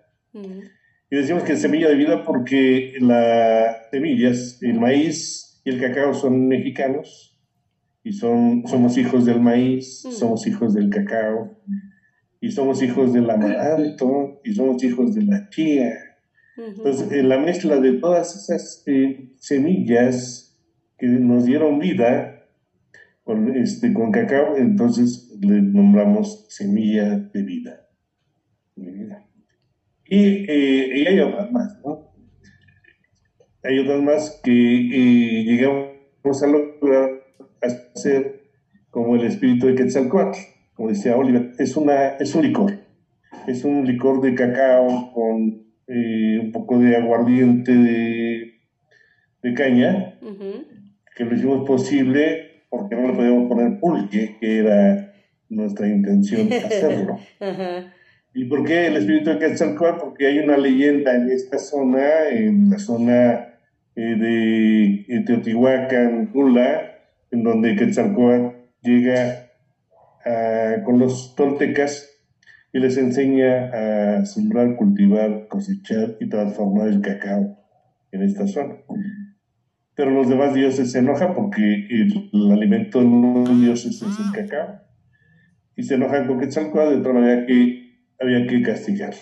Y 1.11 1.17
decimos 1.17 1.45
que 1.45 1.53
es 1.53 1.63
semilla 1.63 1.89
de 1.89 1.95
vida 1.95 2.25
porque 2.25 2.95
las 3.01 3.91
semillas, 3.91 4.63
el 4.63 4.79
maíz 4.79 5.61
y 5.65 5.71
el 5.71 5.81
cacao 5.81 6.13
son 6.13 6.47
mexicanos 6.49 7.26
y 8.07 8.13
son, 8.13 8.63
somos 8.69 8.97
hijos 8.99 9.25
del 9.25 9.41
maíz, 9.41 10.05
mm. 10.07 10.13
somos 10.13 10.47
hijos 10.47 10.75
del 10.75 10.91
cacao, 10.91 11.59
y 12.41 12.53
somos 12.53 12.81
hijos 12.81 13.13
del 13.13 13.29
amaranto, 13.31 14.41
y 14.45 14.55
somos 14.55 14.85
hijos 14.85 15.13
de 15.17 15.25
la 15.25 15.51
chía. 15.51 15.93
Entonces, 16.57 17.11
en 17.11 17.29
la 17.29 17.39
mezcla 17.39 17.81
de 17.81 17.95
todas 17.95 18.37
esas 18.37 18.85
eh, 18.87 19.33
semillas 19.41 20.57
que 20.97 21.09
nos 21.09 21.47
dieron 21.47 21.81
vida 21.81 22.47
con, 23.25 23.57
este, 23.57 23.93
con 23.93 24.13
cacao, 24.13 24.57
entonces 24.57 25.37
le 25.41 25.61
nombramos 25.61 26.47
semilla 26.49 27.19
de 27.19 27.43
vida. 27.43 27.89
Y, 28.77 30.47
eh, 30.49 30.93
y 30.95 31.07
hay 31.09 31.19
otras 31.19 31.51
más, 31.51 31.77
¿no? 31.85 32.13
Hay 33.65 33.81
otras 33.81 34.01
más 34.01 34.41
que 34.45 34.53
eh, 34.53 35.43
llegamos 35.43 36.41
a 36.41 36.47
lograr 36.47 37.26
ser 37.95 38.43
como 38.91 39.17
el 39.17 39.25
espíritu 39.25 39.67
de 39.67 39.75
Quetzalcoatl, 39.75 40.39
como 40.75 40.89
decía 40.89 41.17
Oliver, 41.17 41.53
es, 41.59 41.77
una, 41.77 42.17
es 42.19 42.35
un 42.35 42.43
licor, 42.43 42.73
es 43.47 43.65
un 43.65 43.87
licor 43.87 44.21
de 44.21 44.35
cacao 44.35 45.13
con 45.13 45.67
eh, 45.87 46.39
un 46.43 46.53
poco 46.53 46.79
de 46.79 46.97
aguardiente 46.97 47.73
de, 47.73 48.55
de 49.43 49.55
caña, 49.55 50.19
que 51.15 51.25
lo 51.25 51.35
hicimos 51.35 51.67
posible 51.67 52.65
porque 52.69 52.97
no 52.97 53.09
le 53.09 53.15
podíamos 53.15 53.49
poner 53.49 53.79
pulque, 53.79 54.37
que 54.41 54.59
era 54.59 55.15
nuestra 55.49 55.89
intención 55.89 56.49
hacerlo. 56.65 57.19
¿Y 58.35 58.45
por 58.47 58.65
qué 58.65 58.89
el 58.89 58.97
espíritu 58.97 59.31
de 59.31 59.39
Quetzalcoatl? 59.39 60.01
Porque 60.01 60.27
hay 60.27 60.39
una 60.41 60.59
leyenda 60.59 61.15
en 61.15 61.31
esta 61.31 61.59
zona, 61.59 62.29
en 62.31 62.69
la 62.69 62.79
zona 62.79 63.55
eh, 63.95 65.05
de 65.09 65.23
Teotihuacán, 65.25 66.33
Tula, 66.33 66.96
en 67.31 67.43
donde 67.43 67.77
Quetzalcóatl 67.77 68.57
llega 68.83 69.47
con 70.85 70.99
los 70.99 71.35
toltecas 71.37 72.11
y 72.73 72.79
les 72.79 72.97
enseña 72.99 74.19
a 74.19 74.27
sembrar, 74.27 74.77
cultivar, 74.77 75.47
cosechar 75.49 76.17
y 76.21 76.29
transformar 76.29 76.89
el 76.89 77.01
cacao 77.01 77.57
en 78.13 78.23
esta 78.23 78.47
zona. 78.47 78.77
Pero 79.95 80.11
los 80.11 80.29
demás 80.29 80.53
dioses 80.53 80.93
se 80.93 80.99
enojan 80.99 81.35
porque 81.35 81.87
el, 81.89 82.53
alimento 82.53 83.01
de 83.01 83.07
los 83.07 83.61
dioses 83.61 84.03
es 84.03 84.19
el 84.19 84.33
cacao. 84.33 84.81
Y 85.75 85.85
se 85.85 85.95
enojan 85.95 86.27
con 86.27 86.39
Quetzalcóatl 86.39 86.97
de 86.97 87.03
tal 87.03 87.15
manera 87.15 87.47
que 87.47 88.03
había 88.21 88.47
que 88.47 88.63
castigarlo. 88.63 89.21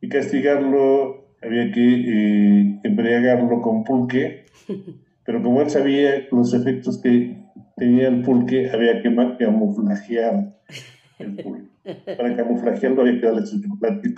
Y 0.00 0.08
castigarlo 0.08 1.36
había 1.42 1.70
que 1.72 1.80
eh, 1.80 2.80
embriagarlo 2.84 3.62
con 3.62 3.84
pulque 3.84 4.44
pero 5.24 5.42
como 5.42 5.62
él 5.62 5.70
sabía 5.70 6.26
los 6.30 6.52
efectos 6.54 7.00
que 7.00 7.36
tenía 7.76 8.08
el 8.08 8.22
pulque, 8.22 8.70
había 8.70 9.02
que 9.02 9.14
camuflajear 9.38 10.54
el 11.18 11.36
pulque. 11.36 11.74
Para 12.16 12.34
camuflajearlo 12.34 13.02
había 13.02 13.20
que 13.20 13.26
darle 13.26 13.46
su 13.46 13.60
chocolate 13.60 14.14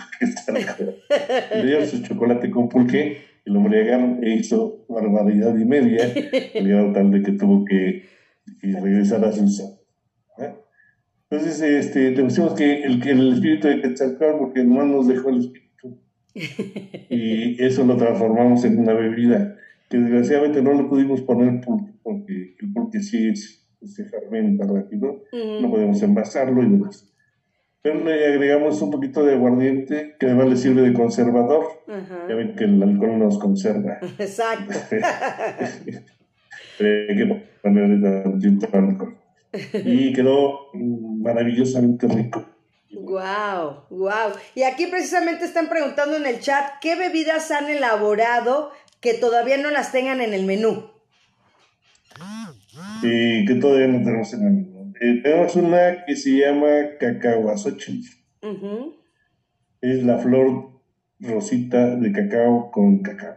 Le 1.55 1.65
dieron 1.65 1.87
su 1.87 2.01
chocolate 2.01 2.49
con 2.49 2.69
pulque 2.69 3.17
y 3.45 3.51
lo 3.51 3.59
embriagaron 3.59 4.23
e 4.23 4.35
hizo 4.35 4.85
barbaridad 4.87 5.57
y 5.57 5.65
media, 5.65 6.05
al 6.05 6.93
tal 6.93 7.11
de 7.11 7.23
que 7.23 7.31
tuvo 7.33 7.65
que, 7.65 8.03
regresar 8.61 9.23
a 9.25 9.31
su 9.31 9.47
sal. 9.49 9.73
Entonces, 11.29 11.61
este, 11.61 12.11
le 12.11 12.23
decimos 12.23 12.53
que 12.53 12.83
el, 12.83 13.01
que 13.01 13.11
el 13.11 13.33
espíritu 13.33 13.67
de 13.67 13.81
Quetzalcóatl, 13.81 14.39
porque 14.39 14.63
no 14.63 14.85
nos 14.85 15.09
dejó 15.09 15.29
el 15.29 15.39
espíritu. 15.39 15.99
Y 17.09 17.61
eso 17.61 17.85
lo 17.85 17.97
transformamos 17.97 18.63
en 18.63 18.79
una 18.79 18.93
bebida 18.93 19.57
que 19.89 19.97
desgraciadamente 19.97 20.61
no 20.61 20.73
le 20.73 20.83
pudimos 20.83 21.21
poner 21.21 21.61
pulque, 21.61 21.93
porque 22.03 22.55
el 22.59 22.73
pulque 22.73 22.99
sí 22.99 23.33
se 23.35 24.05
fermenta 24.05 24.65
rápido, 24.65 25.23
no 25.61 25.69
podemos 25.69 26.01
envasarlo 26.01 26.61
y 26.63 26.69
demás. 26.69 27.13
Pero 27.81 28.03
le 28.03 28.25
agregamos 28.33 28.81
un 28.81 28.91
poquito 28.91 29.23
de 29.23 29.35
aguardiente 29.35 30.15
que 30.19 30.25
además 30.25 30.49
le 30.49 30.57
sirve 30.57 30.81
de 30.81 30.93
conservador. 30.93 31.63
Ya 32.27 32.35
ven 32.35 32.55
que 32.55 32.65
el 32.65 32.83
alcohol 32.83 33.19
nos 33.19 33.39
conserva. 33.39 33.99
Exacto. 34.19 34.73
Hay 36.79 37.07
que 37.17 37.45
ponerle 37.61 38.23
alcohol. 38.73 39.17
Y 39.85 40.11
quedó 40.11 40.71
maravillosamente 40.73 42.07
rico. 42.07 42.45
Wow, 42.91 43.85
wow. 43.89 44.33
Y 44.55 44.63
aquí 44.63 44.87
precisamente 44.87 45.45
están 45.45 45.69
preguntando 45.69 46.17
en 46.17 46.25
el 46.25 46.39
chat 46.39 46.65
qué 46.81 46.95
bebidas 46.95 47.51
han 47.51 47.69
elaborado 47.69 48.71
que 48.99 49.13
todavía 49.13 49.57
no 49.57 49.69
las 49.71 49.91
tengan 49.91 50.21
en 50.21 50.33
el 50.33 50.45
menú. 50.45 50.91
Y 53.03 53.45
que 53.45 53.55
todavía 53.55 53.87
no 53.87 54.03
tenemos 54.03 54.33
en 54.33 54.45
el 54.45 54.53
menú. 54.53 54.93
Eh, 54.99 55.21
tenemos 55.21 55.55
una 55.55 56.05
que 56.05 56.15
se 56.15 56.37
llama 56.37 56.67
cacahuazochil. 56.99 58.03
Es 59.81 60.03
la 60.03 60.17
flor 60.17 60.81
rosita 61.19 61.95
de 61.95 62.11
cacao 62.11 62.71
con 62.71 62.99
cacao. 62.99 63.35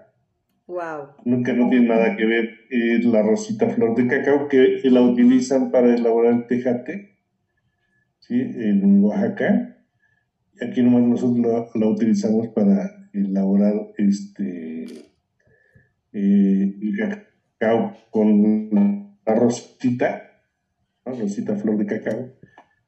Wow. 0.66 1.42
Que 1.44 1.52
no 1.52 1.68
tiene 1.68 1.88
nada 1.88 2.16
que 2.16 2.24
ver 2.24 2.50
es 2.70 3.04
la 3.04 3.22
rosita 3.22 3.68
flor 3.68 3.96
de 3.96 4.06
cacao 4.06 4.48
que 4.48 4.80
la 4.84 5.02
utilizan 5.02 5.70
para 5.72 5.94
elaborar 5.94 6.34
el 6.34 6.46
tejate 6.46 7.18
¿sí? 8.20 8.40
en 8.40 9.02
Oaxaca. 9.02 9.76
Aquí 10.62 10.82
nomás 10.82 11.02
nosotros 11.02 11.70
la, 11.74 11.86
utilizamos 11.86 12.48
para 12.48 13.08
elaborar 13.12 13.74
este 13.98 15.09
eh, 16.12 16.76
el 16.80 16.96
cacao 17.58 17.96
con 18.11 18.70
la 19.24 19.34
rosita, 19.34 20.42
rosita 21.04 21.56
flor 21.56 21.78
de 21.78 21.86
cacao. 21.86 22.32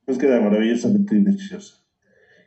Pues 0.05 0.19
queda 0.19 0.41
maravillosamente 0.41 1.15
deliciosa. 1.15 1.77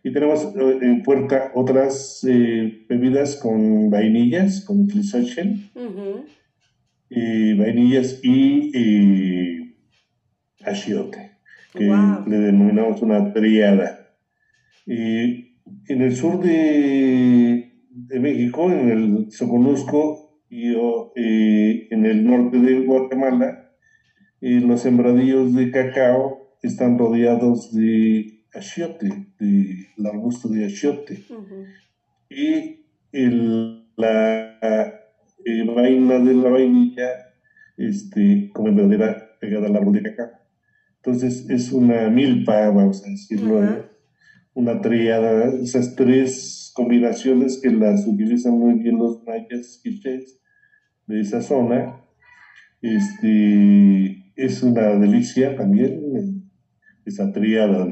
Y 0.03 0.11
tenemos 0.11 0.43
eh, 0.55 0.80
en 0.82 1.03
puerta 1.03 1.51
otras 1.55 2.26
eh, 2.28 2.86
bebidas 2.88 3.38
con 3.38 3.89
vainillas, 3.89 4.61
con 4.65 4.88
clisochen, 4.88 5.69
vainillas 7.09 8.19
y 8.23 9.76
achiote, 10.63 11.32
que 11.73 11.86
le 11.86 12.38
denominamos 12.38 13.01
una 13.01 13.34
triada. 13.34 14.15
Y 14.86 15.55
en 15.88 16.01
el 16.01 16.15
sur 16.15 16.43
de, 16.43 17.71
México, 18.19 18.71
en 18.71 18.89
el 18.89 19.32
Soconusco 19.32 20.24
y 20.50 20.74
eh, 21.16 21.88
en 21.91 22.06
el 22.06 22.24
norte 22.24 22.60
de 22.60 22.86
Guatemala, 22.86 23.72
los 24.41 24.82
sembradíos 24.82 25.54
de 25.56 25.72
cacao 25.72 26.58
están 26.62 26.98
rodeados 26.98 27.74
de 27.74 28.43
achiote, 28.54 29.28
del 29.39 30.06
arbusto 30.06 30.48
de 30.50 30.66
achiote. 30.66 31.22
Y 32.30 32.86
el, 33.12 33.88
la 33.96 34.60
eh, 35.46 35.64
vaina 35.64 36.20
de 36.20 36.34
la 36.34 36.50
vainilla, 36.50 37.10
este, 37.78 38.50
como 38.54 38.74
verdadera 38.74 39.38
pegada 39.39 39.68
al 39.68 39.76
árbol 39.76 39.93
de 39.93 40.04
cacao. 40.04 40.32
Entonces 40.98 41.50
es 41.50 41.72
una 41.72 42.10
milpa, 42.10 42.70
vamos 42.70 43.04
a 43.06 43.10
decirlo, 43.10 43.86
una 44.54 44.82
triada, 44.82 45.54
esas 45.62 45.96
tres 45.96 46.64
combinaciones 46.76 47.59
que 47.63 47.71
las 47.71 48.05
utilizan 48.05 48.59
muy 48.59 48.73
bien 48.73 48.97
los 48.97 49.23
mayas 49.23 49.80
quichés 49.82 50.41
de 51.07 51.21
esa 51.21 51.41
zona. 51.41 52.01
Este, 52.82 54.32
es 54.36 54.61
una 54.61 54.89
delicia 54.99 55.55
también, 55.55 56.51
esa 57.05 57.32
triada 57.32 57.88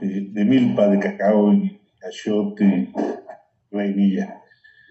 de, 0.00 0.44
milpa, 0.44 0.88
de 0.88 1.00
cacao 1.00 1.52
y 1.52 1.80
achiote 2.06 2.64
y 3.70 3.74
vainilla. 3.74 4.40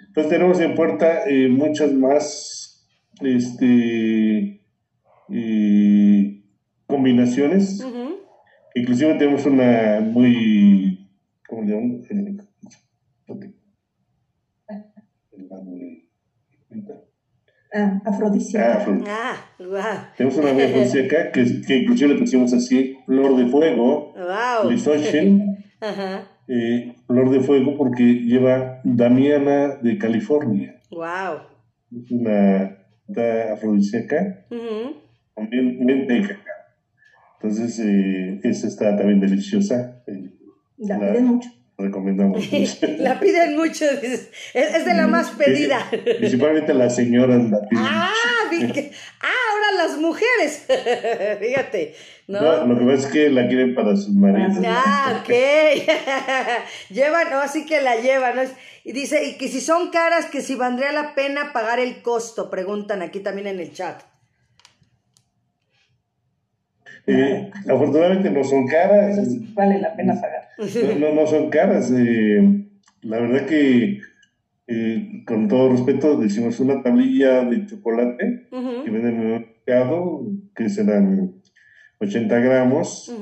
Entonces 0.08 0.32
tenemos 0.32 0.60
en 0.60 0.76
puerta 0.76 1.24
eh, 1.26 1.48
muchas 1.48 1.94
más 1.94 2.86
este, 3.22 4.62
eh, 5.30 6.44
combinaciones. 6.86 7.82
Inclusive 8.76 9.14
tenemos 9.16 9.46
una 9.46 10.02
muy, 10.02 11.10
¿cómo 11.48 11.64
le 11.64 11.70
llamamos? 11.70 12.43
Ah, 17.74 18.00
afrodisíaca. 18.06 18.86
Ah, 19.08 19.36
wow. 19.58 19.82
Tenemos 20.16 20.38
una 20.38 20.54
muy 20.54 20.64
afrodisíaca 20.64 21.32
que, 21.32 21.62
que 21.66 21.78
inclusive 21.78 22.14
le 22.14 22.20
pusimos 22.20 22.54
así, 22.54 23.00
flor 23.08 23.36
de 23.36 23.48
fuego, 23.48 24.14
wow. 24.14 24.70
Ajá. 25.82 26.28
Eh, 26.48 26.96
flor 27.08 27.32
de 27.32 27.40
fuego 27.40 27.76
porque 27.76 28.04
lleva 28.04 28.80
Damiana 28.84 29.78
de 29.82 29.98
California. 29.98 30.82
Wow. 30.92 31.42
Es 31.92 32.12
una, 32.12 32.78
afrodisíaca, 33.54 34.46
también 35.34 35.84
mente 35.84 36.38
Entonces, 37.42 37.80
eh, 37.80 38.40
esa 38.44 38.68
está 38.68 38.96
también 38.96 39.20
deliciosa. 39.20 40.04
Eh, 40.06 40.30
la 40.78 41.00
piden 41.00 41.26
mucho 41.26 41.50
recomendamos. 41.84 42.50
la 42.98 43.20
piden 43.20 43.56
mucho, 43.56 43.86
es, 43.86 44.30
es, 44.54 44.86
de 44.86 44.94
la 44.94 45.08
más 45.08 45.32
pedida. 45.32 45.90
Principalmente 46.18 46.74
las 46.74 46.96
señoras 46.96 47.50
la 47.50 47.62
piden. 47.68 47.86
Ah, 47.86 48.12
ah, 49.22 49.28
ahora 49.52 49.88
las 49.88 49.98
mujeres, 49.98 50.66
fíjate. 51.40 51.96
¿no? 52.28 52.66
lo 52.66 52.80
que 52.80 52.86
pasa 52.86 53.08
es 53.08 53.14
que 53.14 53.30
la 53.30 53.48
quieren 53.48 53.76
para 53.76 53.96
sus 53.96 54.14
maridos. 54.14 54.58
Ah, 54.66 55.22
ok. 55.22 55.30
llevan, 56.90 57.30
no, 57.30 57.40
así 57.40 57.66
que 57.66 57.82
la 57.82 57.98
llevan. 57.98 58.40
Y 58.84 58.92
dice, 58.92 59.24
y 59.26 59.38
que 59.38 59.48
si 59.48 59.62
son 59.62 59.92
caras, 59.92 60.26
que 60.26 60.42
si 60.42 60.56
valdría 60.56 60.92
la 60.92 61.16
pena 61.16 61.54
pagar 61.54 61.80
el 61.80 62.02
costo, 62.02 62.50
preguntan 62.50 63.02
aquí 63.02 63.20
también 63.20 63.48
en 63.48 63.60
el 63.60 63.74
chat. 63.74 64.02
Eh, 67.06 67.52
afortunadamente 67.70 68.30
no 68.30 68.44
son 68.44 68.66
caras. 68.66 69.18
vale 69.54 69.80
la 69.80 69.96
pena 69.96 70.20
pagar. 70.20 70.48
No, 71.00 71.14
no, 71.14 71.28
son 71.28 71.50
caras. 71.50 71.92
Eh, 71.96 72.68
la 73.02 73.20
verdad 73.20 73.46
que, 73.46 74.00
eh, 74.68 75.24
con 75.26 75.48
todo 75.48 75.72
respeto, 75.72 76.18
decimos 76.18 76.60
una 76.60 76.82
tablilla 76.82 77.44
de 77.44 77.66
chocolate 77.66 78.48
que 78.50 78.90
venden 78.90 79.16
en 79.16 79.22
el 79.22 79.40
mercado, 79.40 80.26
que 80.56 80.70
serán 80.70 81.34
80 82.00 82.40
gramos. 82.40 83.14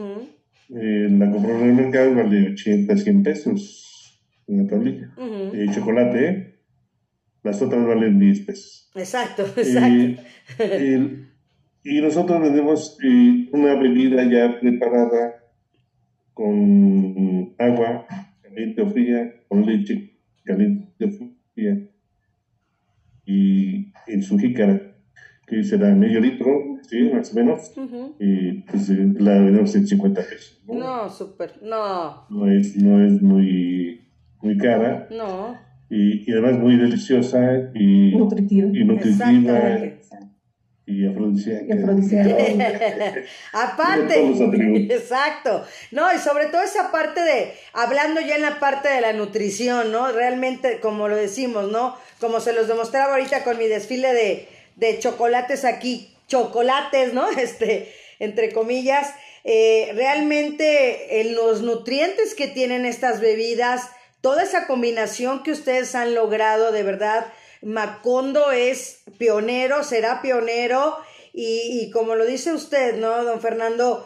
la 0.70 1.32
compró 1.32 1.60
en 1.60 1.70
el 1.70 1.74
mercado 1.74 2.12
y 2.12 2.14
vale 2.14 2.52
80, 2.52 2.98
100 2.98 3.24
pesos 3.24 3.92
una 4.52 4.68
tablilla 4.68 5.10
de 5.18 5.70
chocolate. 5.74 6.60
Las 7.44 7.62
otras 7.62 7.86
valen 7.86 8.20
10 8.20 8.42
pesos. 8.42 8.92
Exacto, 8.94 9.44
exacto. 9.58 10.22
Y 11.84 12.02
nosotros 12.02 12.42
vendemos 12.42 12.98
eh, 13.04 13.50
una 13.52 13.76
bebida 13.76 14.24
ya 14.24 14.60
preparada 14.60 15.44
con 16.34 17.54
agua 17.58 18.06
caliente 18.42 18.82
o 18.82 18.88
fría, 18.88 19.34
con 19.48 19.66
leche 19.66 20.18
caliente 20.44 21.06
o 21.06 21.10
fría 21.54 21.92
y 23.26 23.92
en 24.08 24.22
su 24.22 24.38
jícara, 24.38 24.80
que 25.48 25.64
será 25.64 25.94
medio 25.96 26.20
litro, 26.20 26.80
¿sí? 26.90 27.10
más 27.14 27.32
o 27.32 27.36
menos, 27.36 27.72
y 28.20 28.54
pues 28.62 28.90
eh, 28.90 29.14
la 29.20 29.34
vendemos 29.40 29.76
en 29.76 29.88
50 29.88 30.22
pesos. 30.22 30.62
No, 30.68 31.10
súper, 31.10 31.62
no. 31.62 32.28
No 32.30 32.52
es, 32.52 32.76
no 32.78 33.06
es 33.06 33.22
muy, 33.22 34.02
muy 34.42 34.58
cara. 34.58 35.08
No. 35.12 35.56
Y, 35.90 36.30
y 36.30 36.32
además 36.32 36.60
muy 36.60 36.78
deliciosa 36.78 37.72
y 37.76 38.16
nutritiva. 38.16 38.70
Y 38.74 38.84
nutritiva 38.86 39.78
y 40.92 41.08
afrodisíaca. 41.08 41.74
Aparte, 43.54 44.28
exacto. 44.90 45.66
No, 45.92 46.14
y 46.14 46.18
sobre 46.18 46.48
todo 46.48 46.62
esa 46.62 46.92
parte 46.92 47.22
de, 47.22 47.54
hablando 47.74 48.22
ya 48.22 48.36
en 48.36 48.42
la 48.42 48.60
parte 48.60 48.90
de 48.90 49.02
la 49.02 49.14
nutrición, 49.14 49.92
¿no? 49.92 50.12
Realmente, 50.12 50.80
como 50.80 51.08
lo 51.08 51.16
decimos, 51.16 51.72
¿no? 51.72 51.98
Como 52.20 52.40
se 52.40 52.54
los 52.54 52.68
demostraba 52.68 53.14
ahorita 53.14 53.44
con 53.44 53.58
mi 53.58 53.68
desfile 53.68 54.14
de, 54.14 54.48
de 54.76 55.00
chocolates 55.00 55.66
aquí, 55.66 56.14
chocolates, 56.28 57.14
¿no? 57.14 57.30
Este, 57.38 57.92
entre 58.20 58.52
comillas, 58.52 59.14
eh, 59.44 59.92
realmente 59.96 61.22
en 61.22 61.36
los 61.36 61.62
nutrientes 61.62 62.36
que 62.36 62.48
tienen 62.48 62.86
estas 62.86 63.20
bebidas, 63.20 63.90
toda 64.22 64.44
esa 64.44 64.68
combinación 64.68 65.42
que 65.44 65.52
ustedes 65.52 65.96
han 65.96 66.14
logrado, 66.14 66.72
de 66.72 66.84
verdad, 66.84 67.26
Macondo 67.62 68.52
es 68.52 69.04
pionero, 69.18 69.84
será 69.84 70.22
pionero 70.22 70.98
y, 71.34 71.90
como 71.92 72.16
lo 72.16 72.26
dice 72.26 72.54
usted, 72.54 72.96
¿no, 72.96 73.24
don 73.24 73.42
Fernando? 73.42 74.06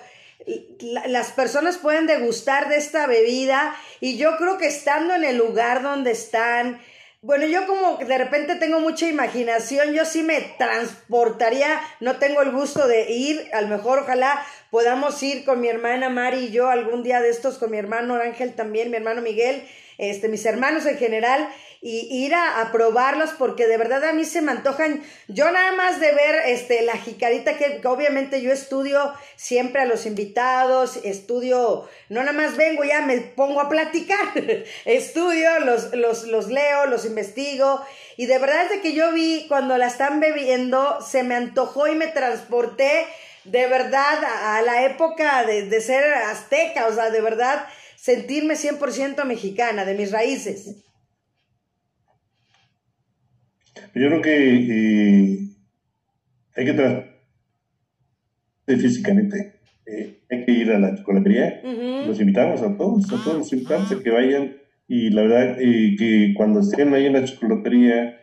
las 1.07 1.31
personas 1.31 1.77
pueden 1.77 2.05
degustar 2.05 2.69
de 2.69 2.77
esta 2.77 3.07
bebida 3.07 3.75
y 3.99 4.17
yo 4.17 4.37
creo 4.37 4.59
que 4.59 4.67
estando 4.67 5.15
en 5.15 5.23
el 5.23 5.37
lugar 5.37 5.81
donde 5.81 6.11
están, 6.11 6.79
bueno, 7.21 7.47
yo 7.47 7.65
como 7.65 7.97
de 7.97 8.17
repente 8.17 8.53
tengo 8.55 8.79
mucha 8.79 9.07
imaginación, 9.07 9.93
yo 9.93 10.05
sí 10.05 10.21
me 10.21 10.41
transportaría, 10.59 11.81
no 11.99 12.17
tengo 12.17 12.43
el 12.43 12.51
gusto 12.51 12.87
de 12.87 13.11
ir, 13.11 13.49
a 13.53 13.61
lo 13.61 13.69
mejor 13.69 13.99
ojalá 13.99 14.45
podamos 14.69 15.23
ir 15.23 15.45
con 15.45 15.61
mi 15.61 15.67
hermana 15.67 16.09
Mari 16.09 16.45
y 16.45 16.51
yo 16.51 16.69
algún 16.69 17.01
día 17.01 17.21
de 17.21 17.29
estos, 17.29 17.57
con 17.57 17.71
mi 17.71 17.77
hermano 17.77 18.13
Ángel 18.15 18.53
también, 18.53 18.91
mi 18.91 18.97
hermano 18.97 19.21
Miguel, 19.21 19.63
este, 19.97 20.27
mis 20.27 20.45
hermanos 20.45 20.85
en 20.85 20.97
general, 20.97 21.49
y 21.88 22.25
ir 22.25 22.33
a, 22.33 22.67
probarlos 22.71 23.29
porque 23.38 23.67
de 23.67 23.77
verdad 23.77 24.03
a 24.05 24.13
mí 24.13 24.25
se 24.25 24.41
me 24.41 24.51
antojan, 24.51 25.03
yo 25.27 25.51
nada 25.51 25.71
más 25.73 25.99
de 25.99 26.11
ver 26.13 26.36
este, 26.47 26.81
la 26.81 26.97
jicarita 26.97 27.59
que, 27.59 27.79
obviamente 27.86 28.41
yo 28.41 28.51
estudio 28.51 29.13
siempre 29.36 29.83
a 29.83 29.86
los 29.86 30.07
invitados, 30.07 30.97
estudio, 31.03 31.88
no 32.09 32.21
nada 32.21 32.33
más 32.33 32.57
vengo 32.57 32.83
ya 32.83 33.01
me 33.01 33.19
pongo 33.19 33.61
a 33.61 33.69
platicar, 33.69 34.17
estudio, 34.86 35.59
los, 35.59 35.93
los, 35.93 36.23
los 36.23 36.47
leo, 36.47 36.88
los 36.88 37.05
investigo. 37.05 37.86
Y 38.17 38.25
de 38.25 38.39
verdad 38.39 38.67
de 38.67 38.81
que 38.81 38.93
yo 38.93 39.11
vi 39.11 39.45
cuando 39.47 39.77
la 39.77 39.86
están 39.86 40.19
bebiendo 40.19 40.99
se 41.01 41.21
me 41.21 41.36
antojó 41.36 41.88
y 41.88 41.93
me 41.93 42.07
transporté 42.07 43.05
de 43.43 43.67
verdad 43.67 44.23
a, 44.23 44.63
la 44.63 44.86
época 44.86 45.45
de, 45.45 45.67
de 45.67 45.81
ser 45.81 46.03
azteca, 46.15 46.88
o 46.88 46.95
sea, 46.95 47.11
de 47.11 47.21
verdad 47.21 47.67
sentirme 47.95 48.55
100% 48.55 49.23
mexicana, 49.25 49.86
de 49.86 49.93
mis 49.93 50.11
raíces. 50.11 50.84
Yo 53.76 54.07
creo 54.07 54.21
que 54.21 54.55
eh, 54.55 55.39
hay 56.55 56.65
que 56.65 56.73
tratar 56.73 57.15
físicamente. 58.67 59.59
Eh, 59.86 60.21
hay 60.30 60.45
que 60.45 60.51
ir 60.51 60.71
a 60.71 60.80
la 60.80 60.95
chocolatería. 60.95 61.61
Los 62.07 62.19
invitamos 62.19 62.61
a 62.61 62.76
todos, 62.76 63.05
a 63.11 63.23
todos 63.23 63.38
los 63.39 63.53
invitamos 63.53 63.91
a 63.91 64.01
que 64.01 64.09
vayan. 64.09 64.55
Y 64.88 65.09
la 65.09 65.23
verdad 65.23 65.57
eh, 65.59 65.95
que 65.97 66.34
cuando 66.36 66.59
estén 66.59 66.93
ahí 66.93 67.05
en 67.05 67.13
la 67.13 67.26
chocolatería, 67.26 68.21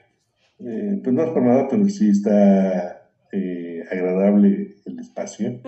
pues 0.59 1.13
no 1.13 1.25
es 1.25 1.31
por 1.31 1.43
nada, 1.43 1.69
pero 1.69 1.89
sí 1.89 2.11
está 2.11 3.11
agradable 3.91 4.77
el 4.85 4.99
espacio. 4.99 5.61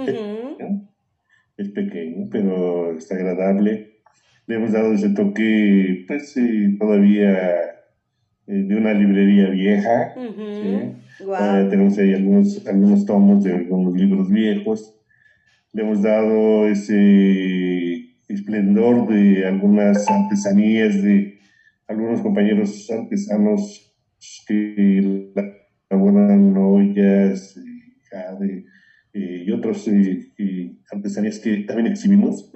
Es 1.56 1.70
pequeño, 1.70 2.28
pero 2.30 2.96
está 2.96 3.14
agradable. 3.14 4.00
Le 4.46 4.56
hemos 4.56 4.72
dado 4.72 4.92
ese 4.92 5.10
toque, 5.10 6.04
pues 6.06 6.34
todavía 6.78 7.73
eh, 7.73 7.73
de 8.46 8.76
una 8.76 8.92
librería 8.92 9.48
vieja. 9.50 10.14
tenemos 11.70 11.98
ahí 11.98 12.14
algunos, 12.14 12.66
algunos 12.66 13.06
tomos 13.06 13.44
de 13.44 13.54
algunos 13.54 13.94
libros 13.94 14.30
viejos. 14.30 14.94
Le 15.72 15.82
hemos 15.82 16.02
dado 16.02 16.66
ese 16.66 18.10
esplendor 18.28 19.08
de 19.08 19.46
algunas 19.46 20.08
artesanías 20.08 21.02
de 21.02 21.38
algunos 21.86 22.20
compañeros 22.20 22.90
artesanos 22.90 23.94
que 24.46 25.32
elaboran 25.90 26.56
ollas, 26.56 27.58
jade 28.10 28.66
eh, 29.12 29.44
y 29.46 29.50
otras 29.50 29.86
eh, 29.88 30.76
artesanías 30.90 31.38
que 31.38 31.58
también 31.58 31.88
exhibimos 31.88 32.50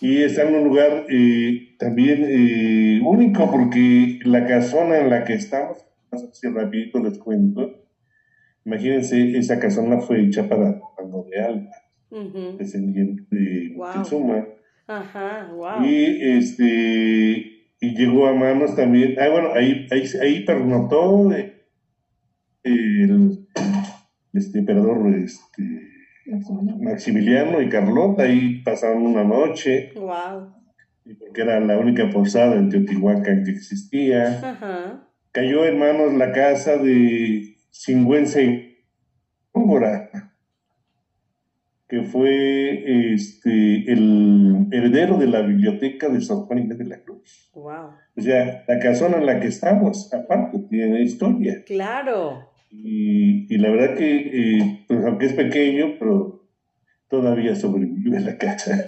y 0.00 0.22
está 0.22 0.42
en 0.42 0.54
un 0.54 0.64
lugar 0.64 1.06
eh, 1.08 1.76
también 1.78 2.24
eh, 2.28 3.00
único 3.02 3.50
porque 3.50 4.18
la 4.24 4.46
casona 4.46 4.98
en 4.98 5.10
la 5.10 5.24
que 5.24 5.34
estamos, 5.34 5.78
así 6.10 6.48
rapidito 6.48 6.98
les 7.00 7.18
cuento, 7.18 7.84
imagínense, 8.64 9.36
esa 9.36 9.58
casona 9.58 9.98
fue 9.98 10.22
hecha 10.22 10.48
para 10.48 10.80
cuando 10.94 11.26
de 11.30 11.40
Alba, 11.40 11.70
descendiente 12.58 13.24
de 13.30 13.74
wow. 13.76 14.44
Ajá, 14.86 15.50
wow. 15.54 15.84
Y 15.84 16.20
este 16.20 17.54
y 17.80 17.94
llegó 17.96 18.26
a 18.26 18.34
manos 18.34 18.74
también, 18.76 19.16
ah 19.20 19.28
bueno, 19.28 19.52
ahí, 19.54 19.86
ahí, 19.90 20.04
ahí 20.22 20.44
pernotó 20.44 21.32
eh, 21.32 21.54
el 22.62 23.46
este 24.32 24.58
emperador 24.58 25.14
este 25.16 25.93
Maximiliano 26.80 27.60
y 27.60 27.68
Carlota 27.68 28.24
ahí 28.24 28.62
pasaron 28.62 29.06
una 29.06 29.24
noche. 29.24 29.92
Wow. 29.94 30.54
Porque 31.18 31.42
era 31.42 31.60
la 31.60 31.78
única 31.78 32.08
posada 32.10 32.56
en 32.56 32.70
Teotihuacán 32.70 33.44
que 33.44 33.50
existía. 33.50 35.06
Cayó 35.32 35.66
en 35.66 35.78
manos 35.78 36.14
la 36.14 36.32
casa 36.32 36.78
de 36.78 37.56
Singüense 37.70 38.42
y 38.44 38.74
que 41.86 42.02
fue 42.02 43.12
este, 43.12 43.92
el 43.92 44.68
heredero 44.72 45.18
de 45.18 45.26
la 45.26 45.42
biblioteca 45.42 46.08
de 46.08 46.20
San 46.20 46.38
Juan 46.46 46.60
Inés 46.60 46.78
de 46.78 46.86
la 46.86 47.02
Cruz. 47.02 47.50
Wow. 47.54 47.90
O 48.16 48.20
sea, 48.20 48.64
la 48.66 48.78
casona 48.78 49.18
en 49.18 49.26
la 49.26 49.38
que 49.38 49.48
estamos, 49.48 50.12
aparte, 50.12 50.58
tiene 50.70 51.02
historia. 51.02 51.62
Claro. 51.66 52.53
Y, 52.82 53.56
la 53.58 53.70
verdad 53.70 53.96
que, 53.96 54.16
eh, 54.16 54.84
pues 54.88 55.04
aunque 55.04 55.26
es 55.26 55.32
pequeño, 55.34 55.96
pero 55.98 56.48
todavía 57.08 57.54
sobrevive 57.54 58.20
la 58.20 58.36
casa. 58.36 58.84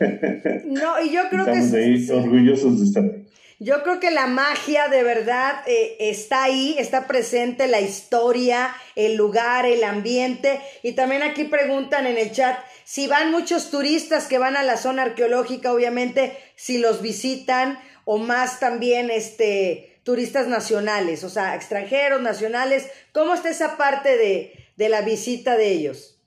No, 0.66 1.00
y 1.02 1.12
yo 1.12 1.22
creo 1.30 1.44
que... 1.44 1.52
Estamos 1.52 1.74
ahí 1.74 2.10
orgullosos 2.10 2.80
de 2.80 2.86
estar 2.86 3.04
ahí. 3.04 3.26
Yo 3.58 3.82
creo 3.82 4.00
que 4.00 4.10
la 4.10 4.26
magia 4.26 4.88
de 4.88 5.02
verdad 5.02 5.62
eh, 5.66 5.96
está 5.98 6.44
ahí, 6.44 6.76
está 6.78 7.06
presente 7.06 7.68
la 7.68 7.80
historia, 7.80 8.74
el 8.96 9.16
lugar, 9.16 9.64
el 9.64 9.82
ambiente. 9.82 10.60
Y 10.82 10.92
también 10.92 11.22
aquí 11.22 11.44
preguntan 11.44 12.06
en 12.06 12.18
el 12.18 12.32
chat 12.32 12.58
si 12.84 13.06
van 13.06 13.32
muchos 13.32 13.70
turistas 13.70 14.26
que 14.26 14.36
van 14.36 14.56
a 14.56 14.62
la 14.62 14.76
zona 14.76 15.04
arqueológica, 15.04 15.72
obviamente, 15.72 16.36
si 16.54 16.76
los 16.78 17.00
visitan 17.00 17.78
o 18.04 18.18
más 18.18 18.60
también 18.60 19.10
este 19.10 19.95
turistas 20.06 20.46
nacionales, 20.46 21.24
o 21.24 21.28
sea, 21.28 21.56
extranjeros, 21.56 22.22
nacionales. 22.22 22.88
¿Cómo 23.12 23.34
está 23.34 23.50
esa 23.50 23.76
parte 23.76 24.10
de, 24.16 24.52
de 24.76 24.88
la 24.88 25.02
visita 25.02 25.56
de 25.56 25.72
ellos? 25.72 26.22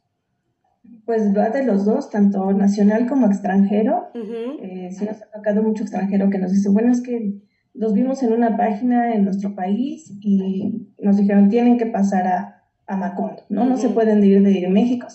Pues 1.06 1.34
va 1.36 1.50
de 1.50 1.64
los 1.64 1.86
dos, 1.86 2.10
tanto 2.10 2.52
nacional 2.52 3.08
como 3.08 3.28
extranjero. 3.28 4.10
Eh, 4.14 4.90
sí 4.92 5.06
nos 5.06 5.22
ha 5.22 5.32
tocado 5.32 5.64
mucho 5.64 5.84
extranjero 5.84 6.30
que 6.30 6.40
nos 6.40 6.52
dice, 6.52 6.68
bueno, 6.68 6.92
es 6.92 7.02
que 7.02 7.40
los 7.74 7.94
vimos 7.94 8.22
en 8.22 8.34
una 8.34 8.58
página 8.58 9.14
en 9.14 9.24
nuestro 9.24 9.56
país 9.56 10.12
y 10.20 10.90
nos 11.02 11.16
dijeron, 11.16 11.48
tienen 11.48 11.78
que 11.78 11.86
pasar 11.86 12.28
a, 12.28 12.66
a 12.86 12.98
Macondo, 12.98 13.44
¿no? 13.48 13.64
No 13.64 13.78
se 13.78 13.88
pueden 13.88 14.22
ir 14.26 14.44
de 14.44 14.68
México 14.68 15.08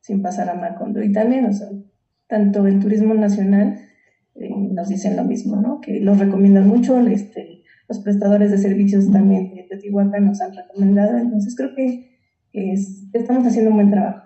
sin, 0.00 0.22
pasar 0.22 0.48
a 0.48 0.54
Macondo. 0.54 1.02
Y 1.02 1.12
también, 1.12 1.44
o 1.44 1.52
sea, 1.52 1.68
tanto 2.26 2.66
el 2.66 2.80
turismo 2.80 3.12
nacional 3.12 3.80
eh, 4.36 4.48
nos 4.70 4.88
dicen 4.88 5.14
lo 5.14 5.24
mismo, 5.24 5.56
¿no? 5.56 5.82
Que 5.82 6.00
los 6.00 6.18
recomiendan 6.18 6.66
mucho, 6.66 6.98
este, 7.00 7.51
los 7.92 8.02
prestadores 8.02 8.50
de 8.50 8.56
servicios 8.56 9.12
también 9.12 9.54
de 9.54 9.64
Teotihuacán 9.64 10.26
nos 10.26 10.40
han 10.40 10.54
recomendado. 10.54 11.18
Entonces 11.18 11.54
creo 11.54 11.74
que 11.74 12.18
estamos 13.12 13.46
haciendo 13.46 13.70
un 13.70 13.76
buen 13.76 13.90
trabajo. 13.90 14.22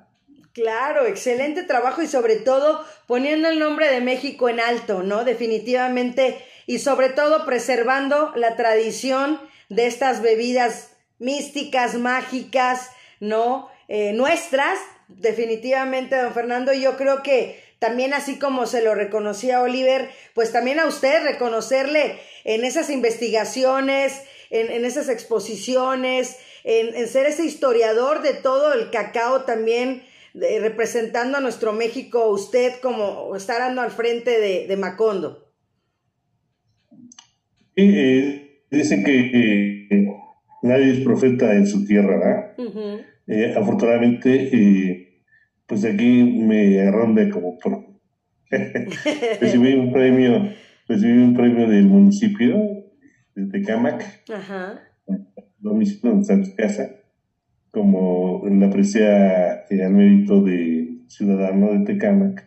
Claro, 0.53 1.07
excelente 1.07 1.64
trabajo 1.64 2.01
y 2.01 2.07
sobre 2.07 2.37
todo 2.37 2.81
poniendo 3.07 3.49
el 3.49 3.59
nombre 3.59 3.91
de 3.91 4.01
México 4.01 4.49
en 4.49 4.61
alto, 4.61 5.03
¿no? 5.03 5.25
Definitivamente 5.25 6.37
y 6.67 6.79
sobre 6.79 7.11
todo 7.11 7.45
preservando 7.45 8.33
la 8.37 8.57
tradición 8.57 9.39
de 9.69 9.87
estas 9.87 10.23
bebidas 10.23 10.97
místicas, 11.19 11.97
mágicas, 11.97 12.91
¿no? 13.21 13.69
Eh, 13.89 14.12
nuestras, 14.12 14.79
definitivamente, 15.09 16.17
don 16.17 16.33
Fernando, 16.33 16.73
y 16.73 16.81
yo 16.81 16.97
creo 16.97 17.23
que 17.23 17.61
también 17.87 18.14
así 18.14 18.37
como 18.37 18.66
se 18.66 18.82
lo 18.82 18.97
reconocía 18.97 19.62
Oliver, 19.62 20.09
pues 20.34 20.51
también 20.51 20.80
a 20.80 20.87
usted 20.87 21.22
reconocerle 21.22 22.16
en 22.45 22.64
esas 22.64 22.91
investigaciones, 22.91 24.22
en, 24.51 24.84
esas 24.84 25.09
exposiciones, 25.09 26.37
en, 26.64 27.07
ser 27.07 27.26
ese 27.26 27.45
historiador 27.45 28.22
de 28.22 28.34
todo 28.34 28.72
el 28.72 28.91
cacao 28.91 29.43
también, 29.43 30.03
representando 30.34 31.39
a 31.39 31.41
nuestro 31.41 31.72
México, 31.72 32.28
usted 32.28 32.72
como 32.82 33.37
estar 33.37 33.62
andando 33.62 33.82
al 33.82 33.93
frente 33.93 34.66
de, 34.66 34.76
Macondo. 34.76 35.49
Eh, 37.76 38.62
dicen 38.68 39.05
que 39.05 39.87
nadie 40.62 40.93
es 40.93 41.05
profeta 41.05 41.55
en 41.55 41.68
su 41.68 41.84
tierra, 41.84 42.18
¿verdad? 42.18 43.05
Eh, 43.28 43.55
afortunadamente, 43.57 44.51
eh, 44.53 45.06
pues 45.67 45.85
aquí 45.85 46.23
me 46.25 46.81
agarraron 46.81 47.31
como 47.31 47.59
recibí 49.41 49.75
un 49.75 49.93
premio 49.93 50.51
recibí 50.89 51.19
un 51.19 51.35
premio 51.35 51.69
del 51.69 51.87
municipio 51.87 52.85
de 53.35 53.47
Tecamac, 53.47 54.23
Ajá. 54.33 54.81
domicilio 55.59 56.12
en 56.12 56.25
Santa 56.25 56.51
Casa, 56.57 56.91
como 57.71 58.43
la 58.49 58.67
aprecia 58.67 59.64
eh, 59.69 59.85
al 59.85 59.93
mérito 59.93 60.43
de 60.43 61.03
ciudadano 61.09 61.73
de 61.73 61.85
Tecamac 61.85 62.47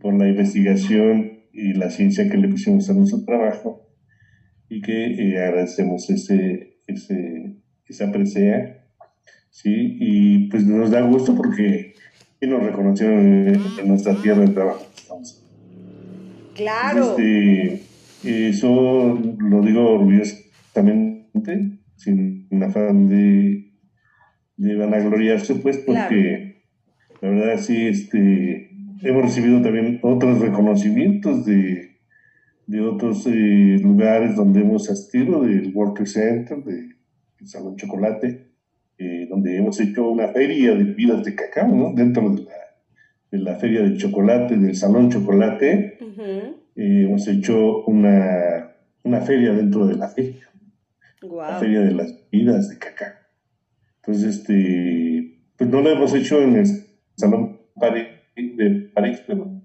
por 0.00 0.14
la 0.14 0.28
investigación 0.28 1.44
y 1.52 1.72
la 1.72 1.88
ciencia 1.90 2.28
que 2.28 2.36
le 2.36 2.48
pusimos 2.48 2.90
a 2.90 2.94
nuestro 2.94 3.24
trabajo 3.24 3.88
y 4.68 4.82
que 4.82 5.06
eh, 5.06 5.38
agradecemos 5.42 6.10
ese, 6.10 6.80
ese, 6.86 7.56
esa 7.86 8.12
presea, 8.12 8.84
¿sí? 9.50 9.96
Y 9.98 10.48
pues 10.48 10.66
nos 10.66 10.90
da 10.90 11.00
gusto 11.02 11.34
porque 11.34 11.94
nos 12.42 12.62
reconocieron 12.62 13.48
en, 13.48 13.88
nuestra 13.88 14.14
tierra 14.20 14.42
de 14.42 14.48
trabajo. 14.48 14.86
Claro. 16.54 17.16
Este, 17.18 17.82
eso 18.22 19.18
lo 19.38 19.62
digo 19.62 19.94
orgullosamente 19.94 21.78
sin 21.96 22.62
afán 22.62 23.08
de, 23.08 23.72
de 24.56 24.76
vanagloriarse, 24.76 25.56
pues, 25.56 25.78
porque 25.78 26.64
la 27.20 27.28
verdad 27.28 27.58
sí, 27.58 27.86
este, 27.86 28.70
hemos 29.02 29.22
recibido 29.22 29.60
también 29.62 29.98
otros 30.02 30.40
reconocimientos 30.40 31.44
de, 31.44 31.96
de 32.66 32.80
otros 32.80 33.26
eh, 33.26 33.78
lugares 33.82 34.36
donde 34.36 34.60
hemos 34.60 34.90
asistido, 34.90 35.42
del 35.42 35.72
World 35.74 35.94
Trade 35.94 36.10
Center, 36.10 36.64
del 36.64 36.96
Salón 37.44 37.76
Chocolate, 37.76 38.45
donde 39.36 39.58
hemos 39.58 39.78
hecho 39.80 40.08
una 40.08 40.28
feria 40.28 40.74
de 40.74 40.82
bebidas 40.82 41.22
de 41.22 41.34
cacao, 41.34 41.68
¿no? 41.68 41.92
Dentro 41.92 42.30
de 42.30 42.44
la, 42.44 42.52
de 43.30 43.38
la 43.38 43.56
feria 43.56 43.82
del 43.82 43.98
chocolate, 43.98 44.56
del 44.56 44.74
Salón 44.74 45.10
Chocolate, 45.10 45.98
eh, 46.74 47.02
hemos 47.04 47.28
hecho 47.28 47.84
una, 47.84 48.76
una 49.02 49.20
feria 49.20 49.52
dentro 49.52 49.86
de 49.86 49.96
la 49.96 50.08
feria, 50.08 50.48
la 51.20 51.58
feria 51.58 51.80
de 51.82 51.92
las 51.92 52.14
bebidas 52.30 52.70
de 52.70 52.78
cacao. 52.78 53.12
Entonces, 53.96 54.38
este, 54.38 55.38
pues 55.54 55.68
no 55.68 55.82
lo 55.82 55.90
hemos 55.90 56.14
hecho 56.14 56.40
en 56.40 56.56
el 56.56 56.66
Salón 57.14 57.60
de 57.76 58.90
París, 58.94 59.22
pero 59.26 59.60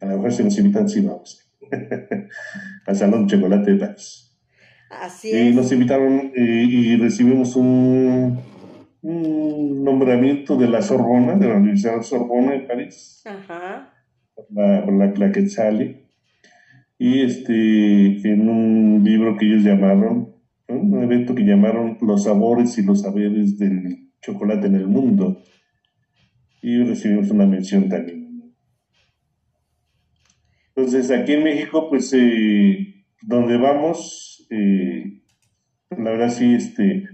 a 0.00 0.06
lo 0.06 0.16
mejor 0.18 0.32
se 0.32 0.44
nos 0.44 0.56
invitan 0.56 0.88
si 0.88 1.00
vamos 1.00 1.50
al 2.86 2.96
Salón 2.96 3.26
Chocolate 3.26 3.72
de 3.72 3.76
París. 3.76 4.38
Así 4.88 5.32
es. 5.32 5.52
Y 5.52 5.56
nos 5.56 5.72
invitaron 5.72 6.30
eh, 6.36 6.64
y 6.68 6.96
recibimos 6.96 7.56
un, 7.56 8.38
un, 9.06 9.84
nombramiento 9.84 10.56
de 10.56 10.68
la 10.68 10.82
Sorbona, 10.82 11.34
de 11.36 11.48
la 11.48 11.56
Universidad 11.56 11.96
de 11.96 12.02
Sorbona 12.02 12.52
de 12.52 12.60
París, 12.60 13.22
Ajá. 13.24 13.92
por 14.34 14.46
la, 14.50 14.84
por 14.84 14.94
la 14.94 15.12
Claquetzali, 15.12 16.08
y 16.98 17.20
este, 17.20 17.52
en 18.28 18.48
un 18.48 19.04
libro 19.04 19.36
que 19.36 19.46
ellos 19.46 19.62
llamaron, 19.62 20.34
¿no? 20.68 20.74
un 20.74 21.02
evento 21.04 21.34
que 21.34 21.44
llamaron 21.44 21.98
Los 22.00 22.24
sabores 22.24 22.76
y 22.78 22.82
los 22.82 23.02
saberes 23.02 23.58
del 23.58 24.10
chocolate 24.20 24.66
en 24.66 24.74
el 24.74 24.88
mundo, 24.88 25.40
y 26.60 26.82
recibimos 26.82 27.30
una 27.30 27.46
mención 27.46 27.88
también. 27.88 28.54
Entonces, 30.74 31.10
aquí 31.12 31.34
en 31.34 31.44
México, 31.44 31.88
pues, 31.88 32.12
eh, 32.12 33.04
donde 33.22 33.56
vamos, 33.56 34.46
eh, 34.50 35.22
la 35.90 36.10
verdad 36.10 36.28
sí, 36.28 36.54
este, 36.54 37.08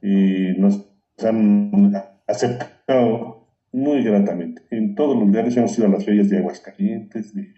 eh, 0.00 0.54
nos 0.58 0.91
han 1.24 1.92
aceptado 2.26 3.48
muy 3.72 4.02
gratamente. 4.02 4.62
En 4.70 4.94
todos 4.94 5.16
los 5.16 5.26
lugares 5.26 5.56
hemos 5.56 5.76
ido 5.78 5.86
a 5.86 5.90
las 5.90 6.04
ferias 6.04 6.28
de 6.28 6.38
Aguascalientes, 6.38 7.34
de, 7.34 7.54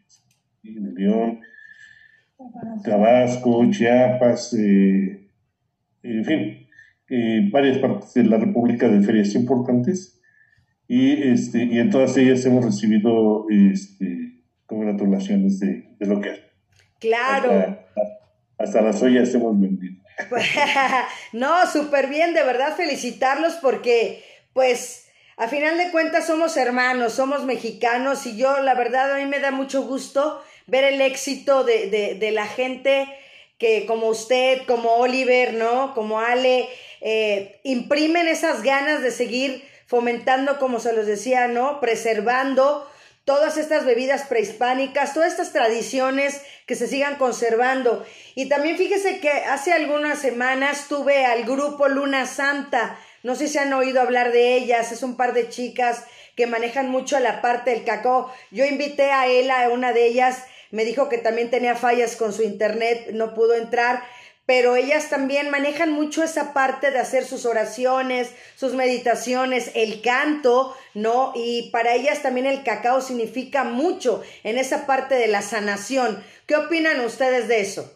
de 0.63 0.93
León, 0.93 1.41
Tabasco, 2.85 3.69
Chiapas, 3.71 4.55
eh, 4.55 5.29
en 6.03 6.25
fin, 6.25 6.67
eh, 7.09 7.49
varias 7.51 7.79
partes 7.79 8.15
de 8.15 8.25
la 8.25 8.39
República 8.39 8.89
de 8.89 9.01
ferias 9.01 9.35
importantes 9.35 10.21
y, 10.87 11.13
este, 11.31 11.65
y 11.65 11.79
en 11.79 11.91
todas 11.91 12.17
ellas 12.17 12.45
hemos 12.45 12.65
recibido 12.65 13.47
este, 13.51 14.43
congratulaciones 14.67 15.61
de, 15.61 15.97
de 15.99 16.07
lo 16.07 16.21
que 16.21 16.45
Claro. 17.01 17.51
Hasta, 17.51 17.83
hasta 18.59 18.83
las 18.83 19.03
ollas 19.03 19.35
hemos 19.35 19.61
vendido. 19.61 20.03
no, 21.33 21.71
súper 21.71 22.09
bien, 22.09 22.35
de 22.35 22.43
verdad 22.43 22.77
felicitarlos 22.77 23.55
porque, 23.55 24.25
pues, 24.53 25.09
a 25.37 25.49
final 25.49 25.77
de 25.79 25.91
cuentas 25.91 26.27
somos 26.27 26.57
hermanos, 26.57 27.15
somos 27.15 27.45
mexicanos 27.45 28.25
y 28.27 28.37
yo, 28.37 28.61
la 28.61 28.75
verdad, 28.75 29.13
a 29.13 29.19
mí 29.19 29.27
me 29.27 29.41
da 29.41 29.51
mucho 29.51 29.83
gusto 29.83 30.43
ver 30.67 30.85
el 30.85 31.01
éxito 31.01 31.65
de, 31.65 32.17
de, 32.19 32.31
la 32.31 32.47
gente 32.47 33.09
que 33.59 33.85
como 33.87 34.09
usted, 34.09 34.63
como 34.67 34.95
Oliver, 34.95 35.55
¿no? 35.55 35.95
Como 35.95 36.21
Ale, 36.21 36.69
eh, 37.01 37.61
imprimen 37.65 38.29
esas 38.29 38.63
ganas 38.63 39.03
de 39.03 39.11
seguir 39.11 39.69
fomentando, 39.87 40.59
como 40.59 40.81
se 40.81 40.93
los 40.93 41.07
decía, 41.07 41.49
¿no? 41.49 41.81
Preservando 41.81 42.89
todas 43.25 43.57
estas 43.57 43.85
bebidas 43.85 44.25
prehispánicas, 44.25 45.15
todas 45.15 45.33
estas 45.33 45.53
tradiciones 45.53 46.43
que 46.67 46.75
se 46.75 46.87
sigan 46.87 47.17
conservando. 47.17 48.05
Y 48.35 48.49
también 48.49 48.77
fíjese 48.77 49.21
que 49.21 49.31
hace 49.31 49.73
algunas 49.73 50.19
semanas 50.19 50.87
tuve 50.89 51.25
al 51.25 51.45
grupo 51.45 51.89
Luna 51.89 52.27
Santa, 52.27 52.99
no 53.23 53.35
sé 53.35 53.49
si 53.49 53.57
han 53.57 53.73
oído 53.73 54.03
hablar 54.03 54.33
de 54.33 54.55
ellas, 54.55 54.93
es 54.93 55.03
un 55.03 55.17
par 55.17 55.33
de 55.33 55.49
chicas 55.49 56.05
que 56.37 56.47
manejan 56.47 56.91
mucho 56.91 57.19
la 57.21 57.41
parte 57.41 57.71
del 57.71 57.85
cacao. 57.85 58.31
Yo 58.51 58.67
invité 58.67 59.13
a 59.13 59.27
él 59.27 59.51
a 59.51 59.71
una 59.71 59.95
de 59.95 60.07
ellas, 60.07 60.45
me 60.71 60.85
dijo 60.85 61.09
que 61.09 61.17
también 61.17 61.51
tenía 61.51 61.75
fallas 61.75 62.17
con 62.17 62.35
su 62.35 62.43
internet, 62.43 63.11
no 63.13 63.33
pudo 63.33 63.55
entrar, 63.55 64.03
pero 64.47 64.77
ellas 64.77 65.09
también 65.09 65.51
manejan 65.51 65.93
mucho 65.93 66.23
esa 66.23 66.53
parte 66.53 66.91
de 66.91 66.99
hacer 66.99 67.25
sus 67.25 67.47
oraciones, 67.47 68.35
sus 68.57 68.75
meditaciones, 68.75 69.73
el 69.75 70.03
canto, 70.03 70.75
¿no? 70.95 71.33
Y 71.35 71.71
para 71.73 71.95
ellas 71.95 72.23
también 72.23 72.47
el 72.47 72.63
cacao 72.63 73.01
significa 73.01 73.65
mucho 73.65 74.23
en 74.43 74.59
esa 74.59 74.87
parte 74.87 75.15
de 75.15 75.29
la 75.29 75.41
sanación. 75.41 76.19
¿Qué 76.47 76.57
opinan 76.57 77.05
ustedes 77.05 77.49
de 77.49 77.61
eso? 77.61 77.91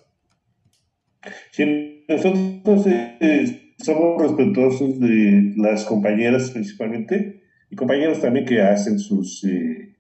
Sí, 1.51 2.05
nosotros 2.09 2.86
eh, 3.20 3.74
somos 3.78 4.22
respetuosos 4.22 4.99
de 5.01 5.53
las 5.57 5.84
compañeras 5.84 6.51
principalmente 6.51 7.42
y 7.70 7.76
compañeros 7.76 8.20
también 8.20 8.46
que 8.46 8.62
hacen 8.62 8.99
sus 8.99 9.44
eh, 9.44 9.96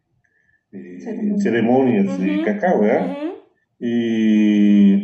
eh, 0.72 0.98
ceremonias 1.40 2.06
uh 2.06 2.10
-huh. 2.22 2.38
de 2.38 2.44
cacao, 2.44 2.80
¿verdad? 2.80 3.06
Uh 3.06 3.12
-huh. 3.12 3.34
y, 3.80 4.97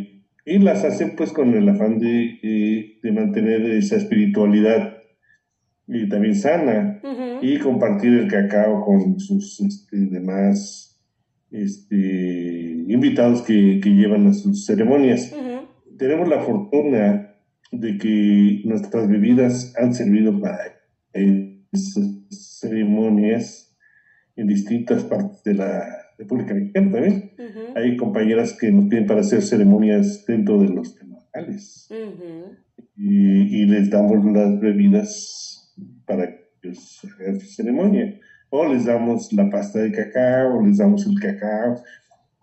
y, 0.45 0.59
las 0.59 0.83
hacen 0.85 1.15
pues 1.15 1.31
con 1.31 1.53
el 1.53 1.67
afán 1.67 1.99
de, 1.99 2.97
de 3.01 3.11
mantener 3.11 3.61
esa 3.71 3.97
espiritualidad 3.97 4.95
y 5.87 6.09
también 6.09 6.35
sana 6.35 6.99
uh 7.03 7.07
-huh. 7.07 7.39
y 7.41 7.59
compartir 7.59 8.13
el 8.13 8.27
cacao 8.27 8.83
con 8.83 9.19
sus 9.19 9.59
este, 9.61 9.97
demás 9.97 10.99
este, 11.51 12.85
invitados 12.87 13.41
que, 13.43 13.79
que, 13.81 13.89
llevan 13.89 14.27
a 14.27 14.33
sus 14.33 14.65
ceremonias. 14.65 15.33
Tenemos 15.97 16.27
la 16.27 16.41
fortuna 16.41 17.35
de 17.71 17.97
que 17.97 18.61
nuestras 18.65 19.07
bebidas 19.07 19.73
han 19.77 19.93
servido 19.93 20.39
para 20.39 20.57
esas 21.71 22.05
ceremonias 22.29 23.64
en 24.35 24.47
distintas 24.47 25.03
partes 25.03 25.43
de 25.43 25.53
la 25.53 26.05
República 26.17 26.53
Mexicana 26.53 26.91
también. 26.91 27.31
Uh 27.37 27.41
-huh. 27.41 27.77
Hay 27.77 27.97
compañeras 27.97 28.53
que 28.53 28.71
nos 28.71 28.85
piden 28.85 29.05
para 29.05 29.21
hacer 29.21 29.41
ceremonias 29.41 30.25
dentro 30.27 30.59
de 30.59 30.69
los 30.69 30.95
temporales 30.95 31.87
uh 31.89 31.93
-huh. 31.93 32.57
y, 32.97 33.61
y, 33.61 33.65
les 33.65 33.89
damos 33.89 34.23
las 34.25 34.59
bebidas 34.59 35.73
para 36.05 36.27
que 36.27 36.69
ellos 36.69 37.01
hagan 37.19 37.39
su 37.39 37.47
ceremonia. 37.47 38.19
O 38.49 38.65
les 38.71 38.85
damos 38.85 39.33
la 39.33 39.49
pasta 39.49 39.79
de 39.79 39.91
cacao, 39.91 40.57
o 40.57 40.65
les 40.65 40.77
damos 40.77 41.05
el 41.05 41.19
cacao, 41.19 41.81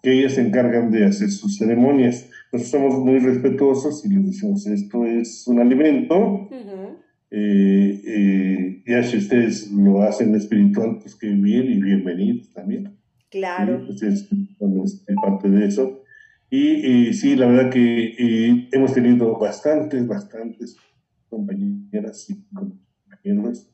que 0.03 0.13
ellas 0.13 0.35
se 0.35 0.43
encargan 0.43 0.91
de 0.91 1.07
hacer 1.07 1.31
sus 1.31 1.57
ceremonias. 1.57 2.29
Nosotros 2.53 2.71
somos 2.71 2.99
muy 2.99 3.19
respetuosos 3.19 4.05
y 4.05 4.09
les 4.11 4.27
decimos, 4.27 4.67
esto 4.67 5.07
es 5.07 5.47
un 5.47 5.61
alimento, 5.61 6.17
uh 6.17 6.51
-huh. 6.51 7.02
Eh, 7.35 8.03
eh, 8.05 8.83
ya 8.87 9.03
si 9.03 9.17
ustedes 9.17 9.73
lo 9.73 10.03
hacen 10.03 10.35
espiritual, 10.35 10.99
pues 11.01 11.15
que 11.15 11.29
bien 11.29 11.71
y 11.71 11.81
bienvenidos 11.81 12.53
también. 12.53 12.95
Claro. 13.31 13.81
¿sí? 13.81 13.87
Pues 13.87 14.03
es, 14.03 14.33
es, 14.33 15.17
parte 15.17 15.49
de 15.49 15.67
eso. 15.67 16.03
Y, 16.51 17.09
y 17.09 17.15
sí, 17.15 17.35
la 17.35 17.47
verdad 17.47 17.71
que 17.71 18.69
hemos 18.71 18.93
tenido 18.93 19.39
bastantes, 19.39 20.07
bastantes 20.07 20.77
compañeras 21.31 22.29
y 22.29 22.45
compañeros 22.53 23.67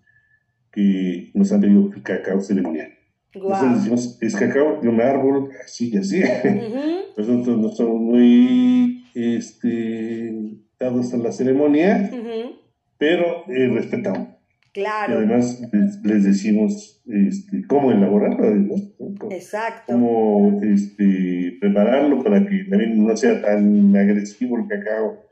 que 0.71 1.33
nos 1.35 1.51
han 1.51 1.61
pedido 1.61 1.91
cacao 2.05 2.41
ceremonial. 2.41 2.93
Wow. 3.35 3.49
Nosotros 3.49 3.77
decimos, 3.79 4.19
es 4.21 4.37
cacao 4.37 4.81
de 4.81 4.89
un 4.89 5.01
árbol, 5.01 5.51
así 5.65 5.91
y 5.93 5.97
así. 5.97 6.21
Uh 6.21 6.23
-huh. 6.47 6.99
Nosotros 7.17 7.59
no 7.59 7.69
somos 7.71 8.01
muy 8.01 9.05
este, 9.17 10.61
dados 10.79 11.13
a 11.13 11.17
la 11.17 11.33
ceremonia, 11.33 12.09
uh 12.13 12.17
-huh. 12.17 12.68
Pero 12.99 13.45
eh, 13.49 13.69
respetamos. 13.69 14.29
Claro. 14.73 15.15
Y 15.15 15.17
además 15.17 15.61
les, 15.73 16.03
les 16.05 16.25
decimos 16.25 17.03
este, 17.07 17.67
cómo 17.67 17.91
elaborarlo, 17.91 18.45
además, 18.45 18.83
¿no? 18.99 19.31
Exacto. 19.31 19.93
Cómo 19.93 20.61
este, 20.63 21.57
prepararlo 21.61 22.23
para 22.23 22.47
que 22.47 22.65
también 22.65 23.05
no 23.05 23.17
sea 23.17 23.41
tan 23.41 23.97
agresivo 23.97 24.59
el 24.59 24.69
cacao 24.69 25.25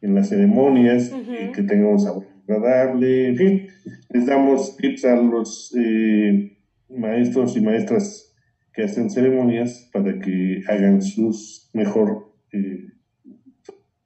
en 0.00 0.14
las 0.14 0.28
ceremonias, 0.30 1.12
uh 1.12 1.16
-huh. 1.16 1.48
y 1.48 1.52
que 1.52 1.62
tengamos 1.62 2.02
sabor 2.02 2.26
agradable, 2.48 3.28
en 3.28 3.36
fin, 3.36 3.66
les 4.10 4.26
damos 4.26 4.76
tips 4.76 5.04
a 5.04 5.16
los 5.16 5.74
eh, 5.78 6.58
maestros 6.88 7.56
y 7.56 7.60
maestras 7.60 8.34
que 8.72 8.82
hacen 8.82 9.10
ceremonias 9.10 9.88
para 9.92 10.18
que 10.18 10.62
hagan 10.68 11.02
sus 11.02 11.70
mejor 11.72 12.32
eh, 12.52 12.88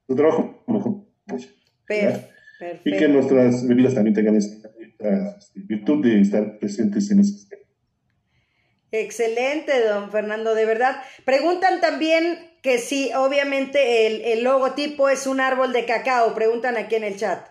su 0.07 0.15
trabajo 0.15 0.63
mejor 0.67 1.05
Perfecto. 1.85 2.36
Y 2.83 2.91
que 2.97 3.07
nuestras 3.07 3.67
bebidas 3.67 3.93
también 3.93 4.13
tengan 4.13 4.35
esta, 4.35 4.69
esta, 4.79 5.37
virtud 5.55 6.03
de 6.03 6.21
estar 6.21 6.57
presentes 6.57 7.11
en 7.11 7.19
ese 7.19 7.33
sistema. 7.33 7.61
Excelente, 8.91 9.71
don 9.85 10.11
Fernando, 10.11 10.55
de 10.55 10.65
verdad. 10.65 10.95
Preguntan 11.25 11.81
también 11.81 12.37
que 12.61 12.77
si 12.77 13.11
obviamente 13.13 14.07
el, 14.07 14.21
el 14.21 14.43
logotipo 14.43 15.09
es 15.09 15.27
un 15.27 15.39
árbol 15.39 15.73
de 15.73 15.85
cacao, 15.85 16.33
preguntan 16.33 16.77
aquí 16.77 16.95
en 16.95 17.03
el 17.03 17.17
chat. 17.17 17.47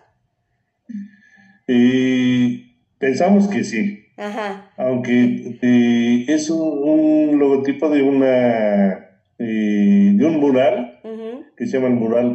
Eh, 1.67 2.73
pensamos 2.97 3.47
que 3.47 3.63
sí. 3.63 4.05
Ajá. 4.17 4.71
Aunque 4.77 5.57
eh, 5.61 6.25
es 6.27 6.49
un, 6.49 6.59
un 6.59 7.39
logotipo 7.39 7.89
de 7.89 8.01
una 8.01 9.07
eh, 9.39 10.11
de 10.15 10.25
un 10.25 10.39
mural 10.39 10.99
que 11.55 11.65
se 11.65 11.77
llama 11.77 11.87
el 11.87 11.93
mural 11.93 12.33